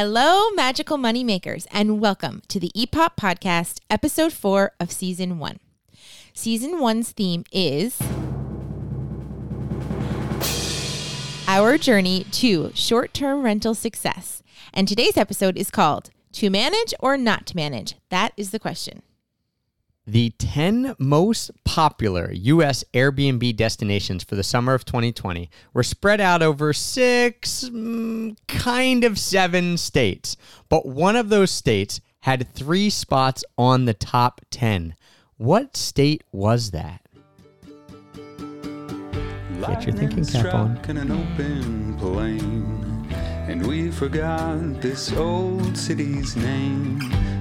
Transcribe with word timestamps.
Hello, 0.00 0.50
magical 0.50 0.96
money 0.96 1.24
makers, 1.24 1.66
and 1.72 1.98
welcome 1.98 2.40
to 2.46 2.60
the 2.60 2.70
EPOP 2.76 3.16
Podcast, 3.16 3.80
episode 3.90 4.32
four 4.32 4.70
of 4.78 4.92
season 4.92 5.40
one. 5.40 5.58
Season 6.32 6.78
one's 6.78 7.10
theme 7.10 7.42
is 7.50 8.00
our 11.48 11.76
journey 11.78 12.24
to 12.30 12.70
short 12.74 13.12
term 13.12 13.42
rental 13.42 13.74
success. 13.74 14.40
And 14.72 14.86
today's 14.86 15.16
episode 15.16 15.58
is 15.58 15.68
called 15.68 16.10
To 16.34 16.48
Manage 16.48 16.94
or 17.00 17.16
Not 17.16 17.44
to 17.46 17.56
Manage? 17.56 17.96
That 18.10 18.34
is 18.36 18.52
the 18.52 18.60
question. 18.60 19.02
The 20.08 20.30
10 20.38 20.94
most 20.98 21.50
popular 21.64 22.32
U.S. 22.32 22.82
Airbnb 22.94 23.54
destinations 23.56 24.24
for 24.24 24.36
the 24.36 24.42
summer 24.42 24.72
of 24.72 24.86
2020 24.86 25.50
were 25.74 25.82
spread 25.82 26.18
out 26.18 26.40
over 26.40 26.72
six, 26.72 27.68
mm, 27.68 28.34
kind 28.46 29.04
of 29.04 29.18
seven 29.18 29.76
states. 29.76 30.38
But 30.70 30.86
one 30.86 31.14
of 31.14 31.28
those 31.28 31.50
states 31.50 32.00
had 32.20 32.54
three 32.54 32.88
spots 32.88 33.44
on 33.58 33.84
the 33.84 33.92
top 33.92 34.40
10. 34.50 34.94
What 35.36 35.76
state 35.76 36.24
was 36.32 36.70
that? 36.70 37.02
Get 39.60 39.84
your 39.84 39.94
thinking 39.94 40.24
cap 40.24 40.54
on. 40.54 40.78
And 43.48 43.66
we 43.66 43.90
forgot 43.90 44.80
this 44.82 45.10
old 45.12 45.76
city's 45.76 46.36
name. 46.36 47.00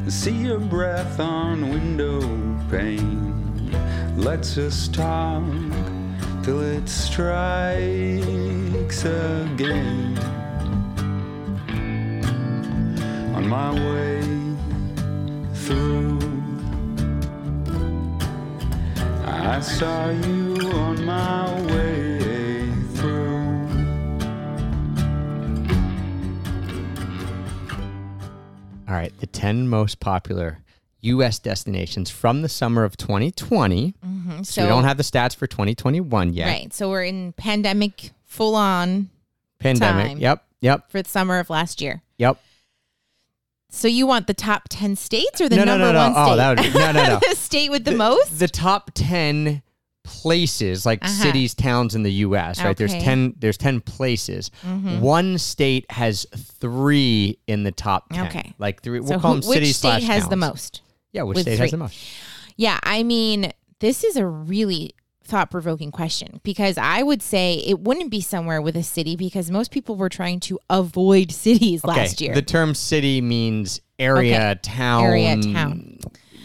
See 0.10 0.32
your 0.32 0.60
breath 0.60 1.20
on 1.20 1.70
window 1.70 2.22
pane. 2.72 3.72
Let's 4.16 4.58
us 4.58 4.88
talk 4.88 5.44
till 6.44 6.62
it 6.62 6.88
strikes 6.88 7.44
again. 9.04 10.18
On 13.36 13.46
my 13.48 13.72
way 13.74 14.22
through, 15.54 16.20
I 19.26 19.60
saw 19.60 20.10
you 20.10 20.72
on 20.72 21.04
my 21.04 21.52
way 21.68 21.77
All 28.88 28.94
right, 28.94 29.12
the 29.20 29.28
10 29.28 29.68
most 29.68 30.00
popular 30.00 30.60
U.S. 31.02 31.40
destinations 31.40 32.10
from 32.10 32.42
the 32.42 32.50
summer 32.50 32.84
of 32.84 32.98
2020. 32.98 33.94
Mm-hmm, 34.06 34.44
so, 34.44 34.62
we 34.64 34.68
don't 34.68 34.84
have 34.86 34.98
the 34.98 35.04
stats 35.04 35.36
for 35.36 35.46
2021 35.48 36.34
yet. 36.34 36.48
Right. 36.48 36.74
So 36.74 36.90
we're 36.90 37.04
in 37.04 37.34
pandemic 37.34 38.12
full 38.26 38.56
on 38.56 39.10
Pandemic. 39.60 40.08
Time. 40.08 40.18
Yep. 40.20 40.44
Yep. 40.62 40.90
for 40.92 41.02
the 41.02 41.10
summer 41.10 41.40
of 41.40 41.50
last 41.50 41.82
year. 41.82 42.02
Yep. 42.18 42.40
So 43.70 43.88
you 43.88 44.08
want 44.08 44.28
the 44.28 44.34
top 44.34 44.64
10 44.70 44.96
states 44.96 45.42
or 45.42 45.50
the 45.50 45.58
No, 45.58 45.66
number 45.66 45.86
no, 45.86 45.92
no. 45.92 46.00
one 46.00 46.14
state? 46.14 46.32
Oh, 46.32 46.36
that 46.38 46.50
would 46.50 46.74
be- 46.74 46.80
no, 46.80 46.92
no, 46.92 47.04
no. 47.06 47.20
the 47.30 47.36
state 47.36 47.70
with 47.70 47.84
the, 47.86 47.92
most? 47.92 48.40
the 48.40 48.48
top 48.48 48.92
10 48.94 49.62
places 50.08 50.86
like 50.86 51.04
Uh-huh. 51.04 51.12
cities 51.24 51.54
towns 51.54 51.94
in 51.96 52.04
the 52.04 52.12
US 52.26 52.64
right 52.64 52.76
there's 52.78 52.94
10 52.94 53.36
there's 53.40 53.58
10 53.58 53.82
places 53.82 54.50
Mhm. 54.66 55.00
one 55.02 55.38
state 55.38 55.86
has 55.92 56.26
3 56.62 57.38
in 57.48 57.64
the 57.64 57.72
top 57.72 58.12
10 58.14 58.28
Okay. 58.28 58.54
like 58.58 58.82
three 58.82 59.00
we'll 59.00 59.10
so 59.10 59.20
call 59.20 59.36
who- 59.36 59.42
them 59.42 59.50
which 59.50 59.56
cities 59.58 59.78
state 59.78 60.00
slash 60.02 60.04
has 60.04 60.28
the 60.30 60.36
most? 60.36 60.82
yeah 61.12 61.24
which 61.24 61.40
state 61.40 61.58
three? 61.58 61.66
has 61.66 61.72
the 61.72 61.78
most 61.78 61.96
Yeah, 62.60 62.80
I 62.82 63.04
mean, 63.04 63.52
this 63.82 64.04
is 64.04 64.16
a 64.18 64.26
really 64.26 64.96
thought 65.24 65.52
provoking 65.52 65.92
question 65.92 66.40
because 66.44 66.76
I 66.80 67.04
would 67.04 67.22
say 67.22 67.56
it 67.68 67.82
wouldn't 67.82 68.10
be 68.10 68.22
somewhere 68.22 68.62
with 68.64 68.76
a 68.78 68.82
city 68.82 69.16
because 69.16 69.52
most 69.52 69.70
people 69.72 69.96
were 69.98 70.10
trying 70.10 70.40
to 70.42 70.58
avoid 70.70 71.32
cities 71.46 71.84
okay 71.86 72.00
last 72.02 72.22
year. 72.22 72.34
the 72.34 72.42
term 72.42 72.74
city 72.74 73.20
means 73.22 73.80
area 74.00 74.52
Okay. 74.52 74.60
town 74.64 75.04
Area, 75.04 75.36
town. 75.42 76.00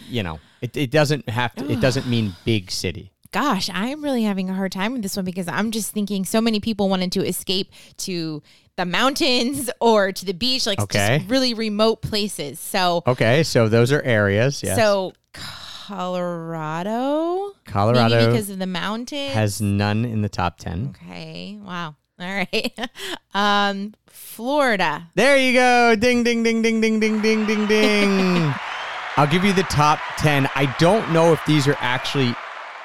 you 0.09 0.21
know 0.21 0.39
it, 0.61 0.75
it 0.77 0.91
doesn't 0.91 1.27
have 1.29 1.55
to 1.55 1.71
it 1.71 1.79
doesn't 1.87 2.07
mean 2.07 2.35
big 2.45 2.69
city 2.69 3.12
Gosh, 3.33 3.69
I'm 3.73 4.01
really 4.03 4.23
having 4.23 4.49
a 4.49 4.53
hard 4.53 4.71
time 4.71 4.93
with 4.93 5.01
this 5.01 5.17
one 5.17 5.25
because 5.25 5.47
I'm 5.49 5.71
just 5.71 5.91
thinking 5.91 6.23
so 6.23 6.39
many 6.39 6.59
people 6.61 6.87
wanted 6.87 7.11
to 7.13 7.25
escape 7.27 7.71
to 7.97 8.41
the 8.77 8.85
mountains 8.85 9.69
or 9.81 10.11
to 10.11 10.25
the 10.25 10.33
beach, 10.33 10.65
like 10.65 10.79
Okay. 10.79 11.17
just 11.19 11.29
really 11.29 11.53
remote 11.53 12.01
places. 12.01 12.59
So, 12.59 13.03
okay 13.07 13.43
so 13.43 13.67
those 13.67 13.91
are 13.91 14.01
areas 14.03 14.63
yes 14.63 14.77
so 14.77 15.13
Colorado, 15.33 17.51
Colorado 17.65 18.15
maybe 18.15 18.31
because 18.31 18.49
of 18.49 18.59
the 18.59 18.67
mountains. 18.67 19.33
has 19.33 19.59
none 19.61 20.05
in 20.05 20.21
the 20.21 20.29
top 20.29 20.57
10 20.59 20.95
okay, 20.95 21.57
wow. 21.61 21.95
All 22.19 22.27
right. 22.27 22.79
um, 23.33 23.95
Florida. 24.07 25.09
There 25.15 25.35
you 25.35 25.53
go. 25.53 25.95
Ding, 25.95 26.23
ding, 26.23 26.43
ding, 26.43 26.61
ding, 26.61 26.79
ding, 26.79 26.99
ding, 26.99 27.21
ding, 27.21 27.45
ding, 27.47 27.65
ding. 27.65 28.53
I'll 29.17 29.27
give 29.27 29.43
you 29.43 29.51
the 29.51 29.63
top 29.63 29.99
10. 30.19 30.47
I 30.55 30.73
don't 30.79 31.11
know 31.11 31.33
if 31.33 31.43
these 31.45 31.67
are 31.67 31.75
actually 31.79 32.35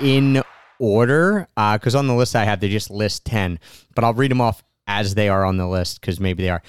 in 0.01 0.43
order 0.79 1.49
because 1.57 1.95
on 1.95 2.07
the 2.07 2.15
list 2.15 2.37
I 2.37 2.45
have, 2.45 2.61
they 2.61 2.69
just 2.69 2.91
list 2.91 3.25
10, 3.27 3.59
but 3.95 4.05
I'll 4.05 4.15
read 4.15 4.31
them 4.31 4.41
off 4.41 4.63
as 4.87 5.15
they 5.15 5.29
are 5.29 5.45
on 5.45 5.57
the 5.57 5.67
list 5.67 6.01
because 6.01 6.19
maybe 6.21 6.43
they 6.45 6.51
are. 6.51 6.63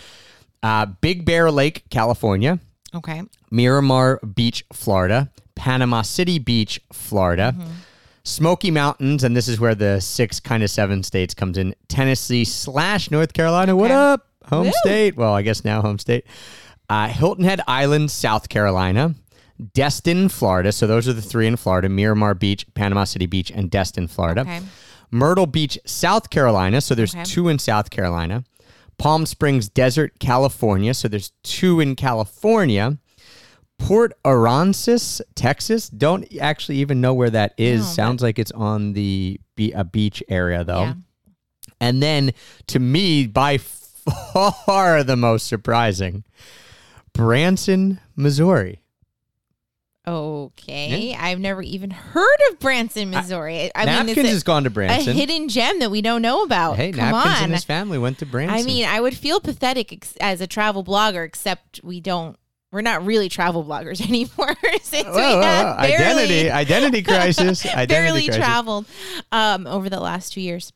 Uh, 0.61 0.85
Big 0.87 1.25
Bear 1.25 1.49
Lake, 1.51 1.83
California. 1.89 2.59
Okay. 2.93 3.21
Miramar 3.51 4.19
Beach, 4.19 4.65
Florida. 4.73 5.31
Panama 5.55 6.01
City 6.01 6.39
Beach, 6.39 6.81
Florida. 6.91 7.55
Smoky 8.23 8.69
Mountains, 8.71 9.23
and 9.23 9.35
this 9.35 9.47
is 9.47 9.59
where 9.59 9.75
the 9.75 9.99
six 9.99 10.39
kind 10.39 10.61
of 10.63 10.69
seven 10.69 11.03
states 11.03 11.33
comes 11.33 11.57
in. 11.57 11.73
Tennessee 11.87 12.43
slash 12.45 13.09
North 13.11 13.33
Carolina. 13.33 13.75
What 13.75 13.91
Okay. 13.91 13.95
up? 13.95 14.27
Home 14.45 14.65
Woo. 14.67 14.71
state. 14.83 15.15
Well, 15.15 15.33
I 15.33 15.41
guess 15.41 15.63
now 15.63 15.81
home 15.81 15.99
state. 15.99 16.25
Uh, 16.89 17.07
Hilton 17.07 17.43
Head 17.45 17.61
Island, 17.67 18.09
South 18.11 18.49
Carolina. 18.49 19.13
Destin, 19.73 20.29
Florida. 20.29 20.71
So 20.71 20.87
those 20.87 21.07
are 21.07 21.13
the 21.13 21.21
three 21.21 21.47
in 21.47 21.55
Florida 21.57 21.89
Miramar 21.89 22.33
Beach, 22.33 22.65
Panama 22.75 23.03
City 23.03 23.25
Beach, 23.25 23.51
and 23.51 23.69
Destin, 23.69 24.07
Florida. 24.07 24.41
Okay. 24.41 24.61
Myrtle 25.11 25.47
Beach, 25.47 25.77
South 25.85 26.29
Carolina. 26.29 26.81
So 26.81 26.95
there's 26.95 27.13
Okay. 27.15 27.23
two 27.23 27.47
in 27.49 27.59
South 27.59 27.89
Carolina. 27.89 28.43
Palm 28.97 29.25
Springs 29.25 29.69
Desert, 29.69 30.19
California. 30.19 30.93
So 30.93 31.07
there's 31.07 31.31
two 31.43 31.79
in 31.79 31.95
California. 31.95 32.97
Port 33.79 34.11
Aransas, 34.25 35.21
Texas. 35.35 35.87
Don't 35.89 36.27
actually 36.39 36.77
even 36.79 36.99
know 36.99 37.13
where 37.13 37.29
that 37.29 37.53
is. 37.57 37.79
No, 37.81 37.85
Sounds 37.87 38.21
like 38.21 38.37
it's 38.37 38.51
on 38.51 38.91
the 38.93 39.39
be- 39.55 39.71
a 39.71 39.83
beach 39.85 40.21
area 40.29 40.63
though. 40.65 40.83
Yeah. 40.83 40.93
And 41.79 42.03
then 42.03 42.31
to 42.67 42.79
me, 42.79 43.25
by 43.25 43.57
far 44.33 45.03
the 45.03 45.15
most 45.15 45.47
surprising, 45.47 46.23
Branson, 47.13 47.99
Missouri. 48.15 48.81
Okay. 50.09 51.15
I've 51.15 51.39
never 51.39 51.61
even 51.61 51.91
heard 51.91 52.37
of 52.49 52.59
Branson, 52.59 53.09
Missouri. 53.11 53.71
I, 53.75 53.85
mean, 53.85 53.95
Napkins 53.95 54.17
it's 54.17 54.29
has 54.29 54.43
gone 54.43 54.63
to 54.63 54.79
a, 54.81 54.87
a 54.87 54.93
hidden 55.13 55.49
gem 55.49 55.79
that 55.79 55.91
we 55.91 56.01
don't 56.01 56.21
know 56.21 56.43
about. 56.43 56.75
hey, 56.77 56.91
Come 56.91 57.11
Napkins 57.11 57.35
on. 57.37 57.43
and 57.43 57.53
his 57.53 57.63
family 57.63 57.97
went 57.97 58.17
to 58.19 58.25
Branson. 58.25 58.57
I 58.57 58.63
mean, 58.63 58.85
I 58.85 58.99
would 58.99 59.15
feel 59.15 59.39
pathetic 59.39 59.93
ex- 59.93 60.15
as 60.19 60.41
a 60.41 60.47
travel 60.47 60.83
blogger, 60.83 61.25
except 61.25 61.79
we 61.83 61.99
don't. 61.99 62.37
We're 62.71 62.81
not 62.81 63.03
really 63.03 63.29
travel 63.29 63.63
bloggers 63.63 63.99
anymore 64.07 64.55
since 64.83 65.05
we 65.05 65.11
whoa, 65.11 65.41
have 65.41 65.77
whoa. 65.77 65.87
barely, 65.87 66.03
identity, 66.23 66.49
identity 66.51 67.01
crisis. 67.01 67.65
Identity 67.65 67.87
barely 67.87 68.25
crisis. 68.25 68.35
traveled 68.37 68.85
um, 69.31 69.65
over 69.67 69.89
the 69.89 69.99
last 69.99 70.33
two 70.33 70.41
years. 70.41 70.71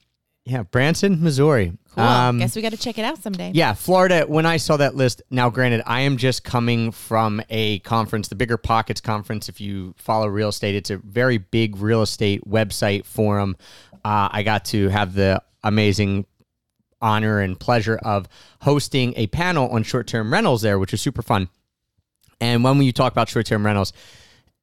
Yeah, 0.45 0.63
Branson, 0.63 1.23
Missouri. 1.23 1.73
Cool. 1.95 2.03
Um, 2.03 2.39
Guess 2.39 2.55
we 2.55 2.61
got 2.63 2.71
to 2.71 2.77
check 2.77 2.97
it 2.97 3.05
out 3.05 3.21
someday. 3.21 3.51
Yeah, 3.53 3.73
Florida. 3.73 4.25
When 4.27 4.47
I 4.47 4.57
saw 4.57 4.77
that 4.77 4.95
list, 4.95 5.21
now 5.29 5.51
granted, 5.51 5.83
I 5.85 6.01
am 6.01 6.17
just 6.17 6.43
coming 6.43 6.91
from 6.91 7.41
a 7.51 7.79
conference, 7.79 8.29
the 8.29 8.35
Bigger 8.35 8.57
Pockets 8.57 8.99
conference. 8.99 9.47
If 9.47 9.61
you 9.61 9.93
follow 9.97 10.27
real 10.27 10.49
estate, 10.49 10.73
it's 10.73 10.89
a 10.89 10.97
very 10.97 11.37
big 11.37 11.77
real 11.77 12.01
estate 12.01 12.43
website 12.47 13.05
forum. 13.05 13.57
Uh, 14.03 14.27
I 14.31 14.41
got 14.41 14.65
to 14.65 14.89
have 14.89 15.13
the 15.13 15.43
amazing 15.63 16.25
honor 16.99 17.39
and 17.41 17.59
pleasure 17.59 17.97
of 17.97 18.27
hosting 18.61 19.13
a 19.15 19.27
panel 19.27 19.69
on 19.69 19.83
short 19.83 20.07
term 20.07 20.33
rentals 20.33 20.63
there, 20.63 20.79
which 20.79 20.93
was 20.93 21.01
super 21.01 21.21
fun. 21.21 21.47
And 22.41 22.63
when 22.63 22.81
you 22.81 22.91
talk 22.91 23.11
about 23.11 23.29
short 23.29 23.45
term 23.45 23.63
rentals, 23.63 23.93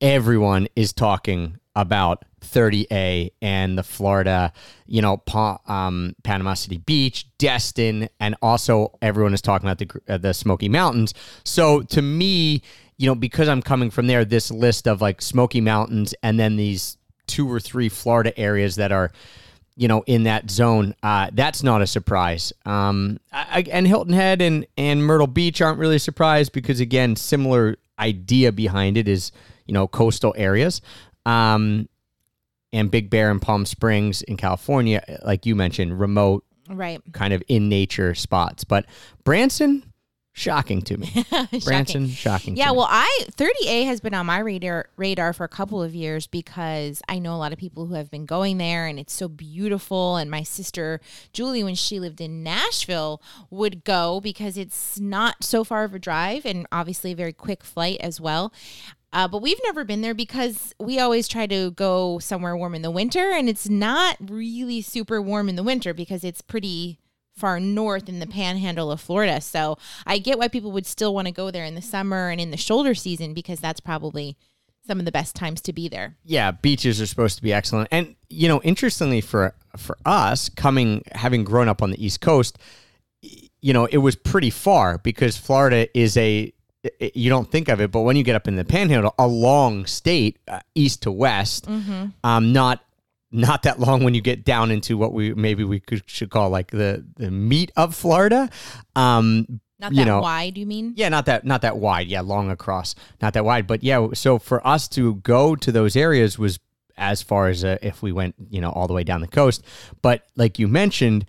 everyone 0.01 0.67
is 0.75 0.93
talking 0.93 1.60
about 1.77 2.25
30A 2.41 3.31
and 3.41 3.79
the 3.79 3.83
Florida, 3.83 4.53
you 4.87 5.03
know, 5.03 5.19
pa- 5.19 5.59
um, 5.67 6.15
Panama 6.23 6.55
City 6.55 6.79
Beach, 6.79 7.27
Destin, 7.39 8.09
and 8.19 8.35
also 8.43 8.97
everyone 9.03 9.35
is 9.35 9.43
talking 9.43 9.69
about 9.69 9.79
the 9.79 10.15
uh, 10.15 10.19
the 10.19 10.33
Smoky 10.33 10.69
Mountains. 10.69 11.15
So 11.45 11.83
to 11.83 12.03
me, 12.03 12.63
you 12.97 13.07
know, 13.07 13.15
because 13.15 13.49
I'm 13.49 13.63
coming 13.63 13.91
from 13.91 14.07
there, 14.07 14.25
this 14.25 14.51
list 14.51 14.89
of 14.89 15.01
like 15.01 15.23
Smoky 15.23 15.61
Mountains 15.61 16.15
and 16.23 16.39
then 16.39 16.57
these 16.57 16.97
two 17.27 17.51
or 17.51 17.61
three 17.61 17.89
Florida 17.89 18.37
areas 18.39 18.77
that 18.77 18.93
are 18.93 19.13
you 19.81 19.89
know, 19.89 20.03
in 20.07 20.25
that 20.25 20.51
zone, 20.51 20.95
uh, 21.03 21.31
that's 21.33 21.63
not 21.63 21.81
a 21.81 21.87
surprise. 21.87 22.53
Um, 22.67 23.19
I, 23.33 23.65
and 23.71 23.87
Hilton 23.87 24.13
Head 24.13 24.43
and, 24.43 24.67
and 24.77 25.03
Myrtle 25.03 25.27
Beach 25.27 25.63
aren't 25.63 25.79
really 25.79 25.97
surprised 25.99 26.53
because, 26.53 26.81
again, 26.81 27.17
similar 27.17 27.77
idea 27.99 28.53
behind 28.53 28.99
it 28.99 29.09
is, 29.09 29.33
you 29.65 29.73
know, 29.73 29.89
coastal 29.89 30.35
areas. 30.37 30.83
Um, 31.27 31.89
and 32.73 32.91
Big 32.91 33.11
Bear 33.11 33.31
and 33.31 33.43
Palm 33.43 33.67
Springs 33.67 34.23
in 34.23 34.37
California, 34.37 35.03
like 35.25 35.45
you 35.47 35.57
mentioned, 35.57 35.99
remote, 35.99 36.45
Right. 36.69 37.01
kind 37.13 37.35
of 37.35 37.43
in 37.49 37.69
nature 37.69 38.15
spots. 38.15 38.63
But 38.63 38.87
Branson, 39.25 39.83
shocking 40.33 40.81
to 40.83 40.97
me. 40.97 41.07
Shocking. 41.29 41.61
Branson, 41.61 42.09
shocking. 42.09 42.57
Yeah, 42.57 42.67
to 42.69 42.73
me. 42.73 42.77
well, 42.79 42.87
I 42.89 43.25
30A 43.33 43.87
has 43.87 44.01
been 44.01 44.15
on 44.15 44.25
my 44.27 44.39
radar 44.39 44.89
radar 44.97 45.33
for 45.33 45.43
a 45.43 45.49
couple 45.49 45.83
of 45.83 45.93
years 45.97 46.29
because 46.29 47.03
I 47.09 47.19
know 47.19 47.35
a 47.35 47.39
lot 47.39 47.53
of 47.53 47.59
people 47.59 47.87
who 47.87 47.95
have 47.95 48.09
been 48.11 48.25
going 48.27 48.59
there 48.59 48.87
and 48.87 49.01
it's 49.01 49.13
so 49.13 49.27
beautiful 49.29 50.17
and 50.17 50.31
my 50.31 50.45
sister 50.45 51.01
Julie 51.33 51.65
when 51.65 51.75
she 51.75 51.99
lived 51.99 52.21
in 52.21 52.45
Nashville 52.45 53.21
would 53.51 53.83
go 53.83 54.21
because 54.21 54.57
it's 54.57 55.01
not 55.01 55.43
so 55.43 55.65
far 55.65 55.83
of 55.83 55.93
a 55.95 55.99
drive 55.99 56.47
and 56.47 56.65
obviously 56.71 57.11
a 57.13 57.17
very 57.17 57.33
quick 57.33 57.65
flight 57.65 57.99
as 58.01 58.21
well. 58.21 58.53
Uh, 59.13 59.27
but 59.27 59.43
we've 59.43 59.61
never 59.65 59.85
been 59.85 60.03
there 60.03 60.15
because 60.15 60.73
we 60.79 61.01
always 61.01 61.27
try 61.27 61.47
to 61.47 61.73
go 61.73 62.19
somewhere 62.21 62.57
warm 62.57 62.75
in 62.75 62.83
the 62.83 62.91
winter, 62.91 63.33
and 63.33 63.49
it's 63.49 63.69
not 63.69 64.17
really 64.21 64.81
super 64.81 65.21
warm 65.21 65.49
in 65.49 65.57
the 65.57 65.63
winter 65.63 65.93
because 65.93 66.23
it's 66.23 66.41
pretty 66.41 66.99
far 67.35 67.59
north 67.59 68.09
in 68.09 68.21
the 68.21 68.27
panhandle 68.27 68.93
of 68.93 69.01
Florida. 69.01 69.41
So 69.41 69.79
I 70.07 70.19
get 70.19 70.39
why 70.39 70.49
people 70.49 70.73
would 70.73 70.87
still 70.87 71.15
want 71.15 71.27
to 71.27 71.33
go 71.33 71.51
there 71.51 71.65
in 71.65 71.75
the 71.75 71.83
summer 71.83 72.29
and 72.29 72.41
in 72.41 72.51
the 72.51 72.57
shoulder 72.57 72.95
season 72.95 73.35
because 73.35 73.61
that's 73.61 73.81
probably 73.81 74.37
some 74.87 74.99
of 74.99 75.05
the 75.05 75.13
best 75.13 75.37
times 75.37 75.61
to 75.63 75.73
be 75.73 75.89
there. 75.89 76.17
yeah, 76.25 76.51
beaches 76.51 77.01
are 77.01 77.07
supposed 77.07 77.37
to 77.37 77.43
be 77.43 77.53
excellent. 77.53 77.89
And 77.91 78.17
you 78.29 78.49
know, 78.49 78.61
interestingly 78.63 79.21
for 79.21 79.55
for 79.77 79.97
us 80.05 80.49
coming 80.49 81.03
having 81.13 81.45
grown 81.45 81.69
up 81.69 81.83
on 81.83 81.91
the 81.91 82.05
East 82.05 82.21
Coast, 82.21 82.59
you 83.23 83.73
know, 83.73 83.87
it 83.87 83.99
was 83.99 84.17
pretty 84.17 84.51
far 84.51 84.99
because 84.99 85.37
Florida 85.37 85.87
is 85.99 86.17
a 86.17 86.53
you 87.15 87.29
don't 87.29 87.51
think 87.51 87.69
of 87.69 87.81
it, 87.81 87.91
but 87.91 88.01
when 88.03 88.17
you 88.17 88.23
get 88.23 88.37
up 88.37 88.49
in 88.49 88.57
the 88.57 88.65
Panhandle, 88.65 89.15
a 89.19 89.27
long 89.27 89.87
state, 89.87 90.39
uh, 90.49 90.61
east 90.75 91.03
to 91.03 91.13
west, 91.13 91.69
um, 91.69 92.53
not 92.53 92.83
not 93.33 93.63
that 93.63 93.79
long 93.79 94.03
when 94.03 94.15
you 94.15 94.21
get 94.21 94.45
down 94.45 94.71
into 94.71 94.97
what 94.97 95.13
we 95.13 95.35
maybe 95.35 95.63
we 95.63 95.79
could 95.81 96.03
should 96.07 96.31
call 96.31 96.51
like 96.51 96.71
the 96.71 97.05
the 97.17 97.31
meat 97.31 97.71
of 97.77 97.95
Florida. 97.95 98.49
Um, 98.97 99.61
Not 99.79 99.93
you 99.93 99.99
that 99.99 100.05
know, 100.07 100.21
wide, 100.21 100.59
you 100.59 100.67
mean? 100.67 100.95
yeah, 100.97 101.09
not 101.11 101.27
that 101.27 101.45
not 101.45 101.63
that 101.63 101.77
wide. 101.77 102.09
Yeah, 102.09 102.23
long 102.23 102.51
across, 102.51 102.95
not 103.23 103.35
that 103.35 103.45
wide. 103.45 103.67
But 103.67 103.85
yeah, 103.85 104.09
so 104.15 104.39
for 104.39 104.67
us 104.67 104.89
to 104.89 105.17
go 105.17 105.55
to 105.57 105.71
those 105.73 105.97
areas 105.97 106.39
was 106.39 106.59
as 106.97 107.23
far 107.23 107.49
as 107.49 107.65
uh, 107.65 107.79
if 107.81 108.03
we 108.03 108.13
went, 108.13 108.35
you 108.51 108.61
know, 108.61 108.71
all 108.71 108.87
the 108.87 108.93
way 108.93 109.05
down 109.05 109.21
the 109.23 109.29
coast. 109.29 109.65
But 110.03 110.27
like 110.37 110.59
you 110.59 110.69
mentioned, 110.69 111.25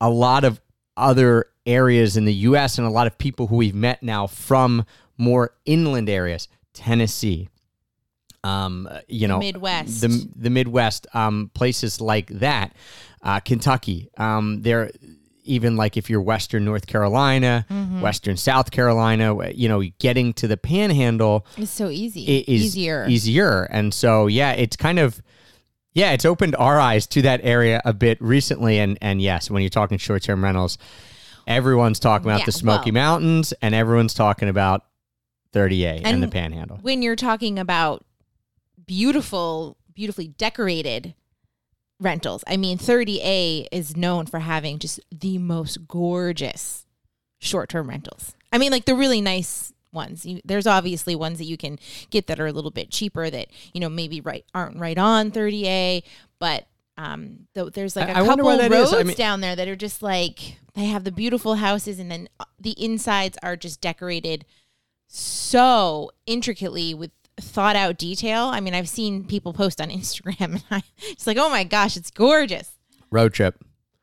a 0.00 0.08
lot 0.08 0.44
of 0.44 0.60
other 0.96 1.46
areas 1.66 2.16
in 2.16 2.24
the 2.24 2.34
U.S. 2.34 2.78
and 2.78 2.86
a 2.86 2.90
lot 2.90 3.06
of 3.06 3.16
people 3.18 3.46
who 3.46 3.56
we've 3.56 3.74
met 3.74 4.02
now 4.02 4.26
from 4.26 4.84
more 5.18 5.54
inland 5.64 6.08
areas, 6.08 6.48
Tennessee, 6.74 7.48
um, 8.44 8.88
you 9.08 9.28
know, 9.28 9.38
Midwest. 9.38 10.00
the 10.00 10.28
the 10.34 10.50
Midwest, 10.50 11.06
um, 11.14 11.50
places 11.54 12.00
like 12.00 12.26
that, 12.28 12.74
uh, 13.22 13.38
Kentucky. 13.40 14.10
Um, 14.16 14.62
there, 14.62 14.90
even 15.44 15.76
like 15.76 15.96
if 15.96 16.10
you're 16.10 16.20
Western 16.20 16.64
North 16.64 16.86
Carolina, 16.86 17.64
Mm-hmm. 17.70 18.00
Western 18.00 18.36
South 18.36 18.70
Carolina, 18.72 19.50
you 19.50 19.68
know, 19.68 19.82
getting 20.00 20.32
to 20.34 20.48
the 20.48 20.56
Panhandle 20.56 21.46
is 21.56 21.70
so 21.70 21.88
easy. 21.88 22.22
i- 22.26 22.50
is 22.50 22.62
Easier. 22.64 23.06
easier, 23.08 23.62
and 23.70 23.94
so 23.94 24.26
yeah, 24.26 24.52
it's 24.52 24.76
kind 24.76 24.98
of. 24.98 25.22
Yeah, 25.94 26.12
it's 26.12 26.24
opened 26.24 26.56
our 26.56 26.80
eyes 26.80 27.06
to 27.08 27.22
that 27.22 27.40
area 27.44 27.82
a 27.84 27.92
bit 27.92 28.20
recently, 28.20 28.78
and 28.78 28.96
and 29.02 29.20
yes, 29.20 29.50
when 29.50 29.62
you're 29.62 29.70
talking 29.70 29.98
short-term 29.98 30.42
rentals, 30.42 30.78
everyone's 31.46 31.98
talking 32.00 32.26
about 32.26 32.40
Yeah, 32.40 32.46
the 32.46 32.52
Smoky 32.52 32.90
well- 32.90 33.02
Mountains, 33.02 33.52
and 33.60 33.74
everyone's 33.74 34.14
talking 34.14 34.48
about 34.48 34.84
30A 35.52 35.98
and, 35.98 36.06
And 36.06 36.22
the 36.22 36.28
Panhandle. 36.28 36.78
when 36.80 37.02
you're 37.02 37.16
talking 37.16 37.58
about 37.58 38.04
beautiful, 38.86 39.76
beautifully 39.94 40.28
decorated 40.28 41.14
rentals, 42.00 42.42
I 42.46 42.56
mean, 42.56 42.78
30A 42.78 43.66
is 43.70 43.96
known 43.96 44.26
for 44.26 44.40
having 44.40 44.78
just 44.78 44.98
the 45.10 45.38
most 45.38 45.86
gorgeous 45.86 46.86
short 47.38 47.68
term 47.68 47.88
rentals. 47.88 48.34
I 48.52 48.58
mean, 48.58 48.70
like 48.72 48.84
the 48.86 48.94
really 48.94 49.20
nice 49.20 49.71
ones. 49.92 50.24
You, 50.26 50.40
there's 50.44 50.66
obviously 50.66 51.14
ones 51.14 51.38
that 51.38 51.44
you 51.44 51.56
can 51.56 51.78
get 52.10 52.26
that 52.26 52.40
are 52.40 52.46
a 52.46 52.52
little 52.52 52.70
bit 52.70 52.90
cheaper 52.90 53.30
that, 53.30 53.48
you 53.72 53.80
know, 53.80 53.88
maybe 53.88 54.20
right 54.20 54.44
aren't 54.54 54.78
right 54.78 54.98
on 54.98 55.30
30A, 55.30 56.02
but 56.38 56.66
um, 56.98 57.46
though 57.54 57.70
there's 57.70 57.96
like 57.96 58.08
a 58.08 58.12
I- 58.16 58.20
I 58.20 58.22
wonder 58.22 58.42
couple 58.44 58.58
why 58.58 58.68
that 58.68 58.72
is. 58.72 58.92
roads 58.92 58.94
I 58.94 59.02
mean- 59.04 59.16
down 59.16 59.40
there 59.40 59.56
that 59.56 59.68
are 59.68 59.76
just 59.76 60.02
like 60.02 60.56
they 60.74 60.86
have 60.86 61.04
the 61.04 61.12
beautiful 61.12 61.56
houses 61.56 61.98
and 61.98 62.10
then 62.10 62.28
uh, 62.40 62.44
the 62.58 62.74
insides 62.82 63.38
are 63.42 63.56
just 63.56 63.80
decorated 63.80 64.44
so 65.08 66.10
intricately 66.26 66.94
with 66.94 67.10
thought 67.40 67.76
out 67.76 67.98
detail. 67.98 68.44
I 68.46 68.60
mean, 68.60 68.74
I've 68.74 68.88
seen 68.88 69.24
people 69.24 69.52
post 69.52 69.80
on 69.80 69.88
Instagram 69.90 70.40
and 70.54 70.64
I 70.70 70.82
it's 71.02 71.26
like, 71.26 71.36
oh 71.38 71.50
my 71.50 71.64
gosh, 71.64 71.96
it's 71.96 72.10
gorgeous. 72.10 72.72
Road 73.10 73.32
trip. 73.34 73.62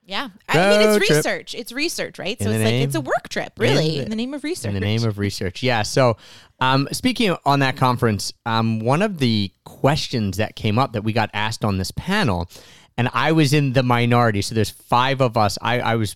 Yeah. 0.10 0.30
I 0.48 0.58
mean, 0.58 0.82
it's 0.82 0.98
trip. 0.98 1.18
research. 1.18 1.54
It's 1.56 1.72
research, 1.72 2.18
right? 2.18 2.38
So 2.42 2.50
the 2.50 2.56
it's 2.56 2.64
like 2.64 2.74
it's 2.74 2.96
a 2.96 3.02
work 3.02 3.30
trip, 3.30 3.54
in 3.58 3.62
really, 3.64 3.98
the- 3.98 4.04
in 4.04 4.10
the 4.10 4.16
name 4.16 4.34
of 4.34 4.44
research. 4.44 4.70
in 4.70 4.74
the 4.74 4.80
name 4.80 5.04
of 5.06 5.20
research. 5.20 5.62
Yeah. 5.62 5.84
So, 5.84 6.18
um, 6.60 6.88
speaking 6.92 7.36
on 7.46 7.60
that 7.60 7.78
conference, 7.78 8.34
um, 8.46 8.80
one 8.80 9.04
of 9.04 9.20
the 9.20 9.52
questions 9.66 10.38
that 10.38 10.56
came 10.56 10.80
up 10.80 10.94
that 10.94 11.04
we 11.04 11.14
got 11.14 11.30
asked 11.34 11.64
on 11.64 11.78
this 11.78 11.92
panel, 11.92 12.50
and 12.98 13.10
I 13.14 13.32
was 13.34 13.54
in 13.54 13.74
the 13.74 13.84
minority. 13.84 14.42
So 14.42 14.56
there's 14.56 14.72
five 14.72 15.22
of 15.22 15.38
us. 15.38 15.58
I, 15.62 15.80
I 15.80 15.96
was 15.96 16.16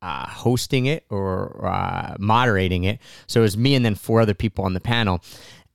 uh, 0.00 0.26
hosting 0.28 0.86
it 0.86 1.04
or 1.10 1.66
uh, 1.66 2.14
moderating 2.20 2.84
it. 2.84 3.00
So 3.26 3.40
it 3.40 3.42
was 3.42 3.56
me 3.56 3.74
and 3.74 3.84
then 3.84 3.96
four 3.96 4.20
other 4.20 4.34
people 4.34 4.64
on 4.64 4.72
the 4.74 4.80
panel, 4.80 5.20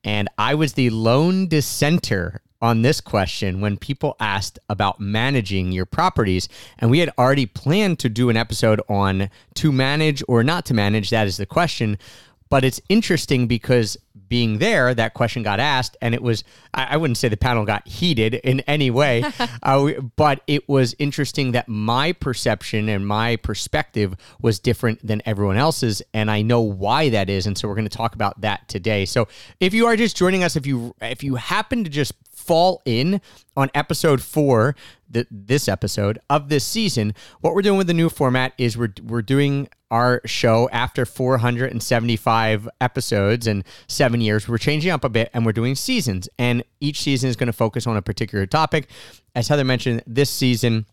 and 0.06 0.30
I 0.38 0.56
was 0.56 0.74
the 0.74 0.90
lone 0.90 1.48
dissenter 1.48 2.42
on 2.62 2.82
this 2.82 3.02
question 3.02 3.62
when 3.62 3.78
people 3.78 4.16
asked 4.20 4.60
about 4.70 5.00
managing 5.00 5.72
your 5.72 5.86
properties. 5.86 6.50
And 6.80 6.90
we 6.90 7.00
had 7.00 7.12
already 7.18 7.46
planned 7.46 8.00
to 8.00 8.10
do 8.10 8.30
an 8.30 8.38
episode 8.38 8.82
on 8.90 9.30
to 9.56 9.72
manage 9.72 10.24
or 10.28 10.44
not 10.44 10.66
to 10.66 10.74
manage. 10.74 11.10
That 11.10 11.28
is 11.28 11.38
the 11.38 11.46
question. 11.46 11.98
But 12.50 12.64
it's 12.64 12.80
interesting 12.88 13.48
because 13.48 13.98
being 14.30 14.58
there, 14.60 14.94
that 14.94 15.14
question 15.14 15.44
got 15.44 15.60
asked, 15.60 15.98
and 16.02 16.14
it 16.14 16.22
was, 16.22 16.44
I, 16.74 16.88
I 16.92 16.98
wouldn't 16.98 17.18
say 17.18 17.30
the 17.30 17.38
panel 17.38 17.66
got 17.66 17.88
heated 17.88 18.36
in 18.36 18.62
any 18.62 18.90
way, 18.90 19.24
uh, 19.64 19.92
but 20.16 20.42
it 20.48 20.68
was 20.68 20.96
interesting 21.00 21.52
that 21.54 21.68
my 21.68 22.14
perception 22.14 22.90
and 22.90 23.06
my 23.06 23.36
perspective 23.38 24.16
was 24.42 24.60
different 24.60 25.06
than 25.06 25.22
everyone 25.26 25.58
else's. 25.58 26.02
And 26.14 26.32
I 26.32 26.42
know 26.42 26.62
why 26.62 27.10
that 27.10 27.30
is. 27.30 27.48
And 27.48 27.58
so 27.58 27.68
we're 27.68 27.76
going 27.76 27.90
to 27.90 27.98
talk 27.98 28.16
about 28.16 28.40
that 28.42 28.68
today. 28.68 29.06
So 29.06 29.28
if 29.60 29.74
you 29.74 29.86
are 29.88 29.96
just 29.96 30.16
joining 30.16 30.44
us, 30.44 30.56
if 30.56 30.66
you, 30.66 30.96
if 31.02 31.24
you 31.24 31.36
happen 31.36 31.84
to 31.84 31.90
just 31.90 32.14
fall 32.48 32.82
in 32.86 33.22
on 33.58 33.70
episode 33.76 34.22
four, 34.22 34.76
th- 35.12 35.28
this 35.30 35.68
episode 35.68 36.18
of 36.30 36.48
this 36.48 36.64
season, 36.64 37.14
what 37.42 37.54
we're 37.54 37.62
doing 37.62 37.78
with 37.78 37.88
the 37.88 37.94
new 37.94 38.10
format 38.10 38.54
is 38.58 38.78
we're 38.78 38.94
we're 39.04 39.22
doing 39.22 39.68
our 39.92 40.22
show 40.26 40.70
after 40.72 41.06
475 41.06 42.70
episodes 42.82 43.48
and 43.48 43.64
seven 43.88 44.22
years. 44.22 44.48
We're 44.48 44.58
changing 44.58 44.92
up 44.92 45.04
a 45.04 45.10
bit 45.10 45.30
and 45.34 45.46
we're 45.46 45.52
doing 45.52 45.76
seasons, 45.76 46.30
and 46.40 46.64
each 46.80 47.02
season 47.02 47.30
is 47.30 47.36
going 47.36 47.48
to 47.48 47.54
focus 47.54 47.86
on 47.86 47.98
a 47.98 48.02
particular 48.02 48.46
topic. 48.46 48.90
As 49.36 49.50
Heather 49.50 49.66
mentioned, 49.66 50.04
this 50.08 50.30
season 50.30 50.86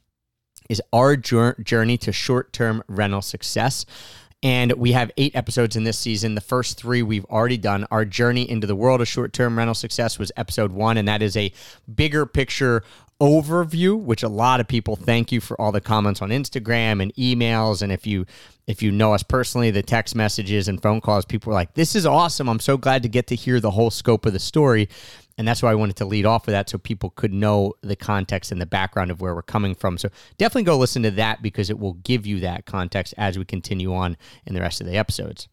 is 0.68 0.82
our 0.92 1.16
journey 1.16 1.98
to 1.98 2.12
short-term 2.12 2.82
rental 2.88 3.22
success. 3.22 3.84
And 4.44 4.72
we 4.74 4.92
have 4.92 5.10
eight 5.16 5.34
episodes 5.34 5.74
in 5.74 5.84
this 5.84 5.98
season. 5.98 6.34
The 6.34 6.42
first 6.42 6.78
three 6.78 7.02
we've 7.02 7.24
already 7.24 7.56
done. 7.56 7.86
Our 7.90 8.04
journey 8.04 8.48
into 8.48 8.66
the 8.66 8.76
world 8.76 9.00
of 9.00 9.08
short 9.08 9.32
term 9.32 9.56
rental 9.56 9.74
success 9.74 10.18
was 10.18 10.30
episode 10.36 10.70
one, 10.70 10.98
and 10.98 11.08
that 11.08 11.22
is 11.22 11.34
a 11.34 11.50
bigger 11.92 12.26
picture 12.26 12.84
overview, 13.20 13.98
which 13.98 14.22
a 14.22 14.28
lot 14.28 14.60
of 14.60 14.68
people 14.68 14.96
thank 14.96 15.32
you 15.32 15.40
for 15.40 15.58
all 15.58 15.72
the 15.72 15.80
comments 15.80 16.20
on 16.20 16.28
Instagram 16.28 17.02
and 17.02 17.14
emails. 17.14 17.80
And 17.80 17.90
if 17.90 18.06
you 18.06 18.26
if 18.66 18.82
you 18.82 18.92
know 18.92 19.14
us 19.14 19.22
personally, 19.22 19.70
the 19.70 19.82
text 19.82 20.14
messages 20.14 20.68
and 20.68 20.80
phone 20.80 21.00
calls, 21.00 21.24
people 21.24 21.50
were 21.50 21.54
like, 21.54 21.72
This 21.72 21.96
is 21.96 22.04
awesome. 22.04 22.48
I'm 22.48 22.60
so 22.60 22.76
glad 22.76 23.02
to 23.02 23.08
get 23.08 23.26
to 23.28 23.34
hear 23.34 23.60
the 23.60 23.70
whole 23.70 23.90
scope 23.90 24.26
of 24.26 24.34
the 24.34 24.38
story. 24.38 24.90
And 25.36 25.48
that's 25.48 25.62
why 25.62 25.70
I 25.70 25.74
wanted 25.74 25.96
to 25.96 26.04
lead 26.04 26.26
off 26.26 26.46
with 26.46 26.52
that 26.52 26.70
so 26.70 26.78
people 26.78 27.10
could 27.10 27.32
know 27.32 27.74
the 27.82 27.96
context 27.96 28.52
and 28.52 28.60
the 28.60 28.66
background 28.66 29.10
of 29.10 29.20
where 29.20 29.34
we're 29.34 29.42
coming 29.42 29.74
from. 29.74 29.98
So 29.98 30.08
definitely 30.38 30.64
go 30.64 30.78
listen 30.78 31.02
to 31.02 31.10
that 31.12 31.42
because 31.42 31.70
it 31.70 31.78
will 31.78 31.94
give 31.94 32.24
you 32.24 32.40
that 32.40 32.66
context 32.66 33.14
as 33.16 33.38
we 33.38 33.44
continue 33.44 33.92
on 33.94 34.16
in 34.46 34.54
the 34.54 34.60
rest 34.60 34.80
of 34.80 34.86
the 34.86 34.96
episodes. 34.96 35.48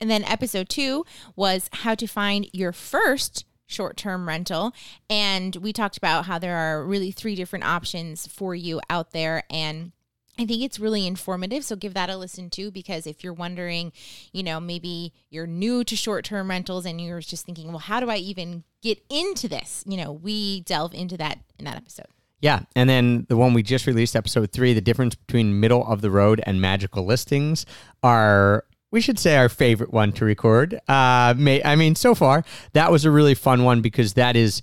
And 0.00 0.10
then 0.10 0.24
episode 0.24 0.68
two 0.68 1.04
was 1.34 1.68
how 1.72 1.94
to 1.96 2.06
find 2.06 2.48
your 2.52 2.72
first 2.72 3.44
short 3.66 3.96
term 3.96 4.28
rental. 4.28 4.72
And 5.10 5.56
we 5.56 5.72
talked 5.72 5.96
about 5.96 6.26
how 6.26 6.38
there 6.38 6.56
are 6.56 6.84
really 6.84 7.10
three 7.10 7.34
different 7.34 7.64
options 7.64 8.26
for 8.26 8.54
you 8.54 8.80
out 8.88 9.10
there. 9.10 9.42
And 9.50 9.92
I 10.38 10.44
think 10.44 10.62
it's 10.62 10.78
really 10.78 11.06
informative. 11.06 11.64
So 11.64 11.76
give 11.76 11.94
that 11.94 12.10
a 12.10 12.16
listen 12.16 12.50
too, 12.50 12.70
because 12.70 13.06
if 13.06 13.24
you're 13.24 13.32
wondering, 13.32 13.92
you 14.32 14.42
know, 14.42 14.60
maybe 14.60 15.14
you're 15.30 15.46
new 15.46 15.82
to 15.84 15.96
short 15.96 16.24
term 16.24 16.50
rentals 16.50 16.84
and 16.84 17.00
you're 17.00 17.20
just 17.20 17.46
thinking, 17.46 17.68
well, 17.68 17.78
how 17.78 18.00
do 18.00 18.10
I 18.10 18.16
even 18.16 18.64
get 18.82 19.02
into 19.08 19.48
this? 19.48 19.82
You 19.86 19.96
know, 19.96 20.12
we 20.12 20.60
delve 20.60 20.92
into 20.92 21.16
that 21.16 21.38
in 21.58 21.64
that 21.64 21.76
episode. 21.76 22.06
Yeah. 22.40 22.60
And 22.74 22.88
then 22.88 23.24
the 23.28 23.36
one 23.36 23.54
we 23.54 23.62
just 23.62 23.86
released, 23.86 24.14
episode 24.14 24.52
three, 24.52 24.74
the 24.74 24.82
difference 24.82 25.14
between 25.14 25.58
middle 25.58 25.86
of 25.86 26.02
the 26.02 26.10
road 26.10 26.42
and 26.44 26.60
magical 26.60 27.04
listings 27.04 27.64
are. 28.02 28.64
We 28.92 29.00
should 29.00 29.18
say 29.18 29.36
our 29.36 29.48
favorite 29.48 29.92
one 29.92 30.12
to 30.12 30.24
record. 30.24 30.78
Uh, 30.88 31.34
may, 31.36 31.62
I 31.62 31.74
mean, 31.74 31.96
so 31.96 32.14
far 32.14 32.44
that 32.72 32.92
was 32.92 33.04
a 33.04 33.10
really 33.10 33.34
fun 33.34 33.64
one 33.64 33.82
because 33.82 34.14
that 34.14 34.36
is 34.36 34.62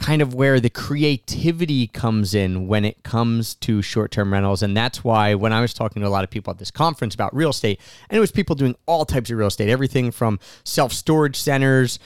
kind 0.00 0.22
of 0.22 0.34
where 0.34 0.58
the 0.58 0.70
creativity 0.70 1.86
comes 1.86 2.34
in 2.34 2.66
when 2.66 2.86
it 2.86 3.02
comes 3.02 3.54
to 3.56 3.82
short 3.82 4.10
term 4.10 4.32
rentals. 4.32 4.62
And 4.62 4.74
that's 4.74 5.04
why 5.04 5.34
when 5.34 5.52
I 5.52 5.60
was 5.60 5.74
talking 5.74 6.00
to 6.00 6.08
a 6.08 6.10
lot 6.10 6.24
of 6.24 6.30
people 6.30 6.50
at 6.50 6.58
this 6.58 6.70
conference 6.70 7.14
about 7.14 7.34
real 7.36 7.50
estate, 7.50 7.78
and 8.08 8.16
it 8.16 8.20
was 8.20 8.32
people 8.32 8.56
doing 8.56 8.74
all 8.86 9.04
types 9.04 9.30
of 9.30 9.36
real 9.36 9.48
estate, 9.48 9.68
everything 9.68 10.10
from 10.10 10.40
self 10.64 10.92
storage 10.92 11.36
centers 11.36 11.98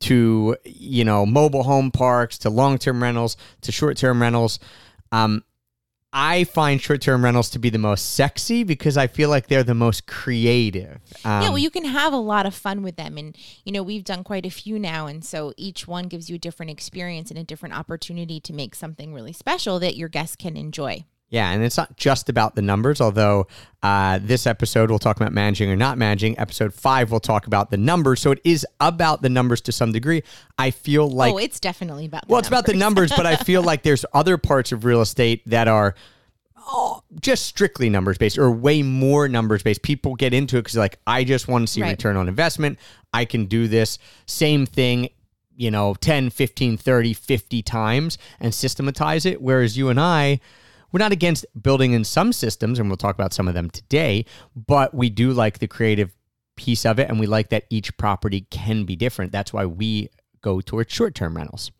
to, 0.00 0.56
you 0.64 1.04
know, 1.04 1.26
mobile 1.26 1.62
home 1.62 1.90
parks 1.90 2.38
to 2.38 2.50
long 2.50 2.78
term 2.78 3.02
rentals 3.02 3.36
to 3.60 3.70
short 3.70 3.98
term 3.98 4.20
rentals. 4.20 4.58
Um, 5.12 5.44
I 6.12 6.44
find 6.44 6.80
short 6.80 7.00
term 7.00 7.24
rentals 7.24 7.48
to 7.50 7.58
be 7.58 7.70
the 7.70 7.78
most 7.78 8.14
sexy 8.14 8.64
because 8.64 8.96
I 8.96 9.06
feel 9.06 9.30
like 9.30 9.46
they're 9.46 9.64
the 9.64 9.74
most 9.74 10.06
creative. 10.06 11.00
Um, 11.24 11.42
yeah, 11.42 11.48
well, 11.48 11.58
you 11.58 11.70
can 11.70 11.86
have 11.86 12.12
a 12.12 12.18
lot 12.18 12.44
of 12.44 12.54
fun 12.54 12.82
with 12.82 12.96
them. 12.96 13.16
And, 13.16 13.36
you 13.64 13.72
know, 13.72 13.82
we've 13.82 14.04
done 14.04 14.22
quite 14.22 14.44
a 14.44 14.50
few 14.50 14.78
now. 14.78 15.06
And 15.06 15.24
so 15.24 15.54
each 15.56 15.88
one 15.88 16.08
gives 16.08 16.28
you 16.28 16.36
a 16.36 16.38
different 16.38 16.70
experience 16.70 17.30
and 17.30 17.38
a 17.38 17.44
different 17.44 17.74
opportunity 17.74 18.40
to 18.40 18.52
make 18.52 18.74
something 18.74 19.14
really 19.14 19.32
special 19.32 19.78
that 19.78 19.96
your 19.96 20.08
guests 20.08 20.36
can 20.36 20.56
enjoy. 20.56 21.04
Yeah, 21.32 21.50
and 21.50 21.64
it's 21.64 21.78
not 21.78 21.96
just 21.96 22.28
about 22.28 22.56
the 22.56 22.60
numbers, 22.60 23.00
although 23.00 23.46
uh, 23.82 24.18
this 24.20 24.46
episode 24.46 24.90
we'll 24.90 24.98
talk 24.98 25.16
about 25.16 25.32
managing 25.32 25.70
or 25.70 25.76
not 25.76 25.96
managing. 25.96 26.38
Episode 26.38 26.74
five 26.74 27.10
we'll 27.10 27.20
talk 27.20 27.46
about 27.46 27.70
the 27.70 27.78
numbers. 27.78 28.20
So 28.20 28.32
it 28.32 28.40
is 28.44 28.66
about 28.80 29.22
the 29.22 29.30
numbers 29.30 29.62
to 29.62 29.72
some 29.72 29.92
degree. 29.92 30.24
I 30.58 30.70
feel 30.70 31.08
like 31.08 31.32
oh, 31.32 31.38
it's 31.38 31.58
definitely 31.58 32.04
about 32.04 32.28
well, 32.28 32.38
it's 32.38 32.48
about 32.48 32.66
the 32.66 32.74
numbers, 32.74 33.10
but 33.16 33.24
I 33.24 33.36
feel 33.36 33.62
like 33.62 33.82
there's 33.82 34.04
other 34.12 34.36
parts 34.36 34.72
of 34.72 34.84
real 34.84 35.00
estate 35.00 35.40
that 35.46 35.68
are 35.68 35.94
oh, 36.58 37.02
just 37.18 37.46
strictly 37.46 37.88
numbers 37.88 38.18
based 38.18 38.36
or 38.36 38.50
way 38.50 38.82
more 38.82 39.26
numbers 39.26 39.62
based. 39.62 39.80
People 39.80 40.14
get 40.16 40.34
into 40.34 40.58
it 40.58 40.64
because 40.64 40.76
like 40.76 40.98
I 41.06 41.24
just 41.24 41.48
want 41.48 41.66
to 41.66 41.72
see 41.72 41.80
Right. 41.80 41.92
return 41.92 42.18
on 42.18 42.28
investment. 42.28 42.78
I 43.14 43.24
can 43.24 43.46
do 43.46 43.68
this 43.68 43.98
same 44.26 44.66
thing 44.66 45.08
you 45.56 45.70
know 45.70 45.94
10 45.94 46.30
15 46.30 46.76
30 46.78 47.12
50 47.14 47.62
times 47.62 48.18
and 48.40 48.54
systematize 48.54 49.26
it 49.26 49.42
whereas 49.42 49.76
you 49.76 49.90
and 49.90 50.00
i 50.00 50.40
we're 50.92 50.98
not 50.98 51.12
against 51.12 51.44
building 51.60 51.92
in 51.92 52.04
some 52.04 52.32
systems 52.32 52.78
and 52.78 52.88
we'll 52.88 52.96
talk 52.96 53.14
about 53.14 53.32
some 53.32 53.48
of 53.48 53.54
them 53.54 53.70
today 53.70 54.24
but 54.54 54.94
we 54.94 55.10
do 55.10 55.32
like 55.32 55.58
the 55.58 55.68
creative 55.68 56.14
piece 56.56 56.84
of 56.84 56.98
it 56.98 57.08
and 57.08 57.18
we 57.18 57.26
like 57.26 57.48
that 57.48 57.64
each 57.70 57.96
property 57.96 58.42
can 58.50 58.84
be 58.84 58.94
different 58.94 59.32
that's 59.32 59.52
why 59.52 59.66
we 59.66 60.08
go 60.42 60.60
towards 60.60 60.92
short-term 60.92 61.36
rentals 61.36 61.70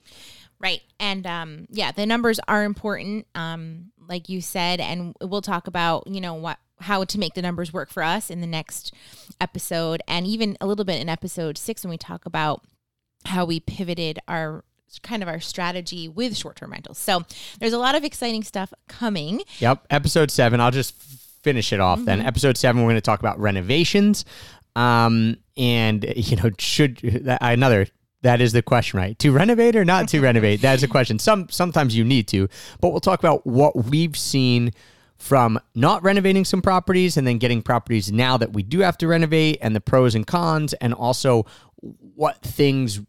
Right. 0.63 0.81
And 1.01 1.27
um, 1.27 1.67
yeah, 1.71 1.91
the 1.91 2.07
numbers 2.07 2.39
are 2.47 2.63
important, 2.63 3.27
um, 3.35 3.91
like 3.99 4.29
you 4.29 4.41
said, 4.41 4.81
and 4.81 5.13
we'll 5.21 5.43
talk 5.43 5.67
about, 5.67 6.07
you 6.07 6.21
know, 6.21 6.35
what 6.35 6.59
how 6.79 7.05
to 7.05 7.19
make 7.19 7.35
the 7.35 7.43
numbers 7.43 7.73
work 7.73 7.91
for 7.91 8.03
us 8.03 8.31
in 8.31 8.41
the 8.41 8.47
next 8.47 8.93
episode 9.41 10.03
and 10.09 10.27
even 10.27 10.57
a 10.61 10.67
little 10.67 10.85
bit 10.85 11.01
in 11.01 11.09
episode 11.09 11.57
six 11.57 11.85
when 11.85 11.91
we 11.91 11.97
talk 11.97 12.27
about 12.27 12.65
how 13.25 13.45
we 13.45 13.61
pivoted 13.61 14.19
our 14.27 14.65
kind 14.99 15.23
of 15.23 15.29
our 15.29 15.41
strategy 15.41 16.09
with 16.09 16.37
short-term 16.37 16.73
rentals. 16.73 16.99
So 16.99 17.25
there's 17.61 17.73
a 17.73 17.79
lot 17.79 17.95
of 17.95 18.05
exciting 18.05 18.43
stuff 18.43 18.73
coming. 18.89 19.43
Yep. 19.59 19.87
Episode 19.91 20.31
seven. 20.31 20.61
I'll 20.61 20.71
just 20.71 20.95
finish 21.43 21.73
it 21.73 21.81
off 21.81 22.05
then. 22.05 22.21
Episode 22.21 22.57
seven, 22.57 22.83
we're 22.83 22.91
going 22.91 22.97
to 22.97 23.01
talk 23.01 23.21
about 23.21 23.39
renovations. 23.39 24.25
Um, 24.77 25.37
and, 25.57 26.05
you 26.17 26.37
know, 26.37 26.51
should 26.59 27.03
another. 27.41 27.87
That 28.23 28.41
is 28.41 28.53
the 28.53 28.63
question, 28.63 28.99
right? 28.99 29.19
To 29.19 29.33
renovate 29.33 29.75
or 29.75 29.85
not 29.85 30.07
to 30.11 30.21
renovate? 30.23 30.63
That 30.63 30.75
is 30.75 30.85
a 30.85 30.89
question. 30.89 31.19
Some 31.19 31.49
sometimes 31.51 31.97
you 31.97 32.05
need 32.05 32.29
to, 32.29 32.49
but 32.81 32.91
we'll 32.91 33.01
talk 33.01 33.19
about 33.19 33.45
what 33.45 33.87
we've 33.87 34.17
seen 34.17 34.71
from 35.23 35.59
not 35.75 36.03
renovating 36.03 36.45
some 36.45 36.63
properties 36.63 37.17
and 37.17 37.27
then 37.27 37.39
getting 37.39 37.63
properties 37.63 38.11
now 38.11 38.37
that 38.37 38.53
we 38.53 38.63
do 38.63 38.81
have 38.81 38.99
to 38.99 39.07
renovate 39.07 39.59
and 39.61 39.75
the 39.75 39.81
pros 39.81 40.15
and 40.15 40.27
cons 40.27 40.73
and 40.75 40.95
also 40.95 41.47
what 42.15 42.43
things 42.43 43.01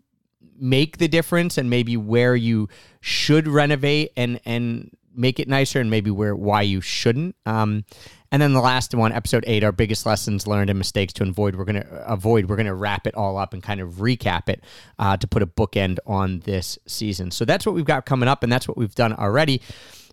make 0.63 0.97
the 0.97 1.09
difference 1.09 1.57
and 1.57 1.69
maybe 1.69 1.97
where 1.97 2.35
you 2.37 2.69
should 3.01 3.47
renovate 3.47 4.13
and 4.15 4.39
and 4.45 4.95
make 5.15 5.39
it 5.39 5.47
nicer 5.47 5.79
and 5.79 5.91
maybe 5.91 6.09
where 6.09 6.35
why 6.35 6.61
you 6.61 6.79
shouldn't. 6.79 7.35
Um 7.45 7.83
and 8.31 8.41
then 8.41 8.53
the 8.53 8.61
last 8.61 8.95
one 8.95 9.11
episode 9.11 9.43
8 9.45 9.63
our 9.65 9.73
biggest 9.73 10.05
lessons 10.05 10.47
learned 10.47 10.69
and 10.69 10.79
mistakes 10.79 11.11
to 11.13 11.23
avoid. 11.23 11.55
We're 11.55 11.65
going 11.65 11.83
to 11.83 12.11
avoid. 12.11 12.49
We're 12.49 12.55
to 12.63 12.73
wrap 12.73 13.05
it 13.05 13.13
all 13.13 13.37
up 13.37 13.53
and 13.53 13.61
kind 13.61 13.79
of 13.79 13.95
recap 13.95 14.49
it 14.49 14.63
uh, 14.97 15.17
to 15.17 15.27
put 15.27 15.43
a 15.43 15.47
bookend 15.47 15.99
on 16.07 16.39
this 16.39 16.79
season. 16.87 17.29
So 17.29 17.45
that's 17.45 17.63
what 17.65 17.75
we've 17.75 17.85
got 17.85 18.07
coming 18.07 18.27
up 18.27 18.41
and 18.41 18.51
that's 18.51 18.67
what 18.67 18.75
we've 18.75 18.95
done 18.95 19.13
already. 19.13 19.61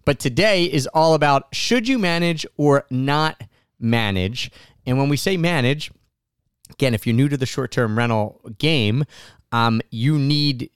But 0.04 0.18
today 0.18 0.64
is 0.64 0.86
all 0.88 1.14
about 1.14 1.54
should 1.54 1.88
you 1.88 1.98
manage 1.98 2.44
or 2.58 2.84
not 2.90 3.42
manage? 3.78 4.50
And 4.84 4.98
when 4.98 5.08
we 5.08 5.16
say 5.16 5.38
manage 5.38 5.90
again, 6.72 6.94
if 6.94 7.06
you're 7.06 7.16
new 7.16 7.28
to 7.28 7.36
the 7.36 7.46
short 7.46 7.70
term 7.70 7.96
rental 7.96 8.40
game, 8.58 9.04
um, 9.52 9.80
you 9.90 10.18
need. 10.18 10.70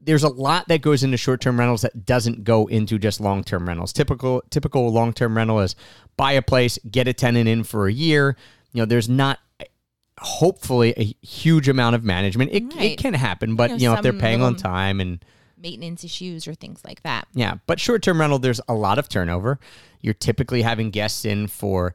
There's 0.00 0.22
a 0.22 0.28
lot 0.28 0.68
that 0.68 0.80
goes 0.80 1.02
into 1.02 1.16
short 1.16 1.40
term 1.40 1.58
rentals 1.58 1.82
that 1.82 2.06
doesn't 2.06 2.44
go 2.44 2.66
into 2.66 2.98
just 2.98 3.20
long 3.20 3.44
term 3.44 3.68
rentals. 3.68 3.92
Typical 3.92 4.42
typical 4.50 4.90
long 4.90 5.12
term 5.12 5.36
rental 5.36 5.60
is 5.60 5.76
buy 6.16 6.32
a 6.32 6.42
place, 6.42 6.78
get 6.90 7.08
a 7.08 7.12
tenant 7.12 7.48
in 7.48 7.62
for 7.64 7.86
a 7.88 7.92
year. 7.92 8.36
You 8.72 8.82
know, 8.82 8.86
there's 8.86 9.08
not 9.08 9.38
hopefully 10.18 10.94
a 10.96 11.26
huge 11.26 11.68
amount 11.68 11.94
of 11.94 12.04
management. 12.04 12.50
It, 12.52 12.64
it 12.76 12.98
can 12.98 13.14
happen, 13.14 13.54
but 13.56 13.70
You 13.70 13.76
know, 13.76 13.80
you 13.82 13.88
know, 13.88 13.94
if 13.94 14.02
they're 14.02 14.12
paying 14.12 14.42
on 14.42 14.56
time 14.56 15.00
and 15.00 15.24
Maintenance 15.60 16.04
issues 16.04 16.46
or 16.46 16.54
things 16.54 16.82
like 16.84 17.02
that. 17.02 17.26
yeah, 17.34 17.56
but 17.66 17.80
short 17.80 18.02
term 18.02 18.20
rental, 18.20 18.38
there's 18.38 18.60
a 18.68 18.74
lot 18.74 18.98
of 18.98 19.08
turnover. 19.08 19.58
You're 20.00 20.14
typically 20.14 20.62
having 20.62 20.90
guests 20.90 21.24
in 21.24 21.48
for 21.48 21.94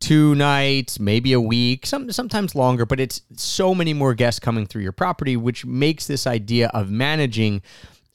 two 0.00 0.34
nights, 0.34 1.00
maybe 1.00 1.32
a 1.32 1.40
week, 1.40 1.86
some 1.86 2.10
sometimes 2.12 2.54
longer, 2.54 2.86
but 2.86 3.00
it's 3.00 3.22
so 3.36 3.74
many 3.74 3.92
more 3.92 4.14
guests 4.14 4.38
coming 4.38 4.66
through 4.66 4.82
your 4.82 4.92
property, 4.92 5.36
which 5.36 5.64
makes 5.66 6.06
this 6.06 6.26
idea 6.26 6.68
of 6.68 6.90
managing 6.90 7.62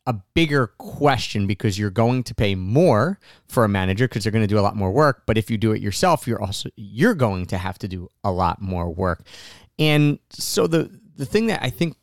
a 0.06 0.14
bigger 0.34 0.68
question 0.68 1.48
because 1.48 1.80
you're 1.80 1.90
going 1.90 2.24
to 2.24 2.36
pay 2.36 2.56
more 2.56 3.20
for 3.48 3.64
a 3.64 3.70
manager 3.70 4.08
because 4.08 4.24
they're 4.24 4.32
going 4.32 4.44
to 4.44 4.48
do 4.48 4.60
a 4.60 4.62
lot 4.62 4.76
more 4.76 4.92
work. 4.92 5.24
But 5.26 5.38
if 5.38 5.50
you 5.50 5.58
do 5.58 5.72
it 5.72 5.82
yourself, 5.82 6.28
you're 6.28 6.42
also 6.42 6.70
you're 6.76 7.16
going 7.16 7.46
to 7.48 7.58
have 7.58 7.80
to 7.80 7.88
do 7.88 8.10
a 8.24 8.32
lot 8.32 8.62
more 8.62 8.90
work. 8.90 9.26
And 9.80 10.20
so 10.30 10.68
the 10.68 10.90
the 11.16 11.26
thing 11.26 11.48
that 11.48 11.64
I 11.64 11.70
think 11.70 11.96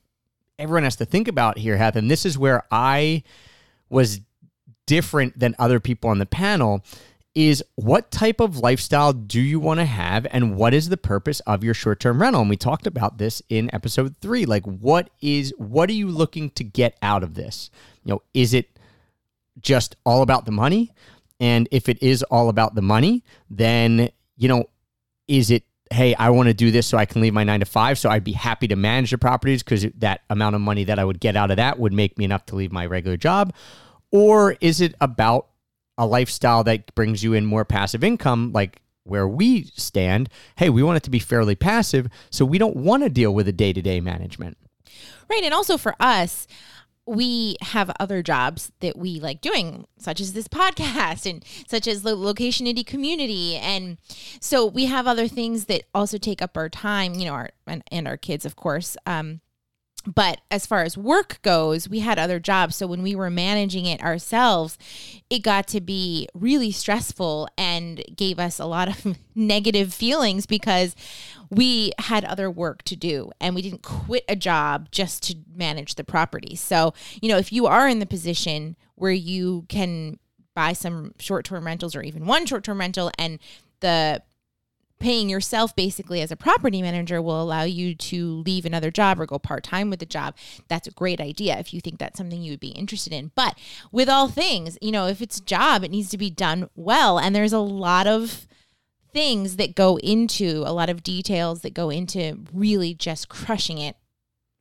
everyone 0.58 0.84
has 0.84 0.96
to 0.96 1.04
think 1.04 1.28
about 1.28 1.58
here, 1.58 1.76
Heath, 1.76 1.96
and 1.96 2.10
this 2.10 2.25
is 2.25 2.38
where 2.38 2.64
I 2.70 3.22
was 3.90 4.20
different 4.87 5.38
than 5.38 5.54
other 5.58 5.78
people 5.78 6.10
on 6.10 6.18
the 6.18 6.26
panel 6.26 6.84
is 7.34 7.62
what 7.76 8.10
type 8.10 8.40
of 8.40 8.58
lifestyle 8.58 9.12
do 9.12 9.40
you 9.40 9.60
want 9.60 9.78
to 9.78 9.87
have 9.87 10.26
and 10.30 10.56
what 10.56 10.75
is 10.75 10.88
the 10.88 10.96
purpose 10.96 11.40
of 11.40 11.62
your 11.62 11.75
short-term 11.75 12.20
rental? 12.20 12.40
And 12.40 12.50
we 12.50 12.56
talked 12.56 12.87
about 12.87 13.18
this 13.18 13.40
in 13.49 13.72
episode 13.72 14.16
3 14.20 14.46
like 14.46 14.64
what 14.64 15.10
is 15.20 15.52
what 15.56 15.88
are 15.88 15.94
you 15.94 16.08
looking 16.08 16.50
to 16.50 16.64
get 16.64 16.96
out 17.02 17.22
of 17.22 17.34
this? 17.34 17.70
You 18.04 18.14
know 18.14 18.22
is 18.34 18.54
it 18.54 18.68
just 19.60 19.96
all 20.04 20.22
about 20.22 20.44
the 20.44 20.52
money? 20.52 20.92
And 21.38 21.68
if 21.70 21.88
it 21.88 22.02
is 22.02 22.22
all 22.25 22.49
about 22.49 22.75
the 22.75 22.82
money 22.82 23.25
then 23.49 24.10
you 24.37 24.49
know 24.49 24.64
is 25.28 25.50
it 25.50 25.64
hey 25.92 26.14
i 26.16 26.30
want 26.30 26.46
to 26.46 26.54
do 26.54 26.70
this 26.70 26.87
so 26.87 26.96
i 26.96 27.04
can 27.04 27.20
leave 27.20 27.32
my 27.32 27.42
nine 27.42 27.60
to 27.60 27.66
five 27.66 27.99
so 27.99 28.08
i'd 28.10 28.22
be 28.22 28.32
happy 28.32 28.68
to 28.68 28.76
manage 28.76 29.10
the 29.10 29.18
properties 29.18 29.60
because 29.62 29.84
that 29.96 30.20
amount 30.30 30.54
of 30.54 30.60
money 30.60 30.84
that 30.84 31.00
i 31.00 31.04
would 31.04 31.18
get 31.18 31.34
out 31.37 31.50
of 31.50 31.56
that 31.56 31.78
would 31.80 31.92
make 31.92 32.16
me 32.16 32.25
enough 32.25 32.46
to 32.46 32.54
leave 32.54 32.70
my 32.70 32.87
regular 32.87 33.16
job? 33.16 33.52
Or 34.12 34.56
is 34.60 34.80
it 34.80 34.94
about 35.00 35.50
a 36.00 36.07
lifestyle 36.07 36.64
that 36.64 36.95
brings 36.95 37.23
you 37.23 37.33
in 37.33 37.45
more 37.47 37.64
passive 37.64 38.02
income 38.02 38.50
like 38.52 38.80
where 39.04 39.28
we 39.28 39.64
stand 39.76 40.28
hey 40.57 40.69
we 40.69 40.83
want 40.83 40.97
it 40.97 41.02
to 41.02 41.11
be 41.11 41.19
fairly 41.19 41.54
passive 41.54 42.09
so 42.30 42.45
we 42.45 42.59
don't 42.59 42.76
want 42.76 43.02
to 43.02 43.09
deal 43.09 43.33
with 43.33 43.47
the 43.47 43.52
day-to-day 43.52 44.00
management 44.00 44.57
Right. 45.30 45.45
And 45.45 45.54
also 45.54 45.78
for 45.78 45.95
us, 46.00 46.49
we 47.07 47.57
have 47.62 47.90
other 47.99 48.23
jobs 48.23 48.73
that 48.80 48.97
we 48.97 49.21
like 49.21 49.40
doing, 49.40 49.87
such 49.99 50.21
as 50.21 50.33
this 50.33 50.49
podcast 50.49 51.28
and 51.28 51.45
such 51.69 51.87
as 51.87 52.02
the 52.02 52.16
Location 52.16 52.66
Indie 52.66 52.87
community. 52.87 53.57
And 53.57 53.99
so 54.40 54.66
we 54.66 54.87
have 54.87 55.07
other 55.07 55.28
things 55.28 55.66
that 55.66 55.85
also 55.95 56.19
take 56.19 56.42
up 56.42 56.57
our 56.57 56.69
time, 56.69 57.14
you 57.14 57.26
know, 57.26 57.33
our 57.33 57.50
and, 57.66 57.83
and 57.90 58.09
our 58.09 58.16
kids, 58.16 58.45
of 58.45 58.57
course. 58.57 58.97
Um, 59.07 59.40
but 60.07 60.40
as 60.50 60.66
far 60.66 60.83
as 60.83 60.97
work 60.97 61.40
goes, 61.42 61.88
we 61.88 62.00
had 62.00 62.19
other 62.19 62.40
jobs. 62.40 62.76
So 62.76 62.87
when 62.87 63.02
we 63.02 63.14
were 63.14 63.30
managing 63.30 63.87
it 63.87 64.02
ourselves, 64.02 64.78
it 65.28 65.40
got 65.40 65.66
to 65.69 65.80
be 65.80 66.28
really 66.35 66.73
stressful 66.73 67.49
and 67.59 68.02
gave 68.16 68.38
us 68.38 68.59
a 68.59 68.66
lot 68.66 68.88
of 68.88 69.19
negative 69.35 69.92
feelings 69.92 70.47
because 70.47 70.97
we 71.50 71.92
had 71.99 72.25
other 72.25 72.50
work 72.50 72.83
to 72.85 72.97
do 72.97 73.30
and 73.40 73.54
we 73.54 73.62
didn't 73.62 73.83
quit 73.83 74.25
a 74.28 74.37
job 74.37 74.90
just 74.90 75.23
to 75.25 75.37
manage 75.54 75.97
the 75.97 76.04
property. 76.04 76.54
So, 76.57 76.95
you 77.21 77.28
know, 77.28 77.38
if 77.38 77.52
you 77.52 77.66
are 77.66 77.88
in 77.88 77.99
the 77.99 78.07
position 78.07 78.76
where 78.95 79.12
you 79.12 79.66
can 79.69 80.19
buy 80.54 80.73
some 80.73 81.14
short 81.19 81.45
term 81.45 81.66
rentals 81.66 81.95
or 81.95 82.02
even 82.02 82.26
one 82.26 82.47
short 82.47 82.64
term 82.64 82.80
rental 82.80 83.11
and 83.19 83.38
the 83.80 84.23
paying 85.00 85.28
yourself 85.28 85.75
basically 85.75 86.21
as 86.21 86.30
a 86.30 86.37
property 86.37 86.80
manager 86.80 87.21
will 87.21 87.42
allow 87.42 87.62
you 87.62 87.95
to 87.95 88.42
leave 88.47 88.64
another 88.64 88.90
job 88.90 89.21
or 89.21 89.26
go 89.26 89.38
part 89.38 89.64
time 89.64 89.90
with 89.90 89.99
the 89.99 90.07
job. 90.07 90.37
That's 90.69 90.87
a 90.87 90.92
great 90.92 91.21
idea 91.21 91.59
if 91.59 91.75
you 91.75 91.80
think 91.80 91.99
that's 91.99 92.19
something 92.19 92.40
you 92.40 92.52
would 92.52 92.61
be 92.61 92.69
interested 92.69 93.12
in. 93.12 93.33
But 93.35 93.59
with 93.90 94.09
all 94.09 94.28
things, 94.28 94.78
you 94.80 94.92
know, 94.92 95.07
if 95.07 95.21
it's 95.21 95.38
a 95.38 95.45
job, 95.45 95.83
it 95.83 95.90
needs 95.90 96.11
to 96.11 96.19
be 96.19 96.30
done 96.30 96.69
well. 96.76 97.19
And 97.19 97.35
there's 97.35 97.52
a 97.52 97.59
lot 97.59 98.07
of 98.07 98.47
things 99.12 99.57
that 99.57 99.75
go 99.75 99.99
into 99.99 100.62
a 100.66 100.73
lot 100.73 100.88
of 100.88 101.02
details 101.02 101.62
that 101.62 101.75
go 101.75 101.90
into 101.90 102.38
really 102.52 102.95
just 102.95 103.28
crushing 103.28 103.78
it 103.78 103.97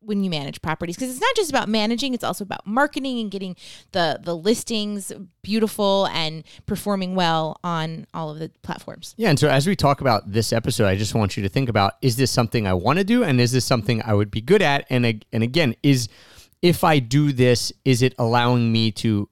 when 0.02 0.24
you 0.24 0.30
manage 0.30 0.62
properties 0.62 0.96
because 0.96 1.10
it's 1.10 1.22
not 1.22 1.36
just 1.36 1.50
about 1.50 1.68
managing 1.68 2.14
it's 2.14 2.24
also 2.24 2.44
about 2.44 2.66
marketing 2.66 3.20
and 3.20 3.32
getting 3.32 3.56
the 3.92 4.20
the 4.24 4.36
listings 4.36 5.12
beautiful 5.42 6.08
and 6.08 6.44
performing 6.66 7.16
well 7.16 7.60
on 7.64 8.06
all 8.14 8.30
of 8.30 8.40
the 8.40 8.50
platforms 8.62 9.16
Yeah, 9.18 9.30
and 9.30 9.40
so 9.40 9.50
as 9.50 9.68
we 9.68 9.76
talk 9.76 10.02
about 10.02 10.32
this 10.32 10.54
episode, 10.54 10.86
I 10.86 10.96
just 10.96 11.16
want 11.16 11.38
you 11.38 11.44
to 11.44 11.50
think 11.50 11.70
about: 11.70 11.94
is 12.02 12.16
this 12.16 12.32
something 12.32 12.68
I 12.68 12.74
want 12.74 13.00
to 13.00 13.06
do, 13.06 13.24
and 13.24 13.40
is 13.40 13.52
this 13.52 13.66
something 13.66 14.02
I 14.04 14.14
would 14.14 14.32
be 14.32 14.42
good 14.42 14.62
at? 14.62 14.86
And 14.90 15.06
and 15.32 15.44
again, 15.44 15.76
is 15.84 16.10
if 16.62 16.84
I 16.84 17.00
do 17.00 17.32
this, 17.32 17.72
is 17.86 18.02
it 18.02 18.14
allowing 18.18 18.72
me 18.72 18.92
to 18.94 19.30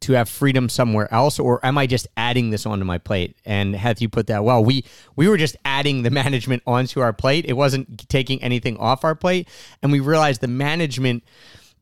to 0.00 0.12
have 0.12 0.28
freedom 0.28 0.68
somewhere 0.68 1.12
else, 1.12 1.38
or 1.38 1.64
am 1.64 1.78
I 1.78 1.86
just 1.86 2.06
adding 2.16 2.50
this 2.50 2.66
onto 2.66 2.84
my 2.84 2.98
plate? 2.98 3.36
And 3.44 3.74
Heath, 3.74 4.00
you 4.00 4.08
put 4.08 4.28
that 4.28 4.44
well. 4.44 4.64
We 4.64 4.84
we 5.16 5.28
were 5.28 5.36
just 5.36 5.56
adding 5.64 6.02
the 6.02 6.10
management 6.22 6.62
onto 6.66 7.00
our 7.00 7.12
plate. 7.12 7.44
It 7.46 7.54
wasn't 7.54 8.08
taking 8.08 8.42
anything 8.42 8.76
off 8.76 9.04
our 9.04 9.14
plate, 9.14 9.48
and 9.82 9.90
we 9.92 10.00
realized 10.00 10.40
the 10.40 10.48
management 10.48 11.24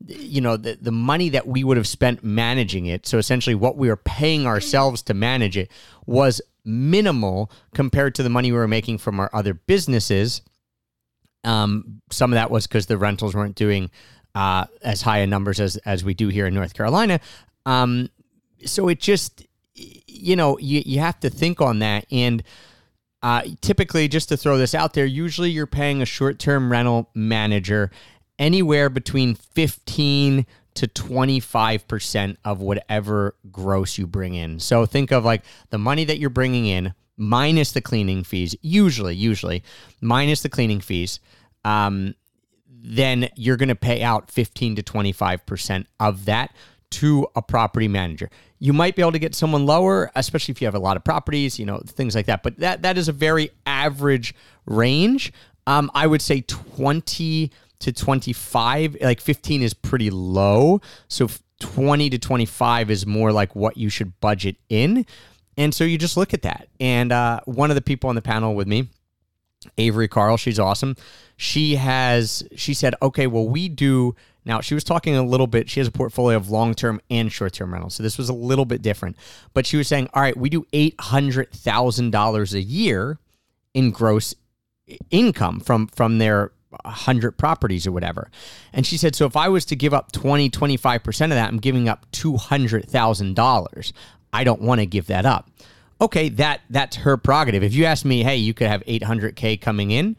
you 0.05 0.41
know 0.41 0.57
the, 0.57 0.77
the 0.79 0.91
money 0.91 1.29
that 1.29 1.47
we 1.47 1.63
would 1.63 1.75
have 1.75 1.87
spent 1.87 2.23
managing 2.23 2.85
it 2.85 3.07
so 3.07 3.17
essentially 3.17 3.55
what 3.55 3.77
we 3.77 3.87
were 3.87 3.97
paying 3.97 4.45
ourselves 4.45 5.01
to 5.01 5.11
manage 5.15 5.57
it 5.57 5.71
was 6.05 6.39
minimal 6.63 7.49
compared 7.73 8.13
to 8.13 8.21
the 8.21 8.29
money 8.29 8.51
we 8.51 8.57
were 8.59 8.67
making 8.67 8.99
from 8.99 9.19
our 9.19 9.27
other 9.33 9.55
businesses 9.55 10.43
um, 11.43 12.01
some 12.11 12.31
of 12.31 12.35
that 12.35 12.51
was 12.51 12.67
because 12.67 12.85
the 12.85 12.97
rentals 12.97 13.33
weren't 13.33 13.55
doing 13.55 13.89
uh, 14.35 14.65
as 14.83 15.01
high 15.01 15.17
a 15.19 15.27
numbers 15.27 15.59
as 15.59 15.77
as 15.77 16.03
we 16.03 16.13
do 16.13 16.27
here 16.27 16.45
in 16.45 16.53
North 16.53 16.75
Carolina. 16.75 17.19
Um, 17.67 18.09
so 18.65 18.87
it 18.87 18.99
just, 18.99 19.45
you 19.75 20.35
know, 20.35 20.57
you 20.57 20.81
you 20.85 20.99
have 20.99 21.19
to 21.19 21.29
think 21.29 21.61
on 21.61 21.79
that. 21.79 22.07
And 22.09 22.41
uh, 23.21 23.43
typically, 23.61 24.07
just 24.07 24.29
to 24.29 24.37
throw 24.37 24.57
this 24.57 24.73
out 24.73 24.93
there, 24.93 25.05
usually 25.05 25.51
you're 25.51 25.67
paying 25.67 26.01
a 26.01 26.05
short 26.05 26.39
term 26.39 26.71
rental 26.71 27.09
manager 27.13 27.91
anywhere 28.39 28.89
between 28.89 29.35
fifteen 29.35 30.45
to 30.75 30.87
25% 30.87 32.37
of 32.45 32.61
whatever 32.61 33.35
gross 33.51 33.97
you 33.97 34.05
bring 34.05 34.35
in. 34.35 34.59
So 34.59 34.85
think 34.85 35.11
of 35.11 35.25
like 35.25 35.41
the 35.71 35.79
money 35.79 36.05
that 36.05 36.19
you're 36.19 36.29
bringing 36.29 36.67
in 36.67 36.93
minus 37.17 37.71
the 37.71 37.81
cleaning 37.81 38.23
fees, 38.23 38.55
usually, 38.61 39.15
usually 39.15 39.63
minus 40.01 40.43
the 40.43 40.49
cleaning 40.49 40.79
fees. 40.79 41.19
Um, 41.65 42.13
then 42.69 43.29
you're 43.35 43.57
going 43.57 43.69
to 43.69 43.75
pay 43.75 44.03
out 44.03 44.29
15 44.29 44.75
to 44.75 44.83
25% 44.83 45.87
of 45.99 46.25
that 46.25 46.53
to 46.89 47.27
a 47.35 47.41
property 47.41 47.87
manager. 47.87 48.29
You 48.59 48.73
might 48.73 48.95
be 48.95 49.01
able 49.01 49.11
to 49.11 49.19
get 49.19 49.35
someone 49.35 49.65
lower, 49.65 50.11
especially 50.15 50.53
if 50.53 50.61
you 50.61 50.67
have 50.67 50.75
a 50.75 50.79
lot 50.79 50.97
of 50.97 51.03
properties, 51.03 51.59
you 51.59 51.65
know, 51.65 51.81
things 51.85 52.15
like 52.15 52.25
that. 52.27 52.43
But 52.43 52.57
that 52.59 52.81
that 52.83 52.97
is 52.97 53.07
a 53.07 53.13
very 53.13 53.49
average 53.65 54.33
range. 54.65 55.33
Um, 55.67 55.91
I 55.93 56.07
would 56.07 56.21
say 56.21 56.41
20 56.41 57.51
to 57.79 57.91
25, 57.91 58.97
like 59.01 59.21
15 59.21 59.61
is 59.61 59.73
pretty 59.73 60.09
low. 60.09 60.81
So 61.07 61.29
20 61.59 62.09
to 62.11 62.17
25 62.17 62.89
is 62.89 63.05
more 63.05 63.31
like 63.31 63.55
what 63.55 63.77
you 63.77 63.89
should 63.89 64.19
budget 64.19 64.55
in. 64.69 65.05
And 65.57 65.73
so 65.73 65.83
you 65.83 65.97
just 65.97 66.17
look 66.17 66.33
at 66.33 66.43
that. 66.43 66.69
And 66.79 67.11
uh, 67.11 67.41
one 67.45 67.71
of 67.71 67.75
the 67.75 67.81
people 67.81 68.09
on 68.09 68.15
the 68.15 68.21
panel 68.21 68.55
with 68.55 68.67
me, 68.67 68.89
Avery 69.77 70.07
Carl, 70.07 70.37
she's 70.37 70.59
awesome. 70.59 70.95
She 71.35 71.75
has, 71.75 72.47
she 72.55 72.73
said, 72.73 72.95
okay, 73.01 73.27
well, 73.27 73.47
we 73.47 73.69
do. 73.69 74.15
Now, 74.47 74.61
she 74.61 74.73
was 74.73 74.85
talking 74.85 75.15
a 75.15 75.23
little 75.23 75.45
bit, 75.45 75.69
she 75.69 75.81
has 75.81 75.87
a 75.87 75.91
portfolio 75.91 76.37
of 76.37 76.49
long 76.49 76.73
term 76.73 77.01
and 77.09 77.31
short 77.31 77.53
term 77.53 77.73
rentals. 77.73 77.95
So 77.95 78.01
this 78.01 78.17
was 78.17 78.29
a 78.29 78.33
little 78.33 78.65
bit 78.65 78.81
different. 78.81 79.17
But 79.53 79.65
she 79.65 79.75
was 79.75 79.89
saying, 79.89 80.09
all 80.13 80.21
right, 80.21 80.37
we 80.37 80.49
do 80.49 80.63
$800,000 80.71 82.53
a 82.53 82.61
year 82.61 83.19
in 83.73 83.91
gross 83.91 84.33
income 85.11 85.59
from 85.59 85.87
from 85.87 86.17
their 86.17 86.53
100 86.69 87.37
properties 87.37 87.85
or 87.85 87.91
whatever. 87.91 88.31
And 88.71 88.85
she 88.85 88.97
said, 88.97 89.15
so 89.15 89.25
if 89.25 89.35
I 89.35 89.49
was 89.49 89.65
to 89.65 89.75
give 89.75 89.93
up 89.93 90.13
20, 90.13 90.49
25% 90.49 91.23
of 91.25 91.29
that, 91.31 91.49
I'm 91.49 91.59
giving 91.59 91.89
up 91.89 92.09
$200,000. 92.11 93.93
I 94.33 94.43
don't 94.43 94.61
want 94.61 94.79
to 94.79 94.85
give 94.85 95.07
that 95.07 95.25
up. 95.25 95.49
Okay, 95.99 96.29
that 96.29 96.61
that's 96.69 96.97
her 96.97 97.17
prerogative. 97.17 97.63
If 97.63 97.73
you 97.73 97.85
ask 97.85 98.05
me, 98.05 98.23
hey, 98.23 98.37
you 98.37 98.53
could 98.53 98.67
have 98.67 98.83
800K 98.85 99.59
coming 99.59 99.91
in, 99.91 100.15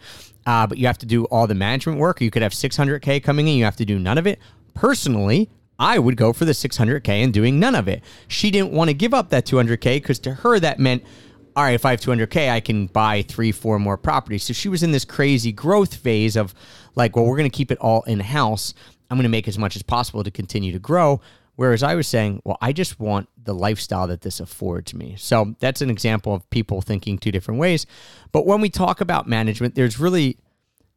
uh, 0.46 0.66
but 0.66 0.78
you 0.78 0.86
have 0.86 0.98
to 0.98 1.06
do 1.06 1.24
all 1.26 1.46
the 1.46 1.54
management 1.54 1.98
work. 1.98 2.20
You 2.20 2.30
could 2.30 2.42
have 2.42 2.52
600K 2.52 3.22
coming 3.22 3.48
in, 3.48 3.56
you 3.56 3.64
have 3.64 3.76
to 3.76 3.84
do 3.84 3.98
none 3.98 4.18
of 4.18 4.26
it. 4.26 4.38
Personally, 4.74 5.50
I 5.78 5.98
would 5.98 6.16
go 6.16 6.32
for 6.32 6.44
the 6.44 6.52
600K 6.52 7.08
and 7.08 7.32
doing 7.32 7.60
none 7.60 7.74
of 7.74 7.88
it. 7.88 8.02
She 8.26 8.50
didn't 8.50 8.72
want 8.72 8.88
to 8.88 8.94
give 8.94 9.14
up 9.14 9.30
that 9.30 9.46
200K 9.46 9.96
because 9.96 10.18
to 10.20 10.34
her 10.34 10.58
that 10.60 10.78
meant 10.78 11.04
all 11.58 11.64
right, 11.64 11.74
if 11.74 11.84
I 11.84 11.90
have 11.90 12.00
200K, 12.00 12.52
I 12.52 12.60
can 12.60 12.86
buy 12.86 13.22
three, 13.22 13.50
four 13.50 13.80
more 13.80 13.96
properties. 13.96 14.44
So 14.44 14.52
she 14.52 14.68
was 14.68 14.84
in 14.84 14.92
this 14.92 15.04
crazy 15.04 15.50
growth 15.50 15.92
phase 15.92 16.36
of 16.36 16.54
like, 16.94 17.16
well, 17.16 17.24
we're 17.24 17.36
going 17.36 17.50
to 17.50 17.56
keep 17.56 17.72
it 17.72 17.78
all 17.78 18.02
in 18.02 18.20
house. 18.20 18.74
I'm 19.10 19.16
going 19.16 19.24
to 19.24 19.28
make 19.28 19.48
as 19.48 19.58
much 19.58 19.74
as 19.74 19.82
possible 19.82 20.22
to 20.22 20.30
continue 20.30 20.70
to 20.70 20.78
grow. 20.78 21.20
Whereas 21.58 21.82
I 21.82 21.96
was 21.96 22.06
saying, 22.06 22.40
well, 22.44 22.56
I 22.60 22.72
just 22.72 23.00
want 23.00 23.28
the 23.36 23.52
lifestyle 23.52 24.06
that 24.06 24.20
this 24.20 24.38
affords 24.38 24.94
me. 24.94 25.16
So 25.18 25.56
that's 25.58 25.82
an 25.82 25.90
example 25.90 26.32
of 26.32 26.48
people 26.50 26.80
thinking 26.80 27.18
two 27.18 27.32
different 27.32 27.58
ways. 27.58 27.84
But 28.30 28.46
when 28.46 28.60
we 28.60 28.70
talk 28.70 29.00
about 29.00 29.26
management, 29.26 29.74
there's 29.74 29.98
really 29.98 30.38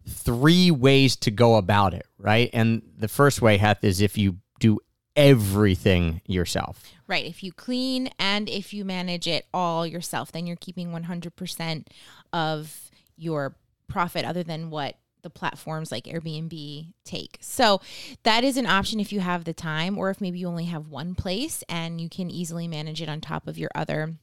three 0.07 0.69
ways 0.69 1.15
to 1.15 1.31
go 1.31 1.55
about 1.55 1.95
it, 1.95 2.05
right? 2.19 2.51
And 2.53 2.83
the 2.95 3.07
first 3.07 3.41
way, 3.41 3.57
Heath, 3.57 3.83
is 3.83 4.01
if 4.01 4.19
you 4.19 4.37
do 4.59 4.77
everything 5.15 6.21
yourself. 6.27 6.91
Right. 7.07 7.25
If 7.25 7.41
you 7.41 7.51
clean 7.51 8.11
and 8.19 8.47
if 8.47 8.71
you 8.71 8.85
manage 8.85 9.25
it 9.25 9.47
all 9.51 9.87
yourself, 9.87 10.31
then 10.31 10.45
you're 10.45 10.57
keeping 10.57 10.91
100% 10.91 11.87
of 12.33 12.91
your 13.17 13.55
profit 13.87 14.25
other 14.25 14.43
than 14.43 14.69
what 14.69 14.95
the 15.21 15.29
platforms 15.29 15.91
like 15.91 16.05
Airbnb 16.05 16.93
take. 17.05 17.37
So 17.41 17.81
that 18.23 18.43
is 18.43 18.57
an 18.57 18.65
option 18.65 18.99
if 18.99 19.11
you 19.11 19.19
have 19.19 19.43
the 19.43 19.53
time 19.53 19.97
or 19.97 20.09
if 20.09 20.21
maybe 20.21 20.39
you 20.39 20.47
only 20.47 20.65
have 20.65 20.87
one 20.89 21.15
place 21.15 21.63
and 21.69 21.99
you 22.01 22.09
can 22.09 22.29
easily 22.29 22.67
manage 22.67 23.01
it 23.01 23.09
on 23.09 23.21
top 23.21 23.47
of 23.47 23.57
your 23.57 23.69
other 23.75 24.15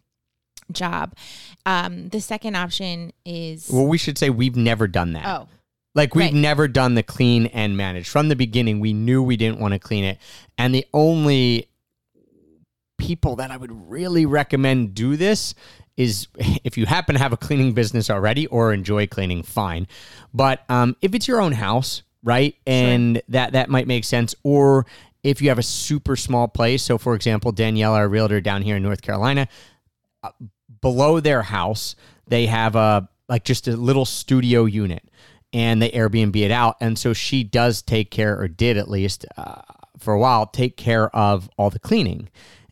job. 0.73 1.15
Um, 1.65 2.09
the 2.09 2.21
second 2.21 2.57
option 2.57 3.13
is 3.25 3.71
Well, 3.73 3.87
we 3.87 3.99
should 3.99 4.19
say 4.19 4.31
we've 4.31 4.57
never 4.57 4.87
done 4.87 5.13
that. 5.15 5.25
oh, 5.27 5.49
Like 5.95 6.15
we've 6.15 6.27
Right. 6.27 6.35
never 6.35 6.69
done 6.69 6.95
the 6.95 7.03
clean 7.03 7.47
and 7.47 7.77
manage. 7.77 8.09
From 8.09 8.29
the 8.29 8.37
beginning, 8.37 8.79
we 8.81 8.93
knew 8.93 9.23
we 9.23 9.37
didn't 9.37 9.61
want 9.61 9.73
to 9.73 9.79
clean 9.79 10.05
it. 10.05 10.19
And 10.59 10.75
the 10.75 10.85
only 10.93 11.69
people 12.99 13.37
that 13.37 13.51
I 13.51 13.57
would 13.57 13.71
really 13.91 14.27
recommend 14.27 14.95
do 14.95 15.17
this 15.17 15.55
is 15.99 16.29
if 16.65 16.79
you 16.79 16.87
happen 16.87 17.17
to 17.17 17.21
have 17.21 17.33
a 17.33 17.37
cleaning 17.37 17.75
business 17.75 18.09
already 18.09 18.47
or 18.47 18.73
enjoy 18.73 19.07
cleaning, 19.07 19.43
fine. 19.43 19.87
But 20.33 20.65
um, 20.71 20.97
if 21.03 21.15
it's 21.15 21.29
your 21.29 21.43
own 21.43 21.53
house, 21.53 22.03
right, 22.23 22.55
and 22.67 23.21
that 23.29 23.53
that 23.53 23.69
might 23.69 23.89
make 23.89 24.05
sense, 24.05 24.35
or 24.45 24.87
if 25.25 25.43
you 25.43 25.49
have 25.49 25.59
a 25.59 25.63
super 25.63 26.15
small 26.15 26.47
place. 26.47 26.85
So, 26.85 26.97
for 26.97 27.15
example, 27.15 27.51
Danielle, 27.51 27.95
our 27.95 28.09
realtor 28.09 28.41
down 28.41 28.63
here 28.63 28.77
in 28.77 28.83
North 28.83 29.03
Carolina, 29.03 29.49
uh, 30.23 30.31
below 30.81 31.19
their 31.19 31.43
house, 31.43 31.97
they 32.29 32.47
have 32.47 32.77
a 32.77 33.09
like 33.29 33.45
just 33.45 33.67
a 33.67 33.77
little 33.77 34.05
studio 34.05 34.67
unit, 34.67 35.03
and 35.53 35.83
they 35.83 35.91
Airbnb 35.91 36.37
it 36.37 36.53
out. 36.53 36.77
And 36.81 36.97
so 36.97 37.13
she 37.13 37.43
does 37.43 37.83
take 37.83 38.13
care, 38.13 38.39
or 38.39 38.47
did 38.47 38.77
at 38.77 38.89
least 38.89 39.27
uh, 39.37 39.63
for 39.99 40.15
a 40.15 40.21
while, 40.21 40.47
take 40.47 40.77
care 40.77 41.15
of 41.15 41.51
all 41.59 41.71
the 41.71 41.81
cleaning, 41.81 42.29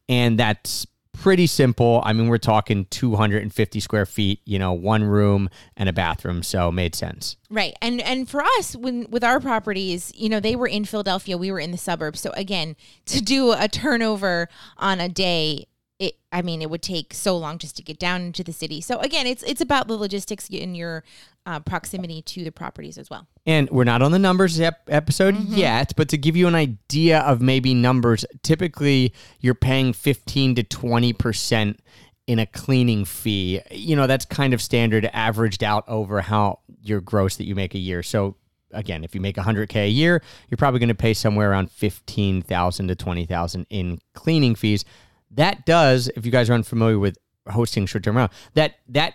and 0.09 0.39
that's 0.39 0.87
pretty 1.21 1.47
simple. 1.47 2.03
I 2.05 2.13
mean, 2.13 2.29
we're 2.29 2.39
talking 2.39 2.87
250 2.87 3.81
square 3.81 4.07
feet, 4.07 4.41
you 4.45 4.59
know, 4.59 4.73
one 4.73 5.05
room 5.05 5.49
and 5.77 5.89
a 5.89 5.93
bathroom, 5.93 6.43
so 6.43 6.71
made 6.71 6.95
sense. 6.95 7.37
Right. 7.51 7.75
And 7.83 8.01
and 8.01 8.29
for 8.29 8.43
us 8.43 8.77
when 8.77 9.07
with 9.11 9.25
our 9.25 9.41
properties, 9.41 10.13
you 10.15 10.29
know, 10.29 10.41
they 10.41 10.57
were 10.57 10.67
in 10.67 10.85
Philadelphia, 10.85 11.37
we 11.37 11.51
were 11.51 11.61
in 11.61 11.71
the 11.71 11.79
suburbs. 11.79 12.21
So 12.21 12.31
again, 12.33 12.77
to 13.07 13.21
do 13.21 13.53
a 13.53 13.69
turnover 13.69 14.49
on 14.79 15.01
a 15.01 15.09
day, 15.09 15.67
it 15.99 16.17
I 16.33 16.43
mean, 16.43 16.63
it 16.63 16.71
would 16.71 16.83
take 16.83 17.15
so 17.15 17.37
long 17.37 17.59
just 17.59 17.77
to 17.77 17.83
get 17.83 17.99
down 17.99 18.21
into 18.23 18.45
the 18.45 18.53
city. 18.53 18.81
So 18.81 18.99
again, 18.99 19.27
it's 19.27 19.43
it's 19.43 19.61
about 19.61 19.89
the 19.89 19.97
logistics 19.97 20.49
in 20.49 20.75
your 20.75 21.05
uh, 21.47 21.61
proximity 21.61 22.23
to 22.23 22.45
the 22.45 22.51
properties 22.51 22.99
as 22.99 23.09
well. 23.09 23.27
And 23.47 23.71
we're 23.71 23.85
not 23.85 24.03
on 24.03 24.13
the 24.13 24.19
numbers 24.19 24.61
ep- 24.61 24.89
episode 24.89 25.37
yet, 25.49 25.93
but 25.97 26.09
to 26.11 26.19
give 26.19 26.37
you 26.37 26.49
an 26.49 26.55
idea 26.55 27.21
of 27.21 27.41
maybe 27.41 27.73
numbers, 27.73 28.25
typically 28.43 29.15
you're 29.41 29.55
paying 29.55 29.93
15 29.93 30.57
to 30.57 30.65
20% 30.65 31.79
in 32.27 32.39
a 32.41 32.47
cleaning 32.47 33.05
fee. 33.05 33.61
You 33.71 33.97
know, 33.97 34.07
that's 34.07 34.25
kind 34.25 34.53
of 34.53 34.61
standard 34.61 35.09
averaged 35.13 35.63
out 35.63 35.85
over 35.89 36.21
how 36.21 36.61
your 36.83 37.01
gross 37.01 37.37
that 37.37 37.45
you 37.45 37.55
make 37.55 37.75
a 37.75 37.79
year. 37.79 38.03
So 38.03 38.37
again, 38.73 39.05
if 39.05 39.15
you 39.15 39.21
make 39.21 39.37
100k 39.37 39.77
a 39.77 39.89
year, 39.89 40.23
you're 40.49 40.59
probably 40.59 40.81
going 40.81 40.89
to 40.89 40.95
pay 40.95 41.15
somewhere 41.15 41.51
around 41.51 41.71
15,000 41.71 42.89
to 42.89 42.95
20,000 42.95 43.67
in 43.71 43.99
cleaning 44.15 44.55
fees. 44.55 44.85
That 45.33 45.67
does, 45.67 46.09
if 46.17 46.25
you 46.25 46.33
guys 46.33 46.49
are 46.49 46.55
unfamiliar 46.55 46.99
with 46.99 47.19
hosting 47.49 47.87
short-term 47.87 48.17
rental, 48.17 48.37
that 48.55 48.77
that 48.89 49.15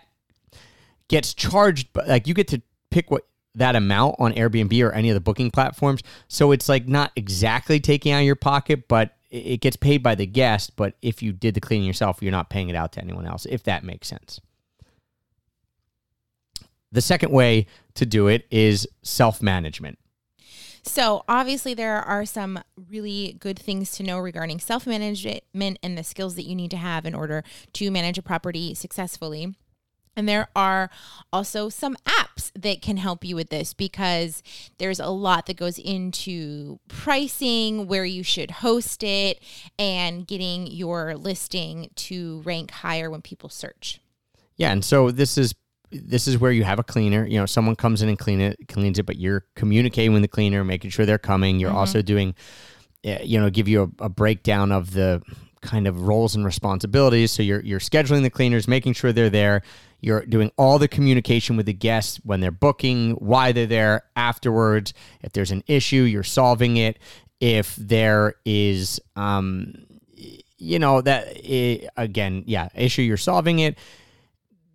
gets 1.07 1.33
charged 1.33 1.89
like 2.07 2.27
you 2.27 2.33
get 2.33 2.47
to 2.49 2.61
pick 2.89 3.11
what 3.11 3.25
that 3.55 3.75
amount 3.75 4.15
on 4.19 4.33
Airbnb 4.33 4.81
or 4.83 4.91
any 4.91 5.09
of 5.09 5.13
the 5.13 5.19
booking 5.19 5.51
platforms. 5.51 6.01
So 6.27 6.51
it's 6.51 6.69
like 6.69 6.87
not 6.87 7.11
exactly 7.15 7.79
taking 7.79 8.11
out 8.11 8.19
of 8.19 8.25
your 8.25 8.35
pocket, 8.35 8.87
but 8.87 9.15
it 9.29 9.61
gets 9.61 9.75
paid 9.75 10.03
by 10.03 10.15
the 10.15 10.25
guest. 10.25 10.75
But 10.75 10.95
if 11.01 11.21
you 11.21 11.33
did 11.33 11.53
the 11.53 11.61
cleaning 11.61 11.87
yourself, 11.87 12.19
you're 12.21 12.31
not 12.31 12.49
paying 12.49 12.69
it 12.69 12.75
out 12.75 12.93
to 12.93 13.01
anyone 13.01 13.25
else, 13.25 13.45
if 13.49 13.63
that 13.63 13.83
makes 13.83 14.07
sense. 14.07 14.39
The 16.91 17.01
second 17.01 17.31
way 17.31 17.67
to 17.95 18.05
do 18.05 18.27
it 18.27 18.45
is 18.51 18.87
self 19.01 19.41
management. 19.41 19.97
So, 20.83 21.23
obviously, 21.27 21.73
there 21.73 21.97
are 21.97 22.25
some 22.25 22.59
really 22.89 23.37
good 23.39 23.59
things 23.59 23.91
to 23.91 24.03
know 24.03 24.19
regarding 24.19 24.59
self 24.59 24.87
management 24.87 25.43
and 25.53 25.97
the 25.97 26.03
skills 26.03 26.35
that 26.35 26.43
you 26.43 26.55
need 26.55 26.71
to 26.71 26.77
have 26.77 27.05
in 27.05 27.13
order 27.13 27.43
to 27.73 27.91
manage 27.91 28.17
a 28.17 28.23
property 28.23 28.73
successfully. 28.73 29.55
And 30.15 30.27
there 30.27 30.49
are 30.55 30.89
also 31.31 31.69
some 31.69 31.95
apps 32.05 32.51
that 32.53 32.81
can 32.81 32.97
help 32.97 33.23
you 33.23 33.35
with 33.35 33.49
this 33.49 33.73
because 33.73 34.43
there's 34.77 34.99
a 34.99 35.07
lot 35.07 35.45
that 35.45 35.55
goes 35.55 35.79
into 35.79 36.79
pricing, 36.89 37.87
where 37.87 38.03
you 38.03 38.23
should 38.23 38.51
host 38.51 39.03
it, 39.03 39.41
and 39.79 40.27
getting 40.27 40.67
your 40.67 41.15
listing 41.15 41.91
to 41.95 42.41
rank 42.41 42.71
higher 42.71 43.09
when 43.09 43.21
people 43.21 43.49
search. 43.49 44.01
Yeah, 44.57 44.71
and 44.71 44.83
so 44.83 45.11
this 45.11 45.37
is 45.37 45.53
this 45.91 46.27
is 46.27 46.37
where 46.37 46.51
you 46.51 46.63
have 46.63 46.79
a 46.79 46.83
cleaner. 46.83 47.25
You 47.25 47.39
know, 47.39 47.45
someone 47.45 47.75
comes 47.75 48.01
in 48.01 48.09
and 48.09 48.17
clean 48.17 48.41
it, 48.41 48.57
cleans 48.67 48.99
it, 48.99 49.05
but 49.05 49.17
you're 49.17 49.45
communicating 49.55 50.13
with 50.13 50.21
the 50.21 50.27
cleaner, 50.27 50.63
making 50.63 50.91
sure 50.91 51.05
they're 51.05 51.17
coming. 51.17 51.59
You're 51.59 51.69
mm-hmm. 51.69 51.79
also 51.79 52.01
doing, 52.01 52.35
eh, 53.03 53.21
you 53.23 53.39
know, 53.39 53.49
give 53.49 53.67
you 53.67 53.93
a, 53.99 54.05
a 54.05 54.09
breakdown 54.09 54.71
of 54.71 54.93
the 54.93 55.21
kind 55.61 55.87
of 55.87 56.01
roles 56.07 56.35
and 56.35 56.45
responsibilities. 56.45 57.31
So 57.31 57.43
you're 57.43 57.61
you're 57.61 57.79
scheduling 57.79 58.23
the 58.23 58.29
cleaners, 58.29 58.67
making 58.67 58.93
sure 58.93 59.11
they're 59.11 59.29
there. 59.29 59.61
You're 59.99 60.25
doing 60.25 60.51
all 60.57 60.79
the 60.79 60.87
communication 60.87 61.57
with 61.57 61.67
the 61.67 61.73
guests 61.73 62.19
when 62.23 62.39
they're 62.39 62.51
booking, 62.51 63.11
why 63.11 63.51
they're 63.51 63.67
there, 63.67 64.03
afterwards. 64.15 64.93
If 65.21 65.33
there's 65.33 65.51
an 65.51 65.63
issue, 65.67 66.03
you're 66.03 66.23
solving 66.23 66.77
it. 66.77 66.97
If 67.39 67.75
there 67.75 68.35
is, 68.45 68.99
um, 69.15 69.73
you 70.57 70.79
know, 70.79 71.01
that 71.01 71.37
it, 71.37 71.83
eh, 71.83 71.87
again, 71.97 72.43
yeah, 72.47 72.69
issue, 72.73 73.01
you're 73.03 73.17
solving 73.17 73.59
it 73.59 73.77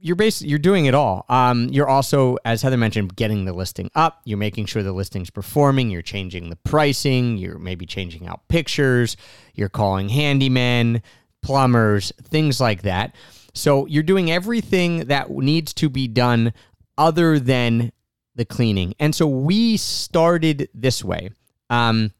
you're 0.06 0.16
basically 0.16 0.50
you're 0.50 0.58
doing 0.60 0.86
it 0.86 0.94
all. 0.94 1.24
Um, 1.28 1.68
you're 1.68 1.88
also, 1.88 2.36
as 2.44 2.62
Heather 2.62 2.76
mentioned, 2.76 3.16
getting 3.16 3.44
the 3.44 3.52
listing 3.52 3.90
up. 3.96 4.20
You're 4.24 4.38
making 4.38 4.66
sure 4.66 4.82
the 4.82 4.92
listing's 4.92 5.30
performing. 5.30 5.90
You're 5.90 6.02
changing 6.02 6.48
the 6.48 6.56
pricing. 6.56 7.36
You're 7.36 7.58
maybe 7.58 7.86
changing 7.86 8.26
out 8.28 8.46
pictures. 8.48 9.16
You're 9.54 9.68
calling 9.68 10.08
handymen, 10.08 11.02
plumbers, 11.42 12.12
things 12.22 12.60
like 12.60 12.82
that. 12.82 13.16
So 13.52 13.86
you're 13.86 14.04
doing 14.04 14.30
everything 14.30 15.06
that 15.06 15.30
needs 15.30 15.72
to 15.74 15.88
be 15.88 16.06
done 16.06 16.52
other 16.96 17.40
than 17.40 17.90
the 18.36 18.44
cleaning. 18.44 18.94
And 19.00 19.14
so 19.14 19.26
we 19.26 19.76
started 19.76 20.68
this 20.72 21.02
way. 21.02 21.30
Um, 21.68 22.12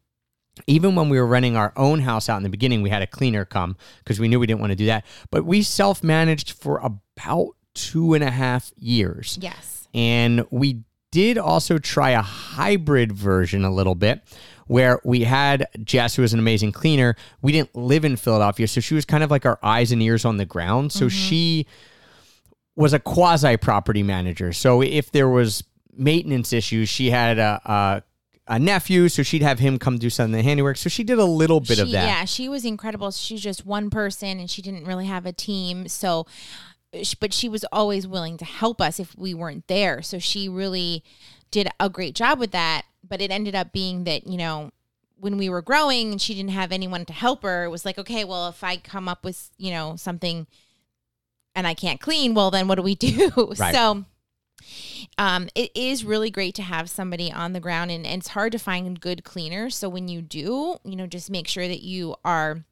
even 0.67 0.95
when 0.95 1.09
we 1.09 1.21
were 1.21 1.27
renting 1.27 1.57
our 1.57 1.73
own 1.77 2.01
house 2.01 2.29
out 2.29 2.39
in 2.39 2.43
the 2.43 2.49
beginning, 2.49 2.83
we 2.83 2.91
had 2.91 3.03
a 3.03 3.07
cleaner 3.07 3.45
come 3.45 3.77
because 3.99 4.19
we 4.19 4.27
knew 4.27 4.41
we 4.41 4.47
didn't 4.47 4.61
want 4.61 4.71
to 4.71 4.77
do 4.77 4.87
that. 4.87 5.05
But 5.31 5.45
we 5.45 5.63
self 5.63 6.03
managed 6.03 6.53
for 6.53 6.79
about 6.79 7.56
two 7.77 8.15
and 8.15 8.25
a 8.25 8.31
half 8.31 8.73
years. 8.79 9.39
Yes. 9.41 9.87
And 9.95 10.47
we 10.51 10.83
did 11.13 11.39
also 11.39 11.79
try 11.79 12.11
a 12.11 12.23
hybrid 12.23 13.13
version 13.13 13.65
a 13.65 13.73
little 13.73 13.95
bit 13.95 14.23
where 14.67 15.01
we 15.05 15.21
had 15.21 15.69
Jess, 15.85 16.17
who 16.17 16.23
was 16.23 16.33
an 16.33 16.41
amazing 16.41 16.73
cleaner. 16.73 17.15
We 17.41 17.53
didn't 17.53 17.77
live 17.77 18.05
in 18.05 18.17
Philadelphia, 18.17 18.67
so 18.67 18.81
she 18.81 18.95
was 18.95 19.05
kind 19.05 19.23
of 19.23 19.31
like 19.31 19.47
our 19.47 19.59
eyes 19.63 19.93
and 19.93 20.03
ears 20.03 20.25
on 20.25 20.39
the 20.39 20.45
ground. 20.45 20.91
So 20.91 21.07
mm-hmm. 21.07 21.09
she 21.09 21.67
was 22.75 22.93
a 22.93 22.99
quasi 22.99 23.57
property 23.57 24.03
manager. 24.03 24.53
So 24.53 24.83
if 24.83 25.13
there 25.13 25.29
was 25.29 25.63
maintenance 25.97 26.53
issues, 26.53 26.89
she 26.89 27.11
had 27.11 27.39
a, 27.39 27.61
a 27.65 28.03
a 28.49 28.59
nephew, 28.59 29.09
so 29.09 29.23
she'd 29.23 29.43
have 29.43 29.59
him 29.59 29.79
come 29.79 29.99
do 29.99 30.09
some 30.09 30.27
of 30.27 30.33
the 30.33 30.43
handiwork. 30.43 30.77
So 30.77 30.89
she 30.89 31.03
did 31.03 31.19
a 31.19 31.25
little 31.25 31.59
bit 31.61 31.77
she, 31.77 31.83
of 31.83 31.91
that. 31.91 32.07
Yeah, 32.07 32.25
she 32.25 32.49
was 32.49 32.65
incredible. 32.65 33.11
She's 33.11 33.41
just 33.41 33.67
one 33.67 33.91
person, 33.91 34.39
and 34.39 34.49
she 34.49 34.63
didn't 34.63 34.85
really 34.85 35.07
have 35.07 35.27
a 35.27 35.33
team. 35.33 35.89
So 35.89 36.27
but 37.21 37.33
she 37.33 37.49
was 37.49 37.65
always 37.73 38.07
willing 38.07 38.37
to 38.39 38.45
help 38.45 38.81
us 38.81 38.99
if 39.01 39.17
we 39.17 39.35
weren't 39.35 39.67
there. 39.69 40.03
So 40.03 40.19
she 40.19 40.49
really 40.49 41.05
did 41.51 41.69
a 41.79 41.89
great 41.89 42.15
job 42.15 42.39
with 42.39 42.53
that. 42.53 42.83
But 43.09 43.21
it 43.21 43.31
ended 43.31 43.55
up 43.55 43.73
being 43.73 44.05
that, 44.05 44.27
you 44.27 44.37
know, 44.37 44.73
when 45.19 45.39
we 45.39 45.49
were 45.49 45.63
growing 45.63 46.13
and 46.13 46.21
she 46.21 46.35
didn't 46.35 46.51
have 46.51 46.73
anyone 46.73 47.05
to 47.07 47.13
help 47.13 47.43
her, 47.43 47.65
it 47.65 47.71
was 47.71 47.85
like, 47.85 47.99
okay, 47.99 48.25
well, 48.25 48.49
if 48.49 48.63
I 48.63 48.77
come 48.77 49.09
up 49.09 49.25
with, 49.25 49.51
you 49.57 49.71
know, 49.71 49.97
something 49.97 50.47
and 51.55 51.67
I 51.67 51.75
can't 51.75 52.01
clean, 52.01 52.35
well, 52.35 52.51
then 52.51 52.69
what 52.69 52.75
do 52.75 52.83
we 52.83 52.95
do? 52.95 53.31
Right. 53.59 53.75
So, 53.75 54.05
um, 55.19 55.49
it 55.55 55.71
is 55.75 56.05
really 56.05 56.31
great 56.31 56.55
to 56.57 56.63
have 56.63 56.91
somebody 56.91 57.31
on 57.31 57.53
the 57.53 57.61
ground 57.61 57.91
and, 57.91 58.07
and 58.07 58.21
it's 58.21 58.29
hard 58.29 58.53
to 58.53 58.59
find 58.59 59.01
good 59.01 59.23
cleaners. 59.25 59.77
So 59.77 59.89
when 59.89 60.09
you 60.09 60.23
do, 60.23 60.77
you 60.85 60.97
know, 60.97 61.07
just 61.07 61.31
make 61.31 61.47
sure 61.49 61.69
that 61.69 61.83
you 61.83 62.17
are 62.25 62.65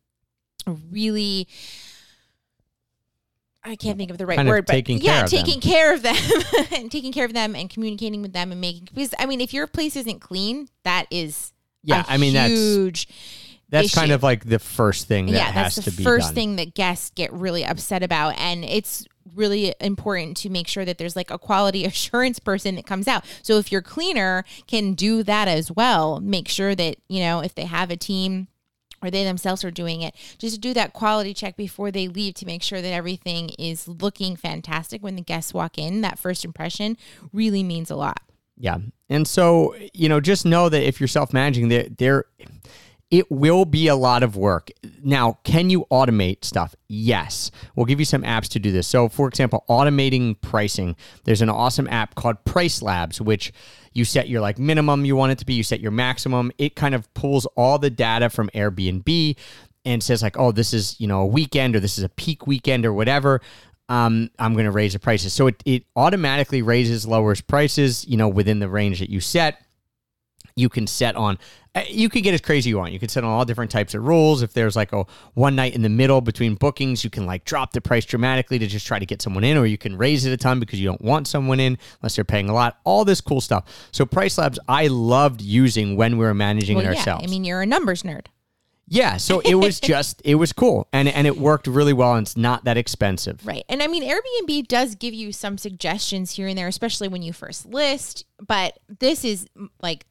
really 0.90 1.48
I 3.64 3.76
can't 3.76 3.96
think 3.98 4.10
of 4.10 4.18
the 4.18 4.26
right 4.26 4.36
kind 4.36 4.48
word, 4.48 4.66
but 4.66 4.72
taking 4.72 4.98
yeah, 4.98 5.20
care 5.20 5.28
taking 5.28 5.60
them. 5.60 5.70
care 5.70 5.94
of 5.94 6.02
them 6.02 6.16
and 6.72 6.92
taking 6.92 7.12
care 7.12 7.24
of 7.24 7.32
them 7.32 7.54
and 7.54 7.70
communicating 7.70 8.20
with 8.20 8.32
them 8.32 8.52
and 8.52 8.60
making 8.60 8.88
because 8.92 9.14
I 9.18 9.26
mean, 9.26 9.40
if 9.40 9.54
your 9.54 9.66
place 9.66 9.96
isn't 9.96 10.20
clean, 10.20 10.68
that 10.84 11.06
is 11.10 11.52
yeah, 11.82 12.04
I 12.06 12.18
mean 12.18 12.34
huge. 12.34 13.06
That's, 13.06 13.18
that's 13.70 13.86
issue. 13.86 14.00
kind 14.00 14.12
of 14.12 14.22
like 14.22 14.44
the 14.44 14.58
first 14.58 15.08
thing 15.08 15.26
that 15.26 15.32
yeah, 15.32 15.44
has 15.44 15.76
that's 15.76 15.86
the 15.86 15.90
to 15.90 15.96
be 15.96 16.04
first 16.04 16.28
done. 16.28 16.34
thing 16.34 16.56
that 16.56 16.74
guests 16.74 17.10
get 17.14 17.32
really 17.32 17.64
upset 17.64 18.02
about, 18.02 18.38
and 18.38 18.64
it's 18.64 19.06
really 19.34 19.74
important 19.80 20.36
to 20.36 20.50
make 20.50 20.68
sure 20.68 20.84
that 20.84 20.98
there's 20.98 21.16
like 21.16 21.30
a 21.30 21.38
quality 21.38 21.84
assurance 21.86 22.38
person 22.38 22.74
that 22.76 22.86
comes 22.86 23.08
out. 23.08 23.24
So 23.42 23.58
if 23.58 23.72
your 23.72 23.82
cleaner 23.82 24.44
can 24.66 24.94
do 24.94 25.22
that 25.22 25.48
as 25.48 25.72
well, 25.72 26.20
make 26.20 26.48
sure 26.48 26.74
that 26.74 26.96
you 27.08 27.20
know 27.20 27.40
if 27.40 27.54
they 27.54 27.64
have 27.64 27.90
a 27.90 27.96
team 27.96 28.48
or 29.04 29.10
they 29.10 29.24
themselves 29.24 29.64
are 29.64 29.70
doing 29.70 30.02
it, 30.02 30.14
just 30.38 30.54
to 30.54 30.60
do 30.60 30.74
that 30.74 30.92
quality 30.92 31.34
check 31.34 31.56
before 31.56 31.90
they 31.90 32.08
leave 32.08 32.34
to 32.34 32.46
make 32.46 32.62
sure 32.62 32.80
that 32.80 32.92
everything 32.92 33.50
is 33.58 33.86
looking 33.86 34.36
fantastic 34.36 35.02
when 35.02 35.16
the 35.16 35.22
guests 35.22 35.52
walk 35.52 35.78
in. 35.78 36.00
That 36.00 36.18
first 36.18 36.44
impression 36.44 36.96
really 37.32 37.62
means 37.62 37.90
a 37.90 37.96
lot. 37.96 38.20
Yeah. 38.56 38.78
And 39.08 39.26
so, 39.26 39.74
you 39.92 40.08
know, 40.08 40.20
just 40.20 40.46
know 40.46 40.68
that 40.68 40.86
if 40.86 41.00
you're 41.00 41.08
self 41.08 41.32
managing, 41.32 41.68
there, 41.68 41.88
there, 41.98 42.24
it 43.14 43.30
will 43.30 43.64
be 43.64 43.86
a 43.86 43.94
lot 43.94 44.24
of 44.24 44.34
work. 44.34 44.72
Now, 45.04 45.38
can 45.44 45.70
you 45.70 45.86
automate 45.88 46.44
stuff? 46.44 46.74
Yes. 46.88 47.52
We'll 47.76 47.86
give 47.86 48.00
you 48.00 48.04
some 48.04 48.24
apps 48.24 48.48
to 48.48 48.58
do 48.58 48.72
this. 48.72 48.88
So, 48.88 49.08
for 49.08 49.28
example, 49.28 49.64
automating 49.70 50.40
pricing. 50.40 50.96
There's 51.22 51.40
an 51.40 51.48
awesome 51.48 51.86
app 51.86 52.16
called 52.16 52.44
Price 52.44 52.82
Labs, 52.82 53.20
which 53.20 53.52
you 53.92 54.04
set 54.04 54.28
your 54.28 54.40
like 54.40 54.58
minimum 54.58 55.04
you 55.04 55.14
want 55.14 55.30
it 55.30 55.38
to 55.38 55.46
be, 55.46 55.54
you 55.54 55.62
set 55.62 55.78
your 55.78 55.92
maximum. 55.92 56.50
It 56.58 56.74
kind 56.74 56.92
of 56.92 57.12
pulls 57.14 57.46
all 57.56 57.78
the 57.78 57.88
data 57.88 58.30
from 58.30 58.50
Airbnb 58.52 59.36
and 59.84 60.02
says 60.02 60.20
like, 60.20 60.36
"Oh, 60.36 60.50
this 60.50 60.74
is, 60.74 61.00
you 61.00 61.06
know, 61.06 61.20
a 61.20 61.26
weekend 61.26 61.76
or 61.76 61.80
this 61.80 61.98
is 61.98 62.02
a 62.02 62.08
peak 62.08 62.48
weekend 62.48 62.84
or 62.84 62.92
whatever." 62.92 63.40
Um, 63.88 64.30
I'm 64.40 64.54
going 64.54 64.64
to 64.64 64.72
raise 64.72 64.94
the 64.94 64.98
prices. 64.98 65.32
So 65.32 65.46
it, 65.46 65.62
it 65.64 65.84
automatically 65.94 66.62
raises, 66.62 67.06
lowers 67.06 67.40
prices, 67.40 68.04
you 68.08 68.16
know, 68.16 68.28
within 68.28 68.58
the 68.58 68.68
range 68.68 68.98
that 68.98 69.10
you 69.10 69.20
set 69.20 69.63
you 70.56 70.68
can 70.68 70.86
set 70.86 71.16
on 71.16 71.38
uh, 71.76 71.82
you 71.88 72.08
can 72.08 72.22
get 72.22 72.32
as 72.32 72.40
crazy 72.40 72.70
you 72.70 72.78
want. 72.78 72.92
You 72.92 73.00
can 73.00 73.08
set 73.08 73.24
on 73.24 73.30
all 73.30 73.44
different 73.44 73.70
types 73.70 73.94
of 73.94 74.06
rules. 74.06 74.42
If 74.42 74.52
there's 74.52 74.76
like 74.76 74.92
a 74.92 75.04
one 75.34 75.56
night 75.56 75.74
in 75.74 75.82
the 75.82 75.88
middle 75.88 76.20
between 76.20 76.54
bookings, 76.54 77.02
you 77.02 77.10
can 77.10 77.26
like 77.26 77.44
drop 77.44 77.72
the 77.72 77.80
price 77.80 78.04
dramatically 78.04 78.60
to 78.60 78.66
just 78.68 78.86
try 78.86 79.00
to 79.00 79.06
get 79.06 79.20
someone 79.20 79.42
in, 79.42 79.56
or 79.56 79.66
you 79.66 79.76
can 79.76 79.96
raise 79.96 80.24
it 80.24 80.32
a 80.32 80.36
ton 80.36 80.60
because 80.60 80.80
you 80.80 80.86
don't 80.86 81.02
want 81.02 81.26
someone 81.26 81.58
in 81.58 81.76
unless 82.00 82.14
they're 82.14 82.24
paying 82.24 82.48
a 82.48 82.54
lot. 82.54 82.78
All 82.84 83.04
this 83.04 83.20
cool 83.20 83.40
stuff. 83.40 83.64
So 83.90 84.06
Price 84.06 84.38
Labs, 84.38 84.58
I 84.68 84.86
loved 84.86 85.40
using 85.40 85.96
when 85.96 86.16
we 86.16 86.24
were 86.24 86.34
managing 86.34 86.76
well, 86.76 86.86
it 86.86 86.88
ourselves. 86.90 87.22
Yeah. 87.22 87.28
I 87.28 87.30
mean, 87.30 87.44
you're 87.44 87.62
a 87.62 87.66
numbers 87.66 88.04
nerd. 88.04 88.26
Yeah, 88.86 89.16
so 89.16 89.40
it 89.40 89.54
was 89.54 89.80
just 89.80 90.22
it 90.24 90.34
was 90.36 90.52
cool 90.52 90.88
and 90.92 91.08
and 91.08 91.26
it 91.26 91.38
worked 91.38 91.66
really 91.66 91.94
well 91.94 92.14
and 92.14 92.24
it's 92.26 92.36
not 92.36 92.64
that 92.64 92.76
expensive. 92.76 93.44
Right. 93.44 93.64
And 93.68 93.82
I 93.82 93.88
mean 93.88 94.04
Airbnb 94.04 94.68
does 94.68 94.94
give 94.94 95.14
you 95.14 95.32
some 95.32 95.58
suggestions 95.58 96.32
here 96.32 96.46
and 96.46 96.56
there 96.56 96.68
especially 96.68 97.08
when 97.08 97.22
you 97.22 97.32
first 97.32 97.66
list, 97.66 98.26
but 98.46 98.78
this 99.00 99.24
is 99.24 99.48
like 99.80 100.04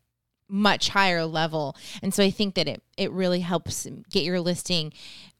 much 0.53 0.89
higher 0.89 1.25
level. 1.25 1.75
And 2.03 2.13
so 2.13 2.23
I 2.23 2.29
think 2.29 2.55
that 2.55 2.67
it 2.67 2.83
it 2.95 3.11
really 3.11 3.39
helps 3.39 3.87
get 4.09 4.23
your 4.23 4.39
listing 4.39 4.93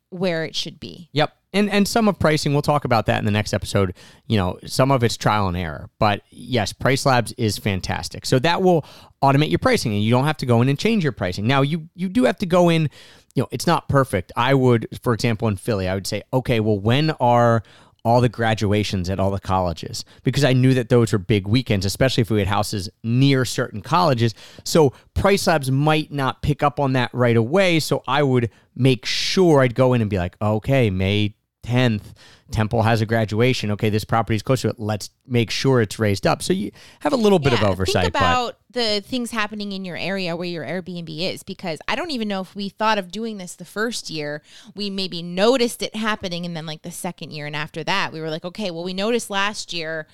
where 0.09 0.43
it 0.43 0.55
should 0.55 0.79
be. 0.79 1.09
Yep. 1.13 1.35
And 1.53 1.69
and 1.69 1.87
some 1.87 2.07
of 2.07 2.17
pricing, 2.17 2.53
we'll 2.53 2.63
talk 2.63 2.83
about 2.83 3.05
that 3.05 3.19
in 3.19 3.25
the 3.25 3.31
next 3.31 3.53
episode. 3.53 3.93
You 4.27 4.37
know, 4.37 4.59
some 4.65 4.91
of 4.91 5.03
it's 5.03 5.15
trial 5.15 5.47
and 5.47 5.55
error. 5.55 5.89
But 5.99 6.23
yes, 6.31 6.73
Price 6.73 7.05
Labs 7.05 7.31
is 7.33 7.57
fantastic. 7.59 8.25
So 8.25 8.39
that 8.39 8.63
will 8.63 8.85
automate 9.21 9.49
your 9.51 9.59
pricing 9.59 9.93
and 9.93 10.03
you 10.03 10.09
don't 10.09 10.25
have 10.25 10.37
to 10.37 10.45
go 10.47 10.61
in 10.61 10.69
and 10.69 10.79
change 10.79 11.03
your 11.03 11.13
pricing. 11.13 11.45
Now 11.45 11.61
you 11.61 11.89
you 11.93 12.09
do 12.09 12.23
have 12.23 12.37
to 12.39 12.47
go 12.47 12.69
in, 12.69 12.89
you 13.35 13.43
know, 13.43 13.47
it's 13.51 13.67
not 13.67 13.87
perfect. 13.87 14.31
I 14.35 14.55
would, 14.55 14.87
for 15.03 15.13
example, 15.13 15.47
in 15.47 15.57
Philly, 15.57 15.87
I 15.87 15.93
would 15.93 16.07
say, 16.07 16.23
okay, 16.33 16.59
well, 16.59 16.79
when 16.79 17.11
are 17.19 17.61
all 18.05 18.19
the 18.19 18.29
graduations 18.29 19.09
at 19.09 19.19
all 19.19 19.31
the 19.31 19.39
colleges 19.39 20.03
because 20.23 20.43
I 20.43 20.53
knew 20.53 20.73
that 20.73 20.89
those 20.89 21.13
were 21.13 21.19
big 21.19 21.47
weekends, 21.47 21.85
especially 21.85 22.21
if 22.21 22.29
we 22.29 22.39
had 22.39 22.47
houses 22.47 22.89
near 23.03 23.45
certain 23.45 23.81
colleges. 23.81 24.35
So 24.63 24.93
Price 25.13 25.47
Labs 25.47 25.71
might 25.71 26.11
not 26.11 26.41
pick 26.41 26.63
up 26.63 26.79
on 26.79 26.93
that 26.93 27.13
right 27.13 27.37
away. 27.37 27.79
So 27.79 28.03
I 28.07 28.23
would 28.23 28.49
make 28.75 29.05
sure 29.05 29.61
I'd 29.61 29.75
go 29.75 29.93
in 29.93 30.01
and 30.01 30.09
be 30.09 30.17
like, 30.17 30.35
okay, 30.41 30.89
May 30.89 31.35
10th, 31.63 32.13
Temple 32.51 32.83
has 32.83 33.01
a 33.01 33.05
graduation. 33.05 33.71
Okay, 33.71 33.89
this 33.89 34.03
property 34.03 34.35
is 34.35 34.43
close 34.43 34.61
to 34.61 34.69
it. 34.69 34.79
Let's 34.79 35.09
make 35.25 35.49
sure 35.49 35.81
it's 35.81 35.97
raised 35.97 36.27
up. 36.27 36.43
So 36.43 36.53
you 36.53 36.71
have 36.99 37.13
a 37.13 37.17
little 37.17 37.39
bit 37.39 37.53
yeah, 37.53 37.63
of 37.63 37.69
oversight. 37.69 38.03
Think 38.03 38.15
about 38.15 38.57
the 38.69 39.01
things 39.01 39.31
happening 39.31 39.71
in 39.71 39.83
your 39.85 39.97
area 39.97 40.35
where 40.35 40.47
your 40.47 40.63
Airbnb 40.63 41.09
is, 41.33 41.41
because 41.41 41.79
I 41.87 41.95
don't 41.95 42.11
even 42.11 42.27
know 42.27 42.41
if 42.41 42.55
we 42.55 42.69
thought 42.69 42.97
of 42.97 43.11
doing 43.11 43.37
this 43.37 43.55
the 43.55 43.65
first 43.65 44.09
year. 44.09 44.43
We 44.75 44.89
maybe 44.89 45.23
noticed 45.23 45.81
it 45.81 45.95
happening, 45.95 46.45
and 46.45 46.55
then 46.55 46.65
like 46.65 46.83
the 46.83 46.91
second 46.91 47.31
year 47.31 47.47
and 47.47 47.55
after 47.55 47.83
that, 47.83 48.13
we 48.13 48.21
were 48.21 48.29
like, 48.29 48.45
okay, 48.45 48.69
well, 48.69 48.83
we 48.83 48.93
noticed 48.93 49.29
last 49.29 49.73
year 49.73 50.07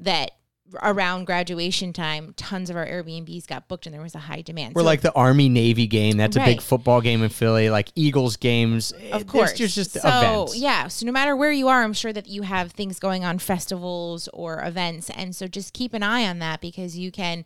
that 0.00 0.32
around 0.82 1.24
graduation 1.24 1.92
time, 1.92 2.34
tons 2.36 2.70
of 2.70 2.76
our 2.76 2.86
Airbnbs 2.86 3.46
got 3.46 3.68
booked 3.68 3.86
and 3.86 3.94
there 3.94 4.02
was 4.02 4.14
a 4.14 4.20
high 4.20 4.42
demand. 4.42 4.74
We're 4.74 4.82
So- 4.82 4.86
like 4.86 5.00
the 5.00 5.12
Army 5.12 5.48
Navy 5.48 5.86
game. 5.86 6.16
That's 6.16 6.36
a 6.36 6.44
big 6.44 6.60
football 6.60 7.00
game 7.00 7.22
in 7.22 7.28
Philly. 7.28 7.70
Like 7.70 7.90
Eagles 7.94 8.36
games. 8.36 8.92
Of 9.12 9.26
course. 9.26 9.52
There's 9.58 9.74
just, 9.74 9.92
just 9.94 10.02
so, 10.02 10.08
events. 10.08 10.56
Yeah. 10.56 10.88
So 10.88 11.06
no 11.06 11.12
matter 11.12 11.36
where 11.36 11.52
you 11.52 11.68
are, 11.68 11.82
I'm 11.82 11.92
sure 11.92 12.12
that 12.12 12.26
you 12.28 12.42
have 12.42 12.72
things 12.72 12.98
going 12.98 13.24
on, 13.24 13.38
festivals 13.38 14.28
or 14.32 14.62
events. 14.64 15.10
And 15.10 15.34
so 15.34 15.46
just 15.46 15.72
keep 15.72 15.94
an 15.94 16.02
eye 16.02 16.26
on 16.26 16.38
that 16.40 16.60
because 16.60 16.96
you 16.96 17.10
can, 17.10 17.44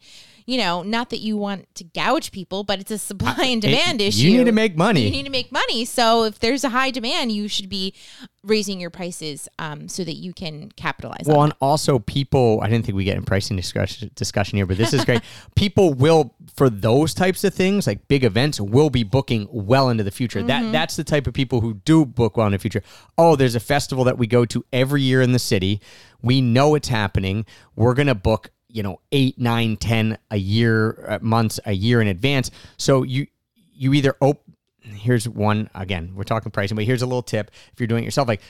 you 0.48 0.56
know, 0.56 0.82
not 0.82 1.10
that 1.10 1.18
you 1.18 1.36
want 1.36 1.66
to 1.74 1.84
gouge 1.84 2.32
people, 2.32 2.64
but 2.64 2.80
it's 2.80 2.90
a 2.90 2.96
supply 2.96 3.36
and 3.40 3.62
It- 3.62 3.68
demand 3.68 4.00
issue. 4.00 4.22
You 4.22 4.38
need 4.38 4.44
to 4.44 4.52
make 4.52 4.78
money. 4.78 5.04
You 5.04 5.10
need 5.10 5.24
to 5.24 5.30
make 5.30 5.52
money. 5.52 5.84
So 5.84 6.24
if 6.24 6.38
there's 6.38 6.64
a 6.64 6.70
high 6.70 6.90
demand, 6.90 7.32
you 7.32 7.48
should 7.48 7.68
be 7.68 7.92
raising 8.42 8.80
your 8.80 8.88
prices 8.88 9.46
um, 9.58 9.88
so 9.88 10.04
that 10.04 10.14
you 10.14 10.32
can 10.32 10.72
capitalize 10.74 11.26
Well, 11.26 11.40
on 11.40 11.50
and 11.50 11.54
also 11.60 11.98
people, 11.98 12.60
I 12.62 12.70
didn't 12.70 12.86
think 12.86 12.96
we 12.96 13.04
get 13.04 13.18
in 13.18 13.24
pricing 13.24 13.58
discussion 13.58 14.10
discussion 14.14 14.56
here, 14.56 14.64
but 14.64 14.78
this 14.78 14.94
is 14.94 15.04
great. 15.04 15.20
people 15.54 15.92
will 15.92 16.34
for 16.56 16.70
those 16.70 17.12
types 17.12 17.44
of 17.44 17.52
things, 17.52 17.86
like 17.86 18.08
big 18.08 18.24
events, 18.24 18.58
will 18.58 18.88
be 18.88 19.02
booking 19.02 19.48
well 19.50 19.90
into 19.90 20.02
the 20.02 20.10
future. 20.10 20.38
Mm-hmm. 20.38 20.48
That 20.48 20.72
that's 20.72 20.96
the 20.96 21.04
type 21.04 21.26
of 21.26 21.34
people 21.34 21.60
who 21.60 21.74
do 21.74 22.06
book 22.06 22.38
well 22.38 22.46
in 22.46 22.52
the 22.52 22.58
future. 22.58 22.82
Oh, 23.18 23.36
there's 23.36 23.54
a 23.54 23.60
festival 23.60 24.02
that 24.04 24.16
we 24.16 24.26
go 24.26 24.46
to 24.46 24.64
every 24.72 25.02
year 25.02 25.20
in 25.20 25.32
the 25.32 25.38
city. 25.38 25.82
We 26.22 26.40
know 26.40 26.74
it's 26.74 26.88
happening. 26.88 27.44
We're 27.76 27.94
gonna 27.94 28.14
book, 28.14 28.50
you 28.68 28.82
know, 28.82 29.00
eight, 29.12 29.38
nine, 29.38 29.76
ten 29.76 30.18
a 30.30 30.36
year, 30.36 31.04
uh, 31.08 31.18
months, 31.20 31.58
a 31.64 31.72
year 31.72 32.00
in 32.00 32.08
advance. 32.08 32.50
So 32.76 33.02
you 33.02 33.26
you 33.72 33.94
either 33.94 34.14
op- 34.20 34.42
here's 34.82 35.28
one 35.28 35.68
again 35.74 36.12
we're 36.14 36.24
talking 36.24 36.50
pricing 36.50 36.74
but 36.74 36.84
here's 36.84 37.02
a 37.02 37.06
little 37.06 37.22
tip 37.22 37.50
if 37.72 37.78
you're 37.78 37.86
doing 37.86 38.02
it 38.02 38.06
yourself 38.06 38.26
like 38.26 38.40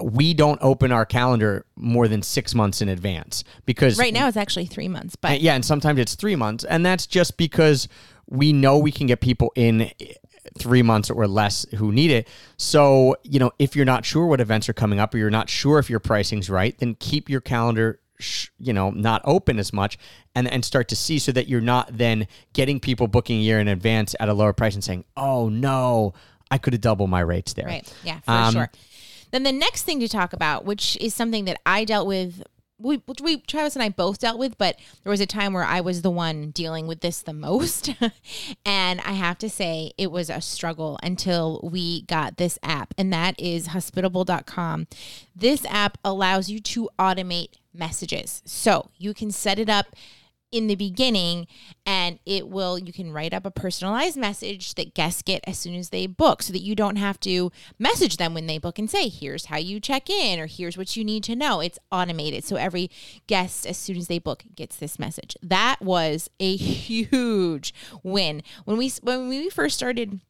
we 0.00 0.34
don't 0.34 0.58
open 0.62 0.92
our 0.92 1.04
calendar 1.04 1.66
more 1.76 2.06
than 2.06 2.22
six 2.22 2.54
months 2.54 2.80
in 2.80 2.88
advance 2.88 3.42
because. 3.66 3.98
Right 3.98 4.14
now, 4.14 4.28
it's 4.28 4.36
actually 4.36 4.66
three 4.66 4.88
months, 4.88 5.16
but 5.16 5.40
yeah 5.40 5.54
and 5.54 5.64
sometimes 5.64 5.98
it's 5.98 6.14
three 6.14 6.36
months 6.36 6.64
and 6.64 6.84
that's 6.84 7.06
just 7.06 7.36
because 7.36 7.88
we 8.28 8.52
know 8.52 8.78
we 8.78 8.92
can 8.92 9.06
get 9.06 9.20
people 9.20 9.52
in 9.56 9.82
eh, 9.82 9.90
three 10.58 10.82
months 10.82 11.10
or 11.10 11.26
less 11.26 11.66
who 11.76 11.90
need 11.90 12.10
it 12.10 12.28
so 12.56 13.16
you 13.24 13.40
know 13.40 13.50
if 13.58 13.74
you're 13.74 13.84
not 13.84 14.04
sure 14.04 14.26
what 14.26 14.40
events 14.40 14.68
are 14.68 14.72
coming 14.74 15.00
up 15.00 15.12
or 15.12 15.18
you're 15.18 15.30
not 15.30 15.48
sure 15.48 15.78
if 15.78 15.90
your 15.90 15.98
pricing's 15.98 16.48
right 16.48 16.78
then 16.78 16.94
keep 17.00 17.28
your 17.28 17.40
calendar 17.40 17.98
you 18.58 18.72
know 18.72 18.90
not 18.90 19.20
open 19.24 19.58
as 19.58 19.72
much 19.72 19.98
and 20.34 20.46
and 20.48 20.64
start 20.64 20.88
to 20.88 20.96
see 20.96 21.18
so 21.18 21.32
that 21.32 21.48
you're 21.48 21.60
not 21.60 21.88
then 21.96 22.26
getting 22.52 22.78
people 22.78 23.08
booking 23.08 23.38
a 23.40 23.42
year 23.42 23.58
in 23.58 23.66
advance 23.68 24.14
at 24.20 24.28
a 24.28 24.34
lower 24.34 24.52
price 24.52 24.74
and 24.74 24.84
saying 24.84 25.04
oh 25.16 25.48
no 25.48 26.14
i 26.50 26.56
could 26.58 26.72
have 26.72 26.80
doubled 26.80 27.10
my 27.10 27.20
rates 27.20 27.54
there 27.54 27.66
Right. 27.66 27.92
Yeah, 28.04 28.20
for 28.20 28.30
Um, 28.30 28.52
sure. 28.54 28.70
Then 29.32 29.42
the 29.42 29.50
next 29.52 29.82
thing 29.82 29.98
to 29.98 30.06
talk 30.06 30.32
about, 30.32 30.64
which 30.64 30.96
is 31.00 31.12
something 31.12 31.44
that 31.46 31.60
I 31.66 31.84
dealt 31.84 32.06
with, 32.06 32.44
we, 32.78 33.00
we 33.22 33.40
Travis 33.40 33.76
and 33.76 33.82
I 33.82 33.88
both 33.88 34.18
dealt 34.18 34.38
with, 34.38 34.58
but 34.58 34.76
there 35.02 35.10
was 35.10 35.20
a 35.20 35.26
time 35.26 35.52
where 35.52 35.64
I 35.64 35.80
was 35.80 36.02
the 36.02 36.10
one 36.10 36.50
dealing 36.50 36.86
with 36.86 37.00
this 37.00 37.22
the 37.22 37.32
most, 37.32 37.90
and 38.66 39.00
I 39.00 39.12
have 39.12 39.38
to 39.38 39.48
say 39.48 39.92
it 39.96 40.10
was 40.10 40.28
a 40.28 40.40
struggle 40.40 40.98
until 41.02 41.60
we 41.62 42.02
got 42.02 42.36
this 42.36 42.58
app, 42.62 42.94
and 42.98 43.12
that 43.12 43.38
is 43.40 43.68
Hospitable.com. 43.68 44.86
This 45.34 45.64
app 45.66 45.98
allows 46.04 46.48
you 46.48 46.60
to 46.60 46.88
automate 46.98 47.54
messages, 47.72 48.42
so 48.44 48.90
you 48.98 49.14
can 49.14 49.30
set 49.30 49.58
it 49.58 49.68
up 49.68 49.94
in 50.54 50.68
the 50.68 50.76
beginning 50.76 51.48
and 51.84 52.20
it 52.24 52.48
will 52.48 52.78
you 52.78 52.92
can 52.92 53.12
write 53.12 53.34
up 53.34 53.44
a 53.44 53.50
personalized 53.50 54.16
message 54.16 54.76
that 54.76 54.94
guests 54.94 55.20
get 55.20 55.42
as 55.48 55.58
soon 55.58 55.74
as 55.74 55.90
they 55.90 56.06
book 56.06 56.42
so 56.42 56.52
that 56.52 56.62
you 56.62 56.76
don't 56.76 56.94
have 56.94 57.18
to 57.18 57.50
message 57.76 58.18
them 58.18 58.34
when 58.34 58.46
they 58.46 58.56
book 58.56 58.78
and 58.78 58.88
say 58.88 59.08
here's 59.08 59.46
how 59.46 59.56
you 59.56 59.80
check 59.80 60.08
in 60.08 60.38
or 60.38 60.46
here's 60.46 60.78
what 60.78 60.96
you 60.96 61.04
need 61.04 61.24
to 61.24 61.34
know. 61.34 61.58
It's 61.58 61.80
automated 61.90 62.44
so 62.44 62.54
every 62.54 62.88
guest 63.26 63.66
as 63.66 63.76
soon 63.76 63.96
as 63.96 64.06
they 64.06 64.20
book 64.20 64.44
gets 64.54 64.76
this 64.76 64.96
message. 64.96 65.36
That 65.42 65.82
was 65.82 66.30
a 66.38 66.54
huge 66.54 67.74
win. 68.04 68.44
When 68.64 68.76
we 68.76 68.92
when 69.02 69.28
we 69.28 69.50
first 69.50 69.76
started 69.76 70.20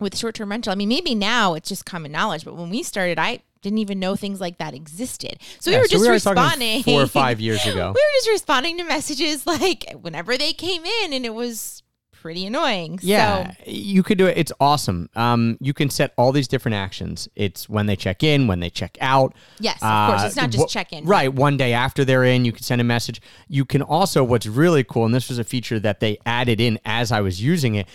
with 0.00 0.16
short-term 0.16 0.48
rental 0.48 0.72
i 0.72 0.76
mean 0.76 0.88
maybe 0.88 1.12
now 1.12 1.54
it's 1.54 1.68
just 1.68 1.84
common 1.84 2.12
knowledge 2.12 2.44
but 2.44 2.54
when 2.54 2.70
we 2.70 2.84
started 2.84 3.18
i 3.18 3.40
didn't 3.62 3.78
even 3.78 3.98
know 3.98 4.16
things 4.16 4.40
like 4.40 4.58
that 4.58 4.74
existed 4.74 5.38
so 5.60 5.70
Yeah, 5.70 5.78
we 5.78 5.80
were 5.80 5.86
so 5.86 5.90
just 5.90 6.02
we 6.02 6.08
were 6.08 6.14
responding 6.14 6.82
four 6.82 7.02
or 7.02 7.06
five 7.24 7.40
years 7.40 7.64
ago 7.66 7.86
we 7.94 8.00
were 8.00 8.16
just 8.16 8.28
responding 8.30 8.78
to 8.78 8.84
messages 8.84 9.46
like 9.46 9.84
whenever 10.00 10.36
they 10.36 10.52
came 10.52 10.84
in 10.84 11.12
and 11.12 11.24
it 11.24 11.34
was 11.34 11.82
pretty 12.20 12.44
annoying 12.46 12.98
Yeah, 13.00 13.52
so 13.52 13.54
you 13.64 14.02
could 14.02 14.18
do 14.18 14.26
it. 14.26 14.36
It's 14.36 14.50
awesome. 14.58 15.08
Um, 15.14 15.56
you 15.60 15.72
can 15.72 15.88
set 15.88 16.12
all 16.18 16.32
these 16.32 16.48
different 16.48 16.74
actions. 16.74 17.28
It's 17.36 17.68
when 17.68 17.86
they 17.86 17.94
check 17.94 18.24
in, 18.24 18.48
when 18.48 18.58
they 18.58 18.70
check 18.70 18.98
out. 19.00 19.34
Yes, 19.60 19.78
of 19.80 20.08
course. 20.10 20.24
It's 20.24 20.34
not 20.36 20.50
just 20.50 20.68
wh- 20.68 20.72
check-in. 20.72 21.04
Right. 21.04 21.32
One 21.32 21.56
day 21.56 21.74
after 21.74 22.04
they're 22.04 22.24
in, 22.24 22.44
you 22.44 22.50
can 22.50 22.64
send 22.64 22.80
a 22.80 22.84
message. 22.84 23.20
You 23.46 23.64
can 23.64 23.82
also, 23.82 24.24
what's 24.24 24.48
really 24.48 24.82
cool, 24.82 25.04
and 25.06 25.14
this 25.14 25.28
was 25.28 25.38
a 25.38 25.44
feature 25.44 25.78
that 25.78 26.00
they 26.00 26.18
added 26.26 26.60
in 26.60 26.80
as 26.84 27.12
I 27.12 27.20
was 27.20 27.40
using 27.40 27.76
it. 27.76 27.86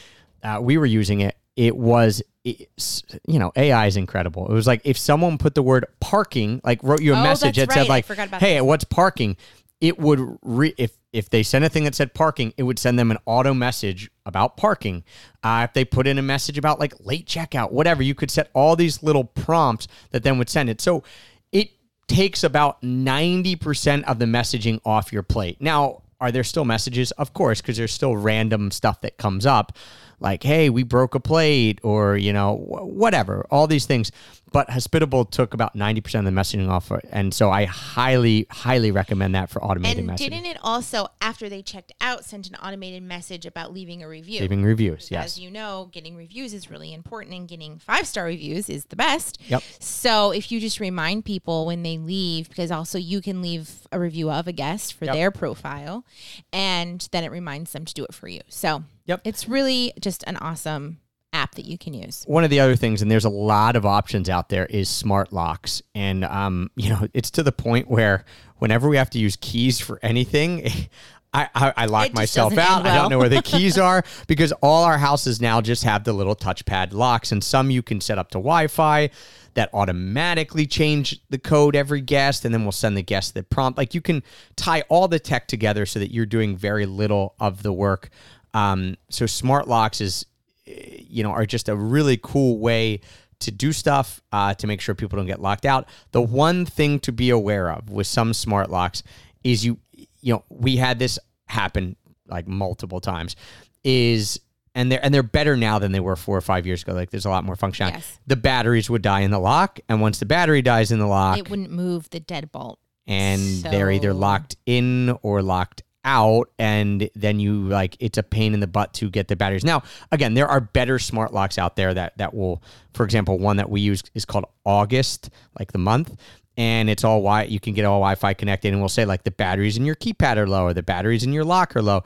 Uh, 0.42 0.60
we 0.62 0.78
were 0.78 0.86
using 0.86 1.20
it. 1.20 1.36
It 1.58 1.76
was, 1.76 2.24
it's, 2.44 3.04
you 3.28 3.40
know, 3.40 3.52
AI 3.56 3.88
is 3.88 3.98
incredible. 3.98 4.48
It 4.48 4.54
was 4.54 4.68
like 4.68 4.82
if 4.84 4.98
someone 4.98 5.38
put 5.38 5.56
the 5.56 5.64
word 5.64 5.86
parking, 6.00 6.62
like 6.64 6.84
wrote 6.84 7.02
you 7.02 7.14
a 7.14 7.20
Oh, 7.20 7.24
message 7.24 7.56
that 7.56 7.72
said 7.72 7.88
right. 7.90 8.08
I 8.08 8.26
like, 8.26 8.42
"Hey, 8.42 8.60
what's 8.62 8.84
parking?" 8.84 9.38
It 9.80 10.00
would 10.00 10.38
re- 10.42 10.74
if 10.78 10.92
if 11.14 11.30
they 11.30 11.44
sent 11.44 11.64
a 11.64 11.70
thing 11.70 11.84
that 11.86 11.96
said 11.96 12.14
parking, 12.14 12.54
it 12.58 12.64
would 12.64 12.80
send 12.80 12.98
them 12.98 13.12
an 13.12 13.18
auto 13.26 13.54
message 13.54 14.10
about 14.26 14.58
parking. 14.58 15.04
Uh, 15.44 15.66
if 15.68 15.74
they 15.74 15.86
put 15.86 16.08
in 16.08 16.18
a 16.18 16.22
message 16.22 16.58
about 16.58 16.80
like 16.80 16.94
late 17.00 17.28
checkout, 17.28 17.72
whatever, 17.72 18.02
you 18.02 18.16
could 18.16 18.32
set 18.32 18.50
all 18.54 18.76
these 18.76 19.04
little 19.04 19.24
prompts 19.24 19.88
that 20.12 20.24
then 20.24 20.38
would 20.38 20.50
send 20.50 20.70
it. 20.70 20.82
So 20.82 21.04
it 21.52 21.70
takes 22.08 22.44
about 22.44 22.82
90% 22.82 24.04
of 24.04 24.20
the 24.20 24.26
messaging 24.26 24.80
off 24.86 25.14
your 25.14 25.24
plate. 25.24 25.58
Now, 25.60 26.03
are 26.24 26.32
there 26.32 26.46
still 26.46 26.64
messages? 26.64 27.12
Of 27.12 27.34
course, 27.34 27.60
because 27.60 27.76
there's 27.76 27.92
still 27.92 28.16
random 28.16 28.72
stuff 28.72 29.02
that 29.02 29.18
comes 29.18 29.46
up 29.46 29.78
like, 30.22 30.42
hey, 30.42 30.70
we 30.70 30.84
broke 30.84 31.16
a 31.16 31.20
plate 31.20 31.80
or, 31.84 32.16
you 32.16 32.32
know, 32.32 32.56
wh- 32.56 32.88
whatever, 32.88 33.46
all 33.52 33.68
these 33.68 33.86
things. 33.86 34.10
But 34.54 34.70
Hospitable 34.70 35.26
took 35.26 35.54
about 35.54 35.76
90% 35.76 36.20
of 36.20 36.26
the 36.26 36.32
messaging 36.32 36.70
off. 36.70 36.92
And 37.12 37.34
so 37.34 37.50
I 37.52 37.66
highly, 37.66 38.46
highly 38.50 38.92
recommend 38.92 39.36
that 39.36 39.50
for 39.50 39.62
automated 39.64 40.00
and 40.00 40.10
messaging. 40.10 40.18
didn't 40.30 40.46
it 40.46 40.58
also 40.62 41.08
after 41.20 41.50
they 41.50 41.62
checked 41.62 41.92
out 42.00 42.24
send 42.24 42.48
an 42.48 42.56
automated 42.56 43.04
message 43.04 43.46
about 43.46 43.74
leaving 43.74 44.04
a 44.04 44.08
review 44.08 44.40
Leaving 44.42 44.64
reviews, 44.64 45.10
yes. 45.12 45.26
As 45.26 45.40
you 45.40 45.50
know, 45.52 45.90
getting 45.92 46.16
reviews 46.16 46.54
is 46.54 46.70
really 46.70 46.94
important 46.94 47.36
and 47.36 47.48
getting 47.48 47.80
five 47.80 48.08
star 48.08 48.26
reviews 48.26 48.70
is 48.70 48.86
the 48.86 48.96
best. 48.96 49.40
Yep. 49.48 49.64
So 49.80 50.32
if 50.32 50.52
you 50.52 50.60
just 50.60 50.80
remind 50.80 51.26
people 51.26 51.66
when 51.66 51.84
they 51.84 51.98
leave, 51.98 52.48
because 52.50 52.70
also 52.72 52.98
you 52.98 53.22
can 53.22 53.42
leave 53.42 53.88
a 53.92 54.00
review 54.00 54.30
of 54.32 54.48
a 54.48 54.52
guest 54.54 54.94
for 54.94 55.06
Yep. 55.06 55.14
their 55.16 55.32
profile, 55.32 56.06
and 56.52 57.08
then 57.12 57.24
it 57.24 57.32
reminds 57.32 57.72
them 57.72 57.86
to 57.86 57.94
do 57.94 58.04
it 58.04 58.14
for 58.14 58.28
you. 58.28 58.42
So 58.50 58.84
Yep. 59.06 59.22
it's 59.26 59.50
really 59.50 59.94
just 60.00 60.24
an 60.28 60.38
awesome 60.38 61.00
app 61.34 61.56
that 61.56 61.66
you 61.66 61.78
can 61.78 61.94
use. 61.94 62.24
one 62.28 62.44
of 62.44 62.50
the 62.50 62.60
other 62.60 62.76
things, 62.76 63.02
and 63.02 63.12
there's 63.12 63.26
a 63.26 63.30
lot 63.30 63.76
of 63.76 63.86
options 63.86 64.30
out 64.30 64.50
there, 64.50 64.66
is 64.68 64.88
smart 64.88 65.34
locks. 65.34 65.82
And 65.94 66.24
um, 66.24 66.70
you 66.76 66.90
know, 66.90 67.08
it's 67.14 67.32
to 67.32 67.44
the 67.44 67.52
point 67.52 67.90
where 67.90 68.24
whenever 68.60 68.88
we 68.88 68.98
have 68.98 69.10
to 69.12 69.20
use 69.20 69.36
keys 69.42 69.80
for 69.80 70.00
anything, 70.02 70.68
I, 71.36 71.50
I, 71.56 71.74
I 71.76 71.86
lock 71.88 72.14
myself 72.14 72.58
out. 72.60 72.80
end 72.80 72.90
I 72.90 72.96
don't 72.96 73.10
know 73.10 73.18
where 73.18 73.28
the 73.28 73.42
keys 73.42 73.78
are 73.80 74.04
because 74.28 74.52
all 74.62 74.84
our 74.84 75.00
houses 75.00 75.42
now 75.42 75.62
just 75.62 75.84
have 75.84 76.04
the 76.04 76.14
little 76.14 76.36
touchpad 76.36 76.94
locks, 76.94 77.32
and 77.32 77.44
some 77.44 77.72
you 77.72 77.82
can 77.82 78.00
set 78.00 78.20
up 78.20 78.30
to 78.32 78.38
Wi-Fi 78.38 79.10
that 79.56 79.70
automatically 79.74 80.66
change 80.66 81.20
the 81.30 81.38
code 81.38 81.76
every 81.76 82.02
guest, 82.02 82.46
and 82.46 82.54
then 82.54 82.64
we'll 82.64 82.72
send 82.72 82.96
the 82.98 83.04
guest 83.04 83.34
the 83.34 83.44
prompt. 83.44 83.78
Like 83.78 83.94
you 83.94 84.02
can 84.02 84.24
tie 84.56 84.82
all 84.90 85.08
the 85.08 85.20
tech 85.20 85.48
together 85.48 85.86
so 85.86 86.00
that 86.00 86.12
you're 86.12 86.26
doing 86.26 86.56
very 86.56 86.86
little 86.86 87.36
of 87.40 87.64
the 87.64 87.74
work. 87.74 88.10
Um, 88.54 88.98
so 89.10 89.26
smart 89.26 89.68
locks 89.68 90.02
is 90.02 90.26
you 90.66 91.24
know, 91.24 91.32
are 91.32 91.46
just 91.46 91.70
a 91.70 91.76
really 91.76 92.20
cool 92.22 92.58
way 92.60 93.02
to 93.40 93.52
do 93.52 93.74
stuff 93.74 94.22
uh, 94.32 94.54
to 94.54 94.68
make 94.68 94.80
sure 94.80 94.96
people 94.96 95.18
don't 95.18 95.26
get 95.28 95.42
locked 95.42 95.66
out. 95.66 95.88
The 96.12 96.22
one 96.22 96.66
thing 96.66 97.00
to 97.02 97.12
be 97.12 97.30
aware 97.30 97.70
of 97.72 97.90
with 97.90 98.08
some 98.08 98.34
smart 98.34 98.70
locks 98.70 99.04
is 99.44 99.66
you, 99.66 99.78
you 100.22 100.34
know, 100.34 100.44
we 100.50 100.78
had 100.78 101.00
this 101.00 101.20
happen 101.48 101.96
like 102.28 102.48
multiple 102.48 103.02
times. 103.02 103.36
Is 103.84 104.40
and 104.76 104.90
they're 104.92 105.04
and 105.04 105.14
they're 105.14 105.24
better 105.24 105.58
now 105.58 105.78
than 105.78 105.92
they 105.92 106.00
were 106.00 106.16
four 106.16 106.38
or 106.38 106.42
five 106.42 106.66
years 106.66 106.84
ago. 106.84 106.94
Like 106.94 107.10
there's 107.12 107.26
a 107.26 107.30
lot 107.30 107.44
more 107.44 107.56
functionality. 107.58 107.96
Yes. 107.96 108.20
The 108.28 108.38
batteries 108.38 108.90
would 108.90 109.02
die 109.02 109.20
in 109.22 109.32
the 109.32 109.40
lock, 109.40 109.80
and 109.90 110.00
once 110.00 110.20
the 110.20 110.26
battery 110.26 110.62
dies 110.62 110.92
in 110.92 111.00
the 111.00 111.06
lock, 111.06 111.38
It 111.38 111.50
wouldn't 111.50 111.70
move 111.72 112.10
the 112.12 112.22
deadbolt. 112.22 112.78
and 113.06 113.42
they're 113.64 113.92
either 113.92 114.14
locked 114.14 114.56
in 114.66 115.10
or 115.22 115.42
locked 115.42 115.84
out 116.06 116.50
and 116.60 117.10
then 117.16 117.40
you 117.40 117.68
like 117.68 117.96
it's 118.00 118.18
a 118.18 118.24
pain 118.24 118.54
in 118.54 118.60
the 118.60 118.68
butt 118.68 118.94
to 118.94 119.10
get 119.10 119.28
the 119.28 119.36
batteries. 119.36 119.64
Now 119.64 119.84
again 120.12 120.34
there 120.34 120.48
are 120.48 120.62
better 120.62 121.00
smart 121.00 121.34
locks 121.34 121.58
out 121.58 121.76
there 121.76 121.94
that 121.94 122.18
that 122.18 122.34
will 122.34 122.62
for 122.94 123.04
example 123.04 123.40
one 123.40 123.58
that 123.58 123.70
we 123.70 123.82
use 123.82 124.04
is 124.14 124.26
called 124.26 124.46
august 124.66 125.30
like 125.60 125.72
the 125.72 125.78
month 125.78 126.16
and 126.58 126.90
it's 126.90 127.04
all 127.04 127.18
wi 127.18 127.44
you 127.44 127.60
can 127.60 127.74
get 127.74 127.86
all 127.86 128.00
wi-fi 128.00 128.34
connected 128.34 128.72
and 128.72 128.82
we'll 128.82 128.90
say 128.90 129.06
like 129.06 129.24
the 129.24 129.32
batteries 129.32 129.78
in 129.78 129.86
your 129.86 129.96
keypad 129.96 130.38
are 130.38 130.48
low 130.48 130.64
or 130.66 130.74
the 130.74 130.84
batteries 130.84 131.24
in 131.24 131.34
your 131.34 131.44
lock 131.44 131.76
are 131.76 131.82
low 131.82 132.04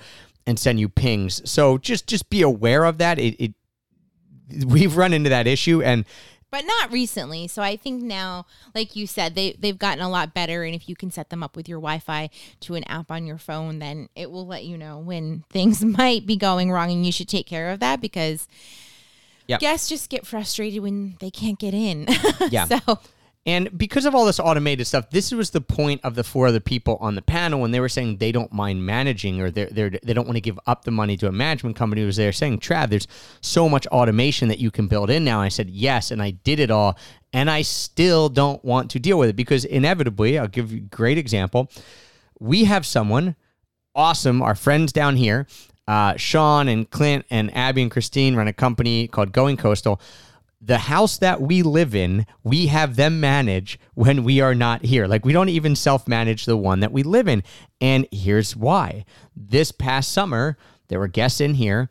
and 0.48 0.58
send 0.58 0.80
you 0.80 0.90
pings. 0.90 1.48
So 1.48 1.78
just 1.78 2.08
just 2.08 2.30
be 2.32 2.42
aware 2.42 2.86
of 2.86 2.98
that. 2.98 3.20
It, 3.20 3.36
it 3.40 4.66
we've 4.66 4.96
run 4.98 5.14
into 5.14 5.30
that 5.30 5.46
issue 5.46 5.84
and 5.84 6.06
but 6.52 6.66
not 6.66 6.92
recently. 6.92 7.48
So 7.48 7.62
I 7.62 7.76
think 7.76 8.02
now, 8.04 8.46
like 8.74 8.96
you 8.96 9.06
said, 9.08 9.36
they 9.36 9.56
they've 9.60 9.78
gotten 9.78 10.04
a 10.04 10.10
lot 10.10 10.34
better. 10.34 10.64
And 10.64 10.74
if 10.74 10.88
you 10.88 10.96
can 10.96 11.12
set 11.12 11.30
them 11.30 11.44
up 11.44 11.56
with 11.56 11.68
your 11.68 11.80
Wi-Fi 11.80 12.30
to 12.62 12.76
an 12.76 12.84
app 12.86 13.12
on 13.12 13.26
your 13.26 13.38
phone, 13.38 13.80
then 13.80 14.10
it 14.16 14.32
will 14.32 14.46
let 14.48 14.64
you 14.64 14.78
know 14.78 14.98
when 15.00 15.44
things 15.50 15.84
might 15.84 16.26
be 16.26 16.38
going 16.38 16.72
wrong, 16.72 16.92
and 16.92 17.06
you 17.06 17.12
should 17.12 17.30
take 17.30 17.48
care 17.48 17.70
of 17.72 17.80
that 17.82 18.02
because 18.02 18.48
Yep. 19.48 19.62
guests 19.62 19.88
just 19.88 20.10
get 20.10 20.26
frustrated 20.28 20.82
when 20.84 21.16
they 21.22 21.30
can't 21.32 21.58
get 21.58 21.74
in. 21.74 22.06
Yeah. 22.50 22.66
so 22.66 23.00
And 23.48 23.76
because 23.78 24.06
of 24.06 24.14
all 24.14 24.26
this 24.26 24.42
automated 24.42 24.88
stuff, 24.88 25.10
this 25.10 25.32
was 25.32 25.52
the 25.52 25.62
point 25.62 26.02
of 26.04 26.16
the 26.16 26.24
four 26.26 26.48
other 26.48 26.60
people 26.60 26.98
on 27.00 27.16
the 27.16 27.22
panel 27.22 27.62
when 27.62 27.72
they 27.72 27.80
were 27.80 27.88
saying 27.88 28.18
they 28.18 28.34
don't 28.34 28.52
mind 28.52 28.86
managing 28.86 29.40
or 29.40 29.50
they're, 29.50 29.70
they're, 29.72 29.90
they 29.90 30.14
don't 30.14 30.26
want 30.28 30.36
to 30.36 30.42
give 30.42 30.60
up 30.68 30.84
the 30.84 30.92
money 30.92 31.16
to 31.16 31.30
a 31.30 31.32
management 31.32 31.78
company. 31.78 32.04
Was 32.04 32.18
they're 32.18 32.34
saying, 32.34 32.60
Trav, 32.60 32.90
there's 32.90 33.08
so 33.40 33.70
much 33.70 33.88
automation 33.88 34.50
that 34.50 34.60
you 34.60 34.70
can 34.70 34.88
build 34.88 35.10
in 35.10 35.24
now. 35.24 35.40
And 35.40 35.46
I 35.46 35.50
said, 35.50 35.70
yes, 35.70 36.12
and 36.12 36.22
I 36.22 36.32
did 36.32 36.60
it 36.60 36.70
all, 36.70 37.00
and 37.32 37.50
I 37.50 37.62
still 37.62 38.28
don't 38.28 38.64
want 38.66 38.92
to 38.92 39.00
deal 39.00 39.18
with 39.18 39.30
it 39.30 39.38
because 39.38 39.64
inevitably, 39.64 40.38
I'll 40.38 40.50
give 40.50 40.74
you 40.74 40.80
a 40.80 40.82
great 40.82 41.18
example. 41.18 41.72
We 42.42 42.66
have 42.66 42.86
someone 42.86 43.38
awesome, 43.96 44.42
our 44.42 44.56
friends 44.56 44.92
down 44.92 45.16
here, 45.16 45.48
uh, 45.88 46.18
Sean 46.18 46.68
and 46.68 46.90
Clint 46.90 47.26
and 47.30 47.56
Abby 47.56 47.82
and 47.82 47.90
Christine 47.90 48.36
run 48.36 48.50
a 48.50 48.54
company 48.54 49.08
called 49.08 49.32
Going 49.32 49.56
Coastal 49.56 50.02
the 50.60 50.78
house 50.78 51.18
that 51.20 51.42
we 51.42 51.62
live 51.62 51.94
in, 51.94 52.26
we 52.44 52.68
have 52.68 52.96
them 52.96 53.20
manage 53.20 53.80
when 53.94 54.24
we 54.24 54.42
are 54.42 54.56
not 54.56 54.84
here. 54.86 55.08
Like 55.08 55.26
we 55.26 55.34
don't 55.34 55.50
even 55.50 55.76
self 55.76 56.08
manage 56.08 56.46
the 56.46 56.58
one 56.58 56.80
that 56.80 56.92
we 56.92 57.04
live 57.04 57.28
in. 57.28 57.44
And 57.80 58.08
here's 58.12 58.56
why. 58.56 59.06
This 59.36 59.72
past 59.72 60.12
summer, 60.12 60.58
there 60.88 61.00
were 61.00 61.08
guests 61.08 61.42
in 61.42 61.54
here 61.54 61.90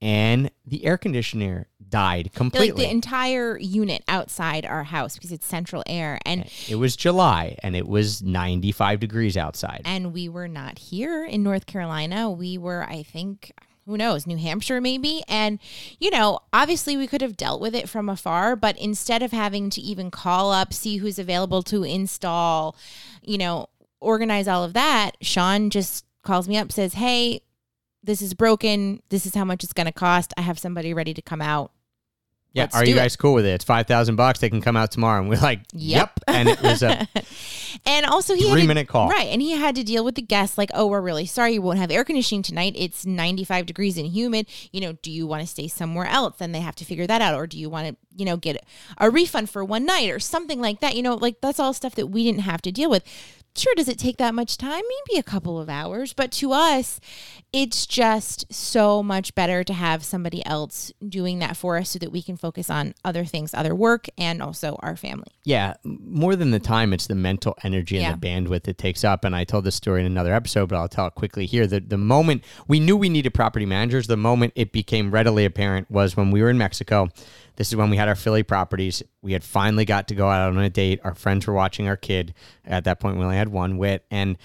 and 0.00 0.50
the 0.66 0.84
air 0.84 0.98
conditioner 0.98 1.68
died 1.88 2.32
completely. 2.34 2.82
like 2.82 2.88
the 2.88 2.90
entire 2.90 3.58
unit 3.58 4.02
outside 4.08 4.64
our 4.66 4.82
house 4.82 5.14
because 5.14 5.30
it's 5.30 5.46
central 5.46 5.82
air 5.86 6.18
and 6.24 6.50
it 6.68 6.76
was 6.76 6.96
July 6.96 7.56
and 7.62 7.76
it 7.76 7.86
was 7.86 8.22
95 8.22 8.98
degrees 8.98 9.36
outside. 9.36 9.82
and 9.84 10.12
we 10.12 10.28
were 10.28 10.48
not 10.48 10.78
here 10.78 11.24
in 11.24 11.42
North 11.42 11.66
Carolina. 11.66 12.30
We 12.30 12.58
were, 12.58 12.82
I 12.84 13.02
think, 13.02 13.52
who 13.86 13.96
knows, 13.96 14.26
New 14.26 14.36
Hampshire 14.36 14.80
maybe. 14.80 15.22
And, 15.28 15.58
you 15.98 16.10
know, 16.10 16.40
obviously 16.52 16.96
we 16.96 17.06
could 17.06 17.20
have 17.20 17.36
dealt 17.36 17.60
with 17.60 17.74
it 17.74 17.88
from 17.88 18.08
afar, 18.08 18.56
but 18.56 18.78
instead 18.78 19.22
of 19.22 19.32
having 19.32 19.70
to 19.70 19.80
even 19.80 20.10
call 20.10 20.52
up, 20.52 20.72
see 20.72 20.98
who's 20.98 21.18
available 21.18 21.62
to 21.64 21.82
install, 21.82 22.76
you 23.22 23.38
know, 23.38 23.68
organize 24.00 24.48
all 24.48 24.64
of 24.64 24.72
that, 24.74 25.12
Sean 25.20 25.70
just 25.70 26.04
calls 26.22 26.48
me 26.48 26.56
up, 26.56 26.72
says, 26.72 26.94
Hey, 26.94 27.40
this 28.02 28.20
is 28.20 28.34
broken. 28.34 29.02
This 29.10 29.26
is 29.26 29.34
how 29.34 29.44
much 29.44 29.62
it's 29.62 29.72
going 29.72 29.86
to 29.86 29.92
cost. 29.92 30.32
I 30.36 30.42
have 30.42 30.58
somebody 30.58 30.92
ready 30.92 31.14
to 31.14 31.22
come 31.22 31.40
out. 31.40 31.72
Yeah, 32.54 32.64
Let's 32.64 32.76
are 32.76 32.84
you 32.84 32.94
it. 32.94 32.96
guys 32.98 33.16
cool 33.16 33.32
with 33.34 33.46
it? 33.46 33.50
It's 33.50 33.64
five 33.64 33.86
thousand 33.86 34.16
bucks. 34.16 34.40
They 34.40 34.50
can 34.50 34.60
come 34.60 34.76
out 34.76 34.90
tomorrow, 34.90 35.20
and 35.20 35.28
we're 35.28 35.40
like, 35.40 35.60
Yep. 35.72 36.20
And 36.28 36.48
it 36.48 36.60
was 36.62 36.82
a 36.82 37.08
And 37.86 38.04
also, 38.06 38.34
he 38.34 38.48
Three 38.50 38.60
to- 38.62 38.66
minute 38.68 38.86
call. 38.88 39.08
right? 39.08 39.28
And 39.28 39.40
he 39.40 39.52
had 39.52 39.74
to 39.76 39.82
deal 39.82 40.04
with 40.04 40.14
the 40.14 40.22
guests 40.22 40.58
like, 40.58 40.70
"Oh, 40.74 40.86
we're 40.86 41.00
really 41.00 41.24
sorry, 41.26 41.54
you 41.54 41.62
won't 41.62 41.78
have 41.78 41.90
air 41.90 42.04
conditioning 42.04 42.42
tonight. 42.42 42.74
It's 42.76 43.06
95 43.06 43.64
degrees 43.66 43.96
and 43.96 44.06
humid. 44.06 44.46
You 44.70 44.82
know, 44.82 44.92
do 44.92 45.10
you 45.10 45.26
want 45.26 45.40
to 45.42 45.46
stay 45.46 45.66
somewhere 45.68 46.06
else?" 46.06 46.36
Then 46.38 46.52
they 46.52 46.60
have 46.60 46.76
to 46.76 46.84
figure 46.84 47.06
that 47.06 47.22
out, 47.22 47.34
or 47.34 47.46
do 47.46 47.58
you 47.58 47.70
want 47.70 47.88
to, 47.88 47.96
you 48.14 48.26
know, 48.26 48.36
get 48.36 48.62
a 48.98 49.08
refund 49.10 49.48
for 49.48 49.64
one 49.64 49.86
night 49.86 50.10
or 50.10 50.20
something 50.20 50.60
like 50.60 50.80
that? 50.80 50.94
You 50.94 51.02
know, 51.02 51.14
like 51.14 51.40
that's 51.40 51.58
all 51.58 51.72
stuff 51.72 51.94
that 51.94 52.08
we 52.08 52.22
didn't 52.24 52.42
have 52.42 52.60
to 52.62 52.70
deal 52.72 52.90
with. 52.90 53.02
Sure, 53.54 53.74
does 53.74 53.88
it 53.88 53.98
take 53.98 54.16
that 54.16 54.34
much 54.34 54.56
time? 54.56 54.82
Maybe 55.08 55.18
a 55.18 55.22
couple 55.22 55.60
of 55.60 55.68
hours, 55.68 56.14
but 56.14 56.32
to 56.32 56.52
us, 56.52 56.98
it's 57.52 57.86
just 57.86 58.50
so 58.52 59.02
much 59.02 59.34
better 59.34 59.62
to 59.62 59.74
have 59.74 60.02
somebody 60.02 60.44
else 60.46 60.90
doing 61.06 61.38
that 61.40 61.54
for 61.54 61.76
us 61.76 61.90
so 61.90 61.98
that 61.98 62.10
we 62.10 62.22
can 62.22 62.38
focus 62.38 62.70
on 62.70 62.94
other 63.04 63.26
things, 63.26 63.52
other 63.52 63.74
work, 63.74 64.06
and 64.16 64.40
also 64.42 64.76
our 64.80 64.96
family. 64.96 65.28
Yeah, 65.44 65.74
more 65.84 66.34
than 66.34 66.50
the 66.50 66.60
time, 66.60 66.94
it's 66.94 67.06
the 67.06 67.14
mental 67.14 67.54
energy 67.62 67.96
and 67.96 68.02
Yeah. 68.02 68.12
the 68.12 68.26
bandwidth 68.26 68.68
it 68.68 68.78
takes 68.78 69.04
up. 69.04 69.22
And 69.22 69.36
I 69.36 69.44
told 69.44 69.64
this 69.64 69.74
story 69.76 70.00
in 70.00 70.06
another 70.06 70.32
episode, 70.32 70.70
but 70.70 70.76
I'll 70.76 70.88
tell 70.88 71.06
it 71.08 71.14
quickly 71.14 71.44
here. 71.44 71.66
The, 71.66 71.80
the 71.80 71.98
moment 71.98 72.44
we 72.68 72.80
knew 72.80 72.96
we 72.96 73.10
needed 73.10 73.34
property 73.34 73.66
managers, 73.66 74.06
the 74.06 74.16
moment 74.16 74.54
it 74.56 74.72
became 74.72 75.10
readily 75.10 75.44
apparent 75.44 75.90
was 75.90 76.16
when 76.16 76.30
we 76.30 76.40
were 76.40 76.48
in 76.48 76.56
Mexico. 76.56 77.10
This 77.56 77.68
is 77.68 77.76
when 77.76 77.90
we 77.90 77.96
had 77.96 78.08
our 78.08 78.14
Philly 78.14 78.42
properties. 78.42 79.02
We 79.20 79.32
had 79.32 79.44
finally 79.44 79.84
got 79.84 80.08
to 80.08 80.14
go 80.14 80.28
out 80.28 80.48
on 80.50 80.58
a 80.58 80.70
date. 80.70 81.00
Our 81.04 81.14
friends 81.14 81.46
were 81.46 81.54
watching 81.54 81.88
our 81.88 81.96
kid. 81.96 82.34
At 82.64 82.84
that 82.84 83.00
point, 83.00 83.16
we 83.16 83.24
only 83.24 83.36
had 83.36 83.48
one 83.48 83.78
wit. 83.78 84.04
And 84.10 84.38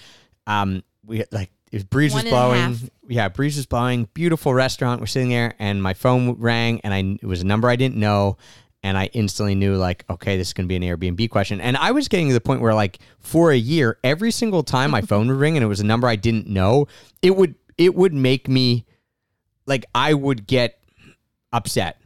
um, 0.46 0.82
we 1.04 1.18
had, 1.18 1.32
like, 1.32 1.50
it 1.70 1.76
was 1.76 1.84
breeze 1.84 2.12
One 2.12 2.24
was 2.24 2.30
blowing. 2.30 2.90
Yeah, 3.08 3.28
breeze 3.28 3.56
was 3.56 3.66
blowing. 3.66 4.08
Beautiful 4.14 4.54
restaurant. 4.54 5.00
We're 5.00 5.06
sitting 5.06 5.28
there, 5.28 5.54
and 5.58 5.82
my 5.82 5.94
phone 5.94 6.32
rang, 6.38 6.80
and 6.80 6.94
I 6.94 7.18
it 7.22 7.26
was 7.26 7.42
a 7.42 7.46
number 7.46 7.68
I 7.68 7.76
didn't 7.76 7.96
know, 7.96 8.38
and 8.82 8.96
I 8.96 9.06
instantly 9.12 9.54
knew 9.54 9.76
like, 9.76 10.04
okay, 10.08 10.36
this 10.36 10.48
is 10.48 10.52
going 10.54 10.66
to 10.66 10.68
be 10.68 10.76
an 10.76 10.82
Airbnb 10.82 11.28
question. 11.30 11.60
And 11.60 11.76
I 11.76 11.90
was 11.90 12.08
getting 12.08 12.28
to 12.28 12.34
the 12.34 12.40
point 12.40 12.60
where 12.60 12.74
like 12.74 12.98
for 13.18 13.50
a 13.50 13.56
year, 13.56 13.98
every 14.04 14.30
single 14.30 14.62
time 14.62 14.90
my 14.90 15.00
phone 15.02 15.28
would 15.28 15.36
ring 15.36 15.56
and 15.56 15.64
it 15.64 15.68
was 15.68 15.80
a 15.80 15.84
number 15.84 16.08
I 16.08 16.16
didn't 16.16 16.46
know, 16.46 16.86
it 17.22 17.36
would 17.36 17.54
it 17.76 17.94
would 17.94 18.14
make 18.14 18.48
me 18.48 18.86
like 19.66 19.84
I 19.94 20.14
would 20.14 20.46
get 20.46 20.80
upset. 21.52 21.97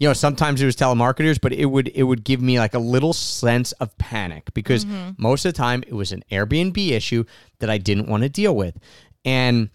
You 0.00 0.08
know, 0.08 0.14
sometimes 0.14 0.60
it 0.60 0.66
was 0.66 0.74
telemarketers, 0.76 1.40
but 1.40 1.52
it 1.52 1.66
would 1.66 1.88
it 1.88 2.02
would 2.02 2.24
give 2.24 2.40
me 2.40 2.58
like 2.58 2.74
a 2.74 2.78
little 2.78 3.12
sense 3.12 3.72
of 3.72 3.96
panic 3.98 4.52
because 4.54 4.84
mm-hmm. 4.84 5.10
most 5.18 5.44
of 5.44 5.52
the 5.52 5.56
time 5.56 5.84
it 5.86 5.92
was 5.92 6.10
an 6.10 6.24
Airbnb 6.32 6.76
issue 6.90 7.24
that 7.60 7.70
I 7.70 7.78
didn't 7.78 8.08
want 8.08 8.22
to 8.24 8.28
deal 8.28 8.56
with. 8.56 8.78
And 9.24 9.70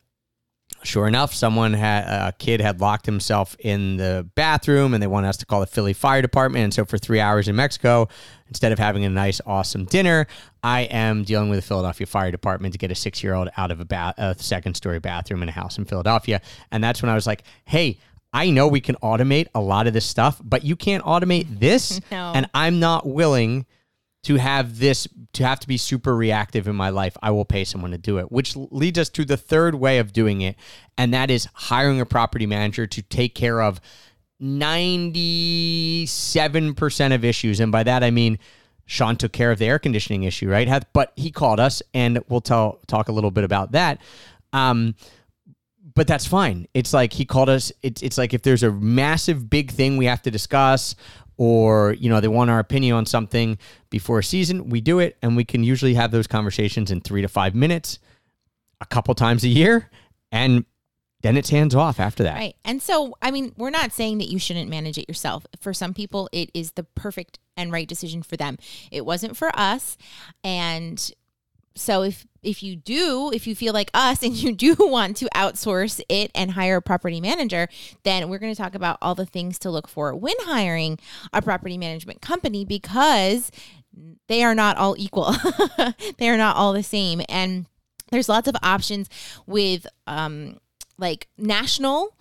sure 0.86 1.08
enough, 1.08 1.34
someone 1.34 1.74
had 1.74 2.04
a 2.06 2.08
uh, 2.08 2.32
kid 2.38 2.62
had 2.62 2.80
locked 2.80 3.06
himself 3.06 3.56
in 3.60 3.98
the 3.98 4.28
bathroom 4.36 4.94
and 4.94 5.02
they 5.02 5.08
wanted 5.08 5.28
us 5.28 5.38
to 5.38 5.46
call 5.46 5.60
the 5.60 5.68
Philly 5.68 5.94
Fire 5.94 6.22
Department. 6.22 6.64
And 6.64 6.74
so 6.74 6.86
for 6.86 6.98
three 6.98 7.20
hours 7.20 7.48
in 7.48 7.56
Mexico, 7.56 8.08
instead 8.48 8.72
of 8.72 8.80
having 8.80 9.06
a 9.06 9.10
nice, 9.10 9.42
awesome 9.46 9.86
dinner, 9.86 10.28
I 10.64 10.82
am 10.82 11.24
dealing 11.24 11.50
with 11.50 11.60
the 11.60 11.66
Philadelphia 11.66 12.08
Fire 12.08 12.32
Department 12.32 12.74
to 12.74 12.78
get 12.78 12.92
a 12.92 12.96
six 12.96 13.24
year 13.24 13.34
old 13.34 13.50
out 13.58 13.72
of 13.72 13.80
a, 13.80 13.86
ba- 13.86 14.14
a 14.18 14.36
second 14.38 14.76
story 14.76 15.00
bathroom 15.00 15.44
in 15.44 15.50
a 15.50 15.54
house 15.54 15.78
in 15.78 15.86
Philadelphia. 15.86 16.42
And 16.72 16.84
that's 16.84 17.02
when 17.02 17.10
I 17.10 17.16
was 17.16 17.28
like, 17.28 17.44
hey, 17.66 18.00
I 18.36 18.50
know 18.50 18.68
we 18.68 18.82
can 18.82 18.96
automate 18.96 19.48
a 19.56 19.62
lot 19.62 19.88
of 19.88 19.94
this 19.94 20.06
stuff, 20.06 20.42
but 20.44 20.66
you 20.66 20.76
can't 20.76 21.04
automate 21.04 21.60
this. 21.60 22.02
No. 22.12 22.34
And 22.36 22.50
I'm 22.54 22.80
not 22.80 23.08
willing 23.08 23.66
to 24.24 24.36
have 24.38 24.80
this 24.80 25.08
to 25.34 25.46
have 25.46 25.60
to 25.60 25.68
be 25.68 25.78
super 25.78 26.16
reactive 26.16 26.68
in 26.68 26.76
my 26.76 26.90
life 26.90 27.16
i 27.22 27.30
will 27.30 27.46
pay 27.46 27.64
someone 27.64 27.92
to 27.92 27.98
do 27.98 28.18
it 28.18 28.32
which 28.32 28.56
leads 28.56 28.98
us 28.98 29.08
to 29.08 29.24
the 29.24 29.38
third 29.38 29.76
way 29.76 30.00
of 30.00 30.12
doing 30.14 30.42
it 30.42 30.56
and 30.98 31.14
that 31.14 31.30
is 31.30 31.48
hiring 31.54 32.02
a 32.02 32.06
property 32.06 32.48
manager 32.48 32.88
to 32.88 33.04
take 33.04 33.36
care 33.36 33.62
of 33.62 33.80
97% 34.42 37.14
of 37.14 37.24
issues 37.24 37.60
and 37.60 37.72
by 37.72 37.84
that 37.84 38.04
i 38.04 38.10
mean 38.10 38.40
sean 38.88 39.16
took 39.16 39.32
care 39.32 39.52
of 39.52 39.60
the 39.60 39.66
air 39.66 39.78
conditioning 39.78 40.24
issue 40.24 40.50
right 40.50 40.84
but 40.92 41.14
he 41.16 41.30
called 41.30 41.60
us 41.60 41.84
and 41.94 42.20
we'll 42.28 42.42
tell 42.42 42.80
talk 42.88 43.10
a 43.10 43.12
little 43.12 43.32
bit 43.32 43.44
about 43.44 43.74
that 43.74 44.02
um, 44.54 44.96
but 45.96 46.08
that's 46.08 46.26
fine. 46.26 46.68
It's 46.74 46.94
like 46.94 47.14
he 47.14 47.26
called 47.26 47.50
us. 47.50 47.72
It's 47.82 48.02
it's 48.04 48.18
like 48.18 48.34
if 48.34 48.42
there's 48.42 48.64
a 48.64 48.72
massive 48.72 49.50
big 49.50 49.72
thing 49.72 49.98
we 49.98 50.06
have 50.06 50.22
to 50.24 50.32
discuss, 50.32 50.96
or 51.38 51.94
you 51.94 52.10
know 52.10 52.20
they 52.20 52.28
want 52.28 52.50
our 52.50 52.60
opinion 52.60 52.96
on 52.96 53.06
something 53.06 53.58
before 53.90 54.20
a 54.20 54.24
season, 54.24 54.70
we 54.70 54.82
do 54.82 55.00
it, 55.00 55.18
and 55.22 55.36
we 55.36 55.46
can 55.46 55.64
usually 55.64 55.94
have 55.94 56.12
those 56.12 56.28
conversations 56.28 56.92
in 56.92 57.02
three 57.02 57.22
to 57.22 57.28
five 57.28 57.56
minutes, 57.56 58.00
a 58.82 58.86
couple 58.86 59.16
times 59.16 59.44
a 59.44 59.48
year, 59.48 59.90
and 60.32 60.66
then 61.22 61.38
it's 61.38 61.50
hands 61.50 61.74
off 61.74 62.00
after 62.00 62.22
that. 62.24 62.36
Right. 62.36 62.56
And 62.64 62.80
so, 62.82 63.16
I 63.20 63.32
mean, 63.32 63.54
we're 63.58 63.72
not 63.72 63.92
saying 63.92 64.20
that 64.20 64.28
you 64.28 64.38
shouldn't 64.38 64.70
manage 64.70 65.00
it 65.00 65.10
yourself. 65.10 65.48
For 65.60 65.74
some 65.74 65.92
people, 65.94 66.30
it 66.32 66.52
is 66.54 66.74
the 66.74 66.84
perfect 66.84 67.40
and 67.58 67.72
right 67.72 67.88
decision 67.88 68.22
for 68.22 68.38
them. 68.38 68.60
It 68.92 69.08
wasn't 69.08 69.36
for 69.36 69.50
us. 69.58 69.98
And 70.44 71.12
so 71.76 72.04
if 72.04 72.26
if 72.42 72.62
you 72.62 72.76
do, 72.76 73.32
if 73.34 73.48
you 73.48 73.56
feel 73.56 73.74
like 73.74 73.90
us 73.94 74.24
and 74.24 74.36
you 74.36 74.54
do 74.54 74.76
want 74.80 75.18
to 75.18 75.30
outsource 75.36 76.02
it 76.10 76.32
and 76.36 76.52
hire 76.52 76.78
a 76.78 76.82
property 76.82 77.20
manager, 77.20 77.68
then 78.04 78.30
we're 78.30 78.40
going 78.40 78.54
to 78.54 78.62
talk 78.62 78.76
about 78.76 78.98
all 79.02 79.16
the 79.16 79.26
things 79.26 79.60
to 79.60 79.70
look 79.70 79.88
for 79.88 80.16
when 80.16 80.36
hiring 80.42 81.00
a 81.34 81.42
property 81.42 81.78
management 81.78 82.22
company 82.22 82.66
because 82.66 83.52
they 84.28 84.44
are 84.44 84.56
not 84.56 84.78
all 84.78 84.96
equal. 84.98 85.36
they 86.18 86.30
are 86.30 86.38
not 86.38 86.56
all 86.56 86.74
the 86.74 86.84
same 86.84 87.22
and 87.30 87.66
there's 88.12 88.30
lots 88.30 88.48
of 88.48 88.56
options 88.62 89.10
with 89.46 89.88
um 90.08 90.58
like 90.98 91.28
national 91.38 92.16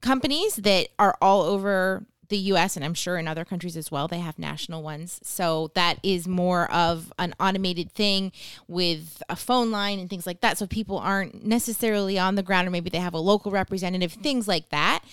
companies 0.00 0.56
that 0.56 0.88
are 0.98 1.16
all 1.20 1.42
over 1.42 2.06
the 2.28 2.38
US 2.38 2.76
and 2.76 2.84
I'm 2.84 2.94
sure 2.94 3.18
in 3.18 3.28
other 3.28 3.44
countries 3.44 3.76
as 3.76 3.90
well 3.90 4.08
they 4.08 4.20
have 4.20 4.38
national 4.38 4.82
ones. 4.82 5.20
So 5.22 5.70
that 5.74 5.98
is 6.02 6.26
more 6.26 6.70
of 6.70 7.12
an 7.18 7.34
automated 7.40 7.92
thing 7.92 8.32
with 8.68 9.22
a 9.28 9.36
phone 9.36 9.70
line 9.70 9.98
and 9.98 10.10
things 10.10 10.26
like 10.26 10.40
that 10.40 10.58
so 10.58 10.66
people 10.66 10.98
aren't 10.98 11.44
necessarily 11.44 12.18
on 12.18 12.34
the 12.34 12.42
ground 12.42 12.68
or 12.68 12.70
maybe 12.70 12.90
they 12.90 12.98
have 12.98 13.14
a 13.14 13.18
local 13.18 13.50
representative 13.50 14.12
things 14.12 14.48
like 14.48 14.68
that. 14.70 15.04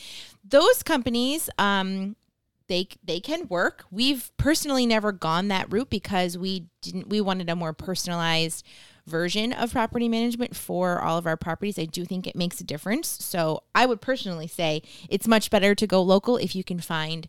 Those 0.43 0.83
companies 0.83 1.49
um 1.57 2.15
they 2.67 2.87
they 3.03 3.19
can 3.19 3.47
work. 3.47 3.85
We've 3.91 4.31
personally 4.37 4.85
never 4.85 5.11
gone 5.11 5.49
that 5.49 5.71
route 5.71 5.89
because 5.89 6.37
we 6.37 6.67
didn't 6.81 7.09
we 7.09 7.21
wanted 7.21 7.49
a 7.49 7.55
more 7.55 7.73
personalized 7.73 8.65
version 9.05 9.51
of 9.51 9.73
property 9.73 10.07
management 10.07 10.55
for 10.55 11.01
all 11.01 11.17
of 11.17 11.27
our 11.27 11.37
properties. 11.37 11.77
I 11.77 11.85
do 11.85 12.05
think 12.05 12.25
it 12.25 12.35
makes 12.35 12.61
a 12.61 12.63
difference. 12.63 13.07
So 13.07 13.63
I 13.75 13.85
would 13.85 14.01
personally 14.01 14.47
say 14.47 14.81
it's 15.09 15.27
much 15.27 15.49
better 15.49 15.75
to 15.75 15.87
go 15.87 16.01
local 16.01 16.37
if 16.37 16.55
you 16.55 16.63
can 16.63 16.79
find 16.79 17.27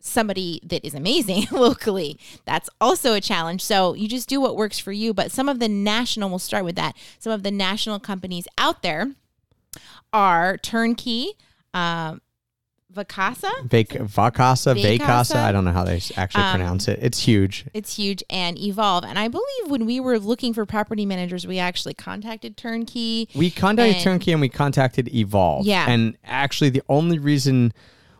somebody 0.00 0.60
that 0.64 0.84
is 0.84 0.94
amazing 0.94 1.46
locally. 1.52 2.18
That's 2.44 2.68
also 2.80 3.14
a 3.14 3.20
challenge. 3.20 3.62
So 3.62 3.94
you 3.94 4.08
just 4.08 4.28
do 4.28 4.40
what 4.40 4.56
works 4.56 4.78
for 4.78 4.92
you. 4.92 5.14
But 5.14 5.32
some 5.32 5.48
of 5.48 5.58
the 5.58 5.68
national, 5.68 6.28
we'll 6.28 6.38
start 6.38 6.64
with 6.64 6.76
that. 6.76 6.96
Some 7.18 7.32
of 7.32 7.42
the 7.42 7.50
national 7.50 8.00
companies 8.00 8.46
out 8.58 8.82
there 8.82 9.12
are 10.12 10.56
Turnkey, 10.58 11.32
uh, 11.72 12.16
Vacasa. 12.94 13.50
Vac- 13.64 13.88
Vacasa, 13.88 14.74
Vacasa? 14.74 14.98
Vacasa. 14.98 15.36
I 15.36 15.52
don't 15.52 15.64
know 15.64 15.72
how 15.72 15.84
they 15.84 16.00
actually 16.16 16.44
Um, 16.44 16.56
pronounce 16.56 16.88
it. 16.88 16.98
It's 17.02 17.20
huge. 17.20 17.64
It's 17.74 17.96
huge 17.96 18.22
and 18.30 18.58
Evolve. 18.58 19.04
And 19.04 19.18
I 19.18 19.28
believe 19.28 19.68
when 19.68 19.86
we 19.86 20.00
were 20.00 20.18
looking 20.18 20.52
for 20.54 20.66
property 20.66 21.06
managers, 21.06 21.46
we 21.46 21.58
actually 21.58 21.94
contacted 21.94 22.56
Turnkey. 22.56 23.28
We 23.34 23.50
contacted 23.50 23.96
and- 23.96 24.04
Turnkey 24.04 24.32
and 24.32 24.40
we 24.40 24.48
contacted 24.48 25.12
Evolve. 25.14 25.66
Yeah. 25.66 25.86
And 25.88 26.16
actually, 26.24 26.70
the 26.70 26.82
only 26.88 27.18
reason 27.18 27.72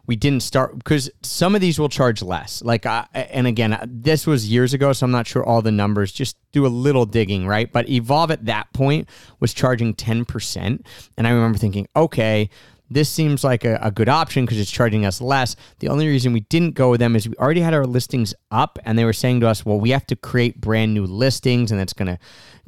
we 0.04 0.16
didn't 0.16 0.42
start 0.42 0.76
because 0.76 1.08
some 1.22 1.54
of 1.54 1.60
these 1.60 1.78
will 1.78 1.88
charge 1.88 2.22
less. 2.22 2.60
Like, 2.60 2.86
I, 2.86 3.06
and 3.14 3.46
again, 3.46 3.78
this 3.86 4.26
was 4.26 4.48
years 4.50 4.74
ago, 4.74 4.92
so 4.92 5.04
I'm 5.06 5.12
not 5.12 5.28
sure 5.28 5.44
all 5.44 5.62
the 5.62 5.70
numbers. 5.70 6.10
Just 6.10 6.36
do 6.50 6.66
a 6.66 6.68
little 6.68 7.06
digging, 7.06 7.46
right? 7.46 7.72
But 7.72 7.88
Evolve 7.88 8.32
at 8.32 8.44
that 8.46 8.72
point 8.72 9.08
was 9.38 9.54
charging 9.54 9.94
10%. 9.94 10.84
And 11.16 11.26
I 11.26 11.30
remember 11.30 11.56
thinking, 11.56 11.86
okay, 11.94 12.50
this 12.94 13.08
seems 13.08 13.44
like 13.44 13.64
a, 13.64 13.78
a 13.82 13.90
good 13.90 14.08
option 14.08 14.44
because 14.44 14.58
it's 14.58 14.70
charging 14.70 15.04
us 15.04 15.20
less. 15.20 15.56
The 15.78 15.88
only 15.88 16.06
reason 16.06 16.32
we 16.32 16.40
didn't 16.40 16.74
go 16.74 16.90
with 16.90 17.00
them 17.00 17.16
is 17.16 17.28
we 17.28 17.34
already 17.36 17.60
had 17.60 17.74
our 17.74 17.86
listings 17.86 18.34
up 18.50 18.78
and 18.84 18.98
they 18.98 19.04
were 19.04 19.12
saying 19.12 19.40
to 19.40 19.48
us, 19.48 19.64
well, 19.64 19.78
we 19.78 19.90
have 19.90 20.06
to 20.06 20.16
create 20.16 20.60
brand 20.60 20.94
new 20.94 21.04
listings 21.04 21.70
and 21.70 21.80
that's 21.80 21.92
going 21.92 22.08
to 22.08 22.18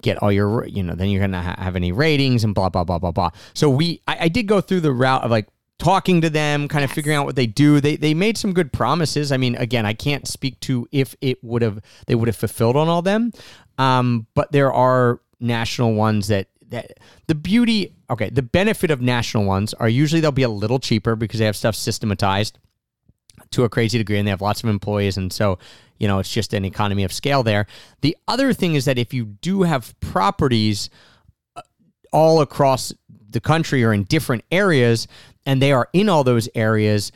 get 0.02 0.22
all 0.22 0.32
your, 0.32 0.66
you 0.66 0.82
know, 0.82 0.94
then 0.94 1.08
you're 1.08 1.20
going 1.20 1.32
to 1.32 1.40
ha- 1.40 1.56
have 1.58 1.76
any 1.76 1.92
ratings 1.92 2.44
and 2.44 2.54
blah, 2.54 2.68
blah, 2.68 2.84
blah, 2.84 2.98
blah, 2.98 3.12
blah. 3.12 3.30
So 3.54 3.68
we, 3.70 4.00
I, 4.06 4.24
I 4.24 4.28
did 4.28 4.46
go 4.46 4.60
through 4.60 4.80
the 4.80 4.92
route 4.92 5.22
of 5.22 5.30
like, 5.30 5.48
talking 5.80 6.20
to 6.20 6.30
them 6.30 6.68
kind 6.68 6.84
of 6.84 6.90
figuring 6.90 7.18
out 7.18 7.26
what 7.26 7.34
they 7.34 7.48
do 7.48 7.80
they 7.80 7.96
they 7.96 8.14
made 8.14 8.38
some 8.38 8.52
good 8.52 8.72
promises 8.72 9.32
i 9.32 9.36
mean 9.36 9.56
again 9.56 9.84
i 9.84 9.92
can't 9.92 10.28
speak 10.28 10.58
to 10.60 10.86
if 10.92 11.16
it 11.20 11.42
would 11.42 11.62
have 11.62 11.80
they 12.06 12.14
would 12.14 12.28
have 12.28 12.36
fulfilled 12.36 12.76
on 12.76 12.88
all 12.88 13.02
them 13.02 13.32
um 13.76 14.24
but 14.34 14.52
there 14.52 14.72
are 14.72 15.20
national 15.40 15.94
ones 15.94 16.28
that 16.28 16.46
that 16.68 16.98
the 17.26 17.34
beauty 17.34 17.93
okay 18.10 18.30
the 18.30 18.42
benefit 18.42 18.90
of 18.90 19.00
national 19.00 19.44
ones 19.44 19.74
are 19.74 19.88
usually 19.88 20.20
they'll 20.20 20.32
be 20.32 20.42
a 20.42 20.48
little 20.48 20.78
cheaper 20.78 21.16
because 21.16 21.38
they 21.38 21.46
have 21.46 21.56
stuff 21.56 21.74
systematized 21.74 22.58
to 23.50 23.64
a 23.64 23.68
crazy 23.68 23.98
degree 23.98 24.18
and 24.18 24.26
they 24.26 24.30
have 24.30 24.40
lots 24.40 24.62
of 24.62 24.68
employees 24.68 25.16
and 25.16 25.32
so 25.32 25.58
you 25.98 26.08
know 26.08 26.18
it's 26.18 26.32
just 26.32 26.52
an 26.52 26.64
economy 26.64 27.04
of 27.04 27.12
scale 27.12 27.42
there. 27.42 27.66
The 28.00 28.16
other 28.28 28.52
thing 28.52 28.74
is 28.74 28.84
that 28.84 28.98
if 28.98 29.14
you 29.14 29.24
do 29.24 29.62
have 29.62 29.98
properties 30.00 30.90
uh, 31.56 31.62
all 32.12 32.40
across 32.40 32.92
the 33.30 33.40
country 33.40 33.82
or 33.84 33.92
in 33.92 34.04
different 34.04 34.44
areas 34.50 35.08
and 35.46 35.60
they 35.60 35.72
are 35.72 35.88
in 35.92 36.08
all 36.08 36.24
those 36.24 36.48
areas 36.54 37.12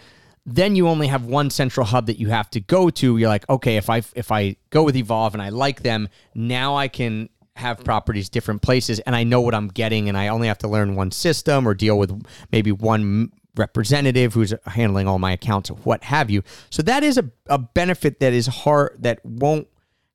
then 0.50 0.74
you 0.74 0.88
only 0.88 1.08
have 1.08 1.26
one 1.26 1.50
central 1.50 1.84
hub 1.84 2.06
that 2.06 2.18
you 2.18 2.30
have 2.30 2.48
to 2.48 2.58
go 2.58 2.88
to. 2.88 3.18
You're 3.18 3.28
like 3.28 3.48
okay 3.50 3.76
if 3.76 3.90
i 3.90 4.02
if 4.14 4.32
i 4.32 4.56
go 4.70 4.82
with 4.82 4.96
evolve 4.96 5.34
and 5.34 5.42
i 5.42 5.50
like 5.50 5.82
them 5.82 6.08
now 6.34 6.76
i 6.76 6.88
can 6.88 7.28
have 7.58 7.82
properties 7.84 8.28
different 8.28 8.62
places 8.62 8.98
and 9.00 9.14
i 9.14 9.22
know 9.22 9.40
what 9.40 9.54
i'm 9.54 9.68
getting 9.68 10.08
and 10.08 10.16
i 10.16 10.28
only 10.28 10.48
have 10.48 10.58
to 10.58 10.68
learn 10.68 10.94
one 10.94 11.10
system 11.10 11.66
or 11.66 11.74
deal 11.74 11.98
with 11.98 12.10
maybe 12.52 12.72
one 12.72 13.30
representative 13.56 14.34
who's 14.34 14.54
handling 14.66 15.08
all 15.08 15.18
my 15.18 15.32
accounts 15.32 15.70
or 15.70 15.74
what 15.78 16.04
have 16.04 16.30
you 16.30 16.42
so 16.70 16.82
that 16.82 17.02
is 17.02 17.18
a, 17.18 17.30
a 17.46 17.58
benefit 17.58 18.20
that 18.20 18.32
is 18.32 18.46
hard 18.46 18.96
that 19.00 19.24
won't 19.24 19.66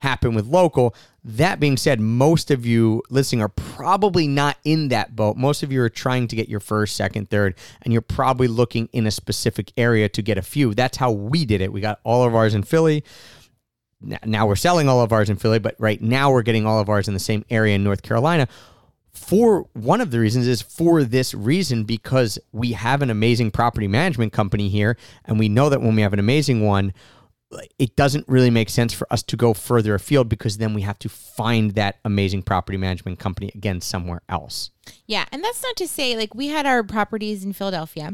happen 0.03 0.35
with 0.35 0.45
local. 0.45 0.93
That 1.23 1.59
being 1.59 1.77
said, 1.77 1.99
most 1.99 2.51
of 2.51 2.65
you 2.65 3.01
listening 3.09 3.41
are 3.41 3.49
probably 3.49 4.27
not 4.27 4.57
in 4.63 4.89
that 4.89 5.15
boat. 5.15 5.37
Most 5.37 5.63
of 5.63 5.71
you 5.71 5.81
are 5.81 5.89
trying 5.89 6.27
to 6.27 6.35
get 6.35 6.49
your 6.49 6.59
first, 6.59 6.95
second, 6.95 7.29
third, 7.29 7.55
and 7.81 7.91
you're 7.91 8.01
probably 8.01 8.47
looking 8.47 8.89
in 8.91 9.07
a 9.07 9.11
specific 9.11 9.71
area 9.77 10.07
to 10.09 10.21
get 10.21 10.37
a 10.37 10.41
few. 10.41 10.73
That's 10.73 10.97
how 10.97 11.11
we 11.11 11.45
did 11.45 11.61
it. 11.61 11.71
We 11.71 11.81
got 11.81 11.99
all 12.03 12.23
of 12.23 12.35
ours 12.35 12.53
in 12.53 12.63
Philly. 12.63 13.03
Now 14.25 14.47
we're 14.47 14.55
selling 14.55 14.89
all 14.89 15.01
of 15.01 15.11
ours 15.11 15.29
in 15.29 15.37
Philly, 15.37 15.59
but 15.59 15.75
right 15.79 16.01
now 16.01 16.31
we're 16.31 16.43
getting 16.43 16.65
all 16.65 16.79
of 16.79 16.89
ours 16.89 17.07
in 17.07 17.13
the 17.13 17.19
same 17.19 17.45
area 17.49 17.75
in 17.75 17.83
North 17.83 18.01
Carolina. 18.01 18.47
For 19.13 19.67
one 19.73 20.01
of 20.01 20.11
the 20.11 20.19
reasons 20.19 20.47
is 20.47 20.61
for 20.61 21.03
this 21.03 21.33
reason 21.33 21.83
because 21.83 22.39
we 22.51 22.71
have 22.71 23.01
an 23.01 23.09
amazing 23.09 23.51
property 23.51 23.87
management 23.87 24.33
company 24.33 24.69
here, 24.69 24.97
and 25.25 25.39
we 25.39 25.49
know 25.49 25.69
that 25.69 25.81
when 25.81 25.95
we 25.95 26.01
have 26.01 26.13
an 26.13 26.19
amazing 26.19 26.65
one, 26.65 26.93
it 27.77 27.95
doesn't 27.95 28.27
really 28.27 28.49
make 28.49 28.69
sense 28.69 28.93
for 28.93 29.11
us 29.11 29.21
to 29.23 29.37
go 29.37 29.53
further 29.53 29.93
afield 29.93 30.29
because 30.29 30.57
then 30.57 30.73
we 30.73 30.81
have 30.81 30.97
to 30.99 31.09
find 31.09 31.71
that 31.71 31.99
amazing 32.03 32.41
property 32.41 32.77
management 32.77 33.19
company 33.19 33.51
again 33.53 33.81
somewhere 33.81 34.21
else. 34.27 34.71
Yeah, 35.05 35.25
and 35.31 35.43
that's 35.43 35.61
not 35.61 35.75
to 35.77 35.87
say 35.87 36.17
like 36.17 36.33
we 36.33 36.47
had 36.47 36.65
our 36.65 36.83
properties 36.83 37.43
in 37.43 37.53
Philadelphia 37.53 38.13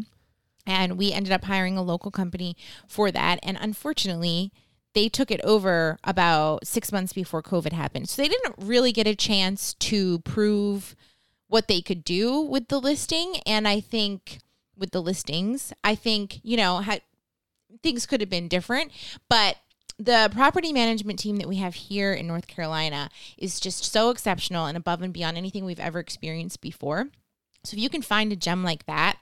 and 0.66 0.98
we 0.98 1.12
ended 1.12 1.32
up 1.32 1.46
hiring 1.46 1.78
a 1.78 1.82
local 1.82 2.12
company 2.12 2.56
for 2.88 3.12
that 3.12 3.40
and 3.42 3.58
unfortunately 3.60 4.52
they 5.00 5.08
took 5.08 5.32
it 5.32 5.40
over 5.46 5.98
about 6.04 6.68
6 6.68 6.92
months 6.92 7.14
before 7.14 7.42
COVID 7.42 7.72
happened. 7.72 8.10
So 8.10 8.22
they 8.22 8.28
didn't 8.28 8.56
really 8.58 8.92
get 8.92 9.08
a 9.08 9.16
chance 9.16 9.74
to 9.76 10.20
prove 10.20 10.94
what 11.48 11.70
they 11.70 11.80
could 11.80 12.04
do 12.04 12.42
with 12.42 12.68
the 12.68 12.82
listing 12.82 13.38
and 13.46 13.66
I 13.66 13.80
think 13.80 14.40
with 14.78 14.92
the 14.92 15.02
listings, 15.02 15.72
I 15.86 15.96
think, 15.96 16.42
you 16.44 16.58
know, 16.58 16.84
things 17.82 18.06
could 18.06 18.20
have 18.20 18.30
been 18.30 18.50
different, 18.50 18.92
but 19.30 19.56
the 19.98 20.30
property 20.34 20.74
management 20.74 21.18
team 21.18 21.38
that 21.38 21.48
we 21.48 21.56
have 21.58 21.76
here 21.76 22.14
in 22.14 22.28
North 22.28 22.48
Carolina 22.48 23.10
is 23.38 23.62
just 23.62 23.86
so 23.86 24.10
exceptional 24.10 24.66
and 24.66 24.76
above 24.76 25.02
and 25.02 25.14
beyond 25.14 25.38
anything 25.38 25.64
we've 25.64 25.80
ever 25.80 26.00
experienced 26.00 26.60
before. 26.60 27.08
So 27.64 27.76
if 27.76 27.82
you 27.82 27.90
can 27.90 28.02
find 28.02 28.34
a 28.34 28.36
gem 28.36 28.66
like 28.66 28.86
that, 28.86 29.18